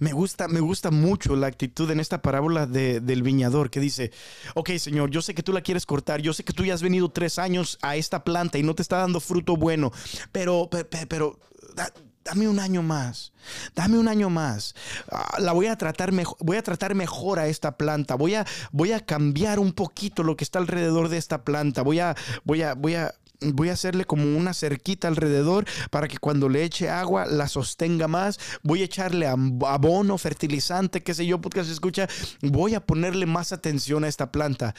Me 0.00 0.12
gusta, 0.12 0.48
me 0.48 0.60
gusta 0.60 0.90
mucho 0.90 1.34
la 1.34 1.46
actitud 1.46 1.90
en 1.90 1.98
esta 1.98 2.20
parábola 2.20 2.66
del 2.66 3.22
viñador 3.22 3.70
que 3.70 3.80
dice, 3.80 4.12
ok 4.54 4.70
Señor, 4.78 5.10
yo 5.10 5.22
sé 5.22 5.34
que 5.34 5.42
tú 5.42 5.52
la 5.52 5.62
quieres 5.62 5.86
cortar, 5.86 6.20
yo 6.20 6.34
sé 6.34 6.44
que 6.44 6.52
tú 6.52 6.64
ya 6.64 6.74
has 6.74 6.82
venido 6.82 7.10
tres 7.10 7.38
años 7.38 7.78
a 7.80 7.96
esta 7.96 8.22
planta 8.22 8.58
y 8.58 8.62
no 8.62 8.74
te 8.74 8.82
está 8.82 8.98
dando 8.98 9.18
fruto 9.18 9.56
bueno, 9.56 9.90
pero, 10.30 10.68
pero, 10.70 10.88
pero 11.08 11.38
dame 12.24 12.48
un 12.48 12.60
año 12.60 12.82
más, 12.82 13.32
dame 13.74 13.98
un 13.98 14.08
año 14.08 14.30
más. 14.30 14.74
Ah, 15.10 15.38
la 15.38 15.52
voy 15.52 15.66
a 15.66 15.76
tratar 15.76 16.12
mejor, 16.12 16.36
voy 16.40 16.56
a 16.56 16.62
tratar 16.62 16.94
mejor 16.94 17.38
a 17.38 17.46
esta 17.48 17.76
planta, 17.76 18.14
voy 18.14 18.34
a, 18.34 18.46
voy 18.70 18.92
a 18.92 19.00
cambiar 19.00 19.58
un 19.58 19.72
poquito 19.72 20.22
lo 20.22 20.36
que 20.36 20.44
está 20.44 20.58
alrededor 20.58 21.08
de 21.08 21.18
esta 21.18 21.44
planta, 21.44 21.82
voy 21.82 21.98
a, 22.00 22.14
voy 22.44 22.62
a, 22.62 22.74
voy 22.74 22.94
a 22.94 23.14
voy 23.52 23.68
a 23.68 23.72
hacerle 23.72 24.04
como 24.04 24.36
una 24.36 24.54
cerquita 24.54 25.08
alrededor 25.08 25.66
para 25.90 26.08
que 26.08 26.18
cuando 26.18 26.48
le 26.48 26.64
eche 26.64 26.88
agua 26.88 27.26
la 27.26 27.48
sostenga 27.48 28.08
más. 28.08 28.38
Voy 28.62 28.82
a 28.82 28.84
echarle 28.84 29.26
abono, 29.26 30.18
fertilizante, 30.18 31.02
qué 31.02 31.14
sé 31.14 31.26
yo, 31.26 31.40
podcast 31.40 31.70
escucha. 31.70 32.08
Voy 32.40 32.74
a 32.74 32.84
ponerle 32.84 33.26
más 33.26 33.52
atención 33.52 34.04
a 34.04 34.08
esta 34.08 34.32
planta. 34.32 34.74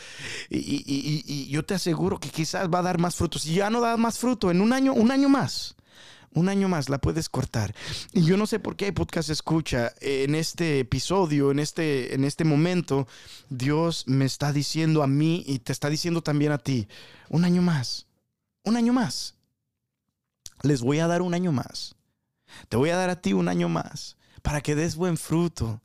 Y, 0.50 1.48
yo 1.50 1.64
te 1.64 1.76
aseguro 1.76 2.20
que 2.20 2.30
quizás 2.30 2.70
va 2.70 2.80
a 2.80 2.84
dar 2.84 3.00
más 3.00 3.16
frutos. 3.16 3.44
Si 3.44 3.54
ya 3.54 3.70
no 3.70 3.82
da 3.82 3.98
más 3.98 4.18
fruto, 4.18 4.52
en 4.52 4.62
un 4.62 4.74
año, 4.74 4.94
un 4.94 5.12
año 5.12 5.30
más 5.30 5.76
un 6.36 6.50
año 6.50 6.68
más 6.68 6.90
la 6.90 7.00
puedes 7.00 7.30
cortar. 7.30 7.76
Y 8.12 8.24
yo 8.24 8.38
no 8.38 8.48
sé 8.48 8.58
por 8.58 8.76
qué 8.76 8.92
podcast 8.92 9.30
escucha 9.30 9.94
en 10.02 10.34
este 10.34 10.80
episodio, 10.80 11.52
en 11.52 11.60
este, 11.60 12.16
en 12.16 12.24
este 12.24 12.44
momento, 12.44 13.08
Dios 13.50 14.06
me 14.08 14.26
está 14.26 14.52
diciendo 14.52 15.04
a 15.04 15.08
mí 15.08 15.44
y 15.46 15.60
te 15.60 15.72
está 15.72 15.92
diciendo 15.92 16.24
también 16.24 16.52
a 16.52 16.58
ti, 16.58 16.88
un 17.30 17.46
año 17.46 17.62
más 17.62 18.08
un 18.64 18.76
año 18.76 18.94
más. 18.94 19.36
Les 20.62 20.82
voy 20.82 21.00
a 21.00 21.08
dar 21.08 21.22
un 21.22 21.34
año 21.34 21.52
más. 21.52 21.96
Te 22.70 22.78
voy 22.78 22.90
a 22.90 22.98
dar 22.98 23.10
a 23.10 23.22
ti 23.22 23.34
un 23.34 23.48
año 23.48 23.70
más 23.70 24.18
para 24.42 24.62
que 24.62 24.76
des 24.76 24.96
buen 24.96 25.18
fruto. 25.18 25.82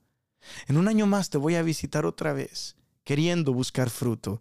En 0.66 0.76
un 0.76 0.88
año 0.88 1.06
más 1.06 1.30
te 1.30 1.38
voy 1.38 1.56
a 1.56 1.62
visitar 1.62 2.06
otra 2.06 2.32
vez, 2.32 2.76
queriendo 3.04 3.52
buscar 3.52 3.90
fruto. 3.90 4.40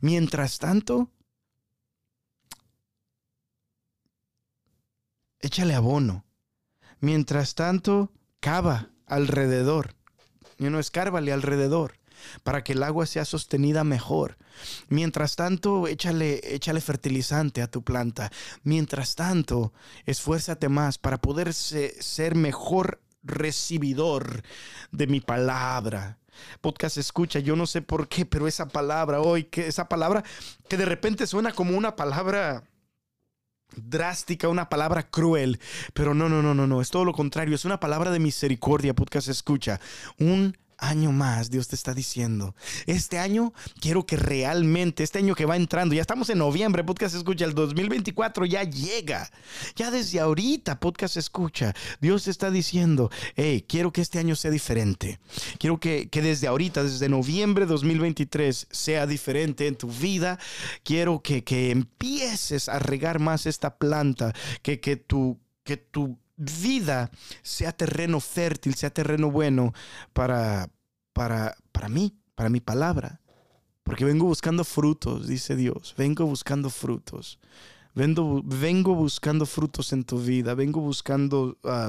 Mientras 0.00 0.58
tanto, 0.58 1.10
échale 5.40 5.74
abono. 5.74 6.24
Mientras 7.00 7.54
tanto, 7.54 8.12
cava 8.40 8.90
alrededor. 9.06 9.94
Y 10.58 10.64
no 10.64 10.80
escárbale 10.80 11.32
alrededor 11.32 11.98
para 12.42 12.62
que 12.64 12.72
el 12.72 12.82
agua 12.82 13.06
sea 13.06 13.24
sostenida 13.24 13.84
mejor. 13.84 14.36
Mientras 14.88 15.36
tanto, 15.36 15.86
échale, 15.86 16.40
échale 16.54 16.80
fertilizante 16.80 17.62
a 17.62 17.70
tu 17.70 17.82
planta. 17.82 18.30
Mientras 18.62 19.14
tanto, 19.14 19.72
esfuérzate 20.06 20.68
más 20.68 20.98
para 20.98 21.18
poder 21.18 21.52
ser 21.54 22.34
mejor 22.34 23.00
recibidor 23.22 24.42
de 24.90 25.06
mi 25.06 25.20
palabra. 25.20 26.18
Podcast 26.60 26.98
escucha, 26.98 27.40
yo 27.40 27.56
no 27.56 27.66
sé 27.66 27.82
por 27.82 28.08
qué, 28.08 28.24
pero 28.24 28.46
esa 28.46 28.68
palabra 28.68 29.20
hoy, 29.20 29.44
que 29.44 29.66
esa 29.66 29.88
palabra 29.88 30.22
que 30.68 30.76
de 30.76 30.84
repente 30.84 31.26
suena 31.26 31.52
como 31.52 31.76
una 31.76 31.96
palabra 31.96 32.62
drástica, 33.76 34.48
una 34.48 34.68
palabra 34.68 35.10
cruel, 35.10 35.60
pero 35.94 36.14
no, 36.14 36.28
no, 36.28 36.42
no, 36.42 36.54
no, 36.54 36.66
no, 36.66 36.80
es 36.80 36.90
todo 36.90 37.04
lo 37.04 37.12
contrario, 37.12 37.54
es 37.54 37.64
una 37.64 37.80
palabra 37.80 38.10
de 38.10 38.18
misericordia, 38.18 38.94
podcast 38.94 39.28
escucha, 39.28 39.80
un 40.18 40.56
año 40.78 41.12
más, 41.12 41.50
Dios 41.50 41.68
te 41.68 41.76
está 41.76 41.94
diciendo. 41.94 42.54
Este 42.86 43.18
año 43.18 43.52
quiero 43.80 44.06
que 44.06 44.16
realmente, 44.16 45.02
este 45.02 45.18
año 45.18 45.34
que 45.34 45.44
va 45.44 45.56
entrando, 45.56 45.94
ya 45.94 46.00
estamos 46.00 46.30
en 46.30 46.38
noviembre, 46.38 46.84
podcast 46.84 47.14
escucha, 47.14 47.44
el 47.44 47.54
2024 47.54 48.46
ya 48.46 48.62
llega. 48.62 49.30
Ya 49.76 49.90
desde 49.90 50.20
ahorita, 50.20 50.80
podcast 50.80 51.16
escucha, 51.16 51.74
Dios 52.00 52.24
te 52.24 52.30
está 52.30 52.50
diciendo, 52.50 53.10
hey, 53.36 53.64
quiero 53.68 53.92
que 53.92 54.00
este 54.00 54.18
año 54.18 54.36
sea 54.36 54.50
diferente. 54.50 55.18
Quiero 55.58 55.78
que, 55.78 56.08
desde 56.12 56.46
ahorita, 56.46 56.82
desde 56.82 57.08
noviembre 57.08 57.66
2023, 57.66 58.68
sea 58.70 59.06
diferente 59.06 59.66
en 59.66 59.76
tu 59.76 59.88
vida. 59.88 60.38
Quiero 60.82 61.22
que, 61.22 61.44
que 61.44 61.70
empieces 61.70 62.68
a 62.68 62.78
regar 62.78 63.18
más 63.18 63.46
esta 63.46 63.76
planta, 63.76 64.32
que, 64.62 64.80
que. 64.80 64.98
Que 65.64 65.76
tu 65.76 66.18
vida 66.38 67.10
sea 67.42 67.72
terreno 67.72 68.20
fértil, 68.20 68.74
sea 68.74 68.90
terreno 68.90 69.30
bueno 69.30 69.74
para, 70.12 70.70
para, 71.12 71.56
para 71.72 71.88
mí, 71.88 72.16
para 72.34 72.48
mi 72.48 72.60
palabra. 72.60 73.20
Porque 73.88 74.04
vengo 74.04 74.26
buscando 74.26 74.64
frutos, 74.64 75.26
dice 75.26 75.56
Dios. 75.56 75.94
Vengo 75.96 76.26
buscando 76.26 76.68
frutos. 76.68 77.38
Vengo, 77.94 78.42
vengo 78.44 78.94
buscando 78.94 79.46
frutos 79.46 79.94
en 79.94 80.04
tu 80.04 80.20
vida. 80.20 80.54
Vengo 80.54 80.82
buscando 80.82 81.56
ah, 81.64 81.88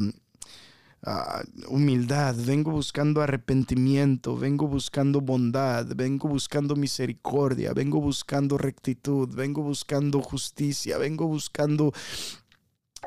humildad. 1.67 2.35
Vengo 2.37 2.71
buscando 2.71 3.21
arrepentimiento. 3.21 4.37
Vengo 4.37 4.65
buscando 4.69 5.19
bondad. 5.19 5.87
Vengo 5.93 6.29
buscando 6.29 6.77
misericordia. 6.77 7.73
Vengo 7.73 7.99
buscando 7.99 8.57
rectitud. 8.57 9.35
Vengo 9.35 9.61
buscando 9.61 10.21
justicia. 10.21 10.97
Vengo 10.97 11.27
buscando 11.27 11.91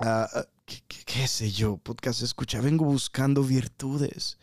ah, 0.02 0.28
qué, 0.64 1.28
sé 1.28 1.50
yo, 1.50 1.76
podcast 1.76 2.22
escucha, 2.22 2.60
vengo 2.60 2.84
buscando 2.84 3.42
virtudes, 3.42 4.38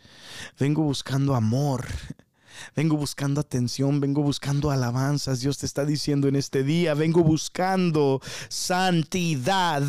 vengo 0.58 0.82
buscando 0.82 1.34
amor, 1.34 1.86
vengo 2.76 2.96
buscando 2.96 3.40
atención, 3.40 4.00
vengo 4.00 4.22
buscando 4.22 4.70
alabanzas. 4.70 5.40
Dios 5.40 5.58
te 5.58 5.66
está 5.66 5.84
diciendo 5.84 6.28
en 6.28 6.36
este 6.36 6.62
día, 6.62 6.94
vengo 6.94 7.22
buscando 7.22 8.20
santidad, 8.48 9.82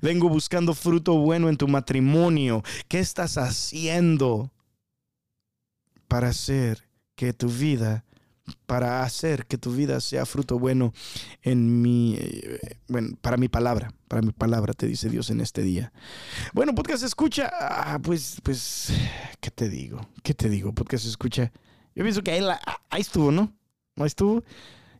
vengo 0.00 0.28
buscando 0.28 0.74
fruto 0.74 1.14
bueno 1.14 1.48
en 1.48 1.56
tu 1.56 1.68
matrimonio. 1.68 2.62
¿Qué 2.88 3.00
estás 3.00 3.38
haciendo 3.38 4.52
para 6.08 6.28
hacer 6.28 6.88
que 7.14 7.32
tu 7.32 7.48
vida 7.48 8.04
para 8.66 9.02
hacer 9.02 9.46
que 9.46 9.58
tu 9.58 9.72
vida 9.72 10.00
sea 10.00 10.26
fruto 10.26 10.58
bueno 10.58 10.92
en 11.42 11.80
mi, 11.82 12.16
eh, 12.18 12.78
bueno, 12.88 13.16
para 13.20 13.36
mi 13.36 13.48
palabra, 13.48 13.92
para 14.08 14.22
mi 14.22 14.32
palabra, 14.32 14.72
te 14.72 14.86
dice 14.86 15.08
Dios 15.08 15.30
en 15.30 15.40
este 15.40 15.62
día. 15.62 15.92
Bueno, 16.52 16.74
podcast 16.74 17.02
escucha, 17.02 17.50
ah, 17.52 17.98
pues, 18.02 18.40
pues, 18.42 18.92
¿qué 19.40 19.50
te 19.50 19.68
digo? 19.68 20.00
¿Qué 20.22 20.34
te 20.34 20.48
digo? 20.48 20.72
Podcast 20.74 21.06
escucha. 21.06 21.52
Yo 21.94 22.02
pienso 22.02 22.22
que 22.22 22.32
ahí, 22.32 22.44
ahí 22.90 23.00
estuvo, 23.00 23.30
¿no? 23.30 23.52
Ahí 23.96 24.06
estuvo. 24.06 24.42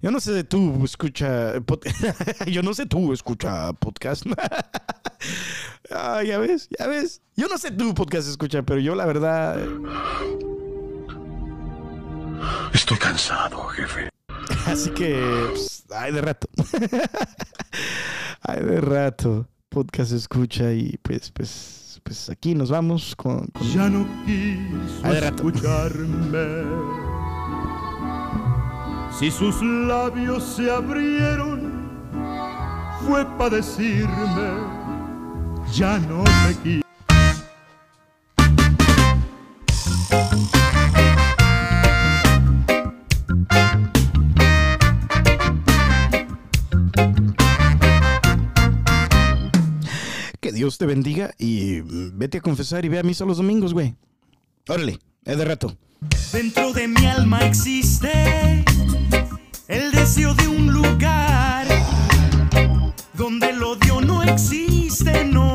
Yo 0.03 0.11
no 0.11 0.19
sé 0.19 0.43
tú 0.43 0.85
escucha, 0.85 1.55
yo 2.47 2.63
no 2.63 2.75
sé 2.75 2.87
tú 2.87 3.13
escucha 3.13 3.73
podcast. 3.75 4.25
Ah, 5.95 6.23
ya 6.25 6.39
ves, 6.39 6.69
ya 6.79 6.87
ves. 6.87 7.21
Yo 7.37 7.49
no 7.49 7.59
sé 7.59 7.71
tu 7.71 7.95
podcast 7.95 8.29
escucha, 8.29 8.63
pero 8.63 8.81
yo 8.81 8.95
la 8.95 9.05
verdad. 9.05 9.59
Estoy 12.73 12.99
cansado, 12.99 13.65
jefe. 13.69 14.09
Así 14.67 14.91
que, 14.91 15.49
pues, 15.51 15.85
ay 15.95 16.13
de 16.13 16.21
rato. 16.21 16.49
ay 18.43 18.61
de 18.63 18.81
rato. 18.81 19.49
Podcast 19.69 20.13
escucha 20.13 20.73
y 20.73 20.99
pues, 21.03 21.31
pues, 21.31 22.01
pues 22.05 22.29
aquí 22.31 22.55
nos 22.55 22.71
vamos 22.71 23.15
con. 23.17 23.47
con... 23.47 23.63
Ya 23.73 23.89
no 23.89 24.07
quiso 24.27 25.01
Ay, 25.03 25.15
de 25.15 25.21
rato. 25.21 25.49
escucharme. 25.49 26.65
Si 29.19 29.31
sus 29.31 29.63
labios 29.63 30.43
se 30.43 30.71
abrieron, 30.71 31.91
fue 33.07 33.25
para 33.39 33.57
decirme, 33.57 34.51
ya 35.73 35.99
no 35.99 36.25
te 36.25 36.57
quiero. 36.63 36.83
Dios 50.63 50.79
te 50.79 50.87
bendiga 50.87 51.35
y 51.41 51.83
mm, 51.83 52.17
vete 52.17 52.39
a 52.39 52.41
confesar 52.41 52.85
y 52.85 52.89
ve 52.89 53.01
a 53.01 53.03
misa 53.03 53.25
los 53.25 53.39
domingos, 53.39 53.75
güey. 53.75 53.97
Órale, 54.69 54.97
es 55.25 55.37
de 55.37 55.45
rato. 55.45 55.77
Dentro 56.33 56.73
de 56.73 56.87
mi 56.87 57.05
alma 57.05 57.41
existe 57.41 58.65
el 59.67 59.91
deseo 59.91 60.33
de 60.35 60.47
un 60.47 60.73
lugar 60.73 61.67
donde 63.15 63.51
el 63.51 63.61
odio 63.61 64.03
no 64.03 64.23
existe, 64.23 65.25
no, 65.25 65.53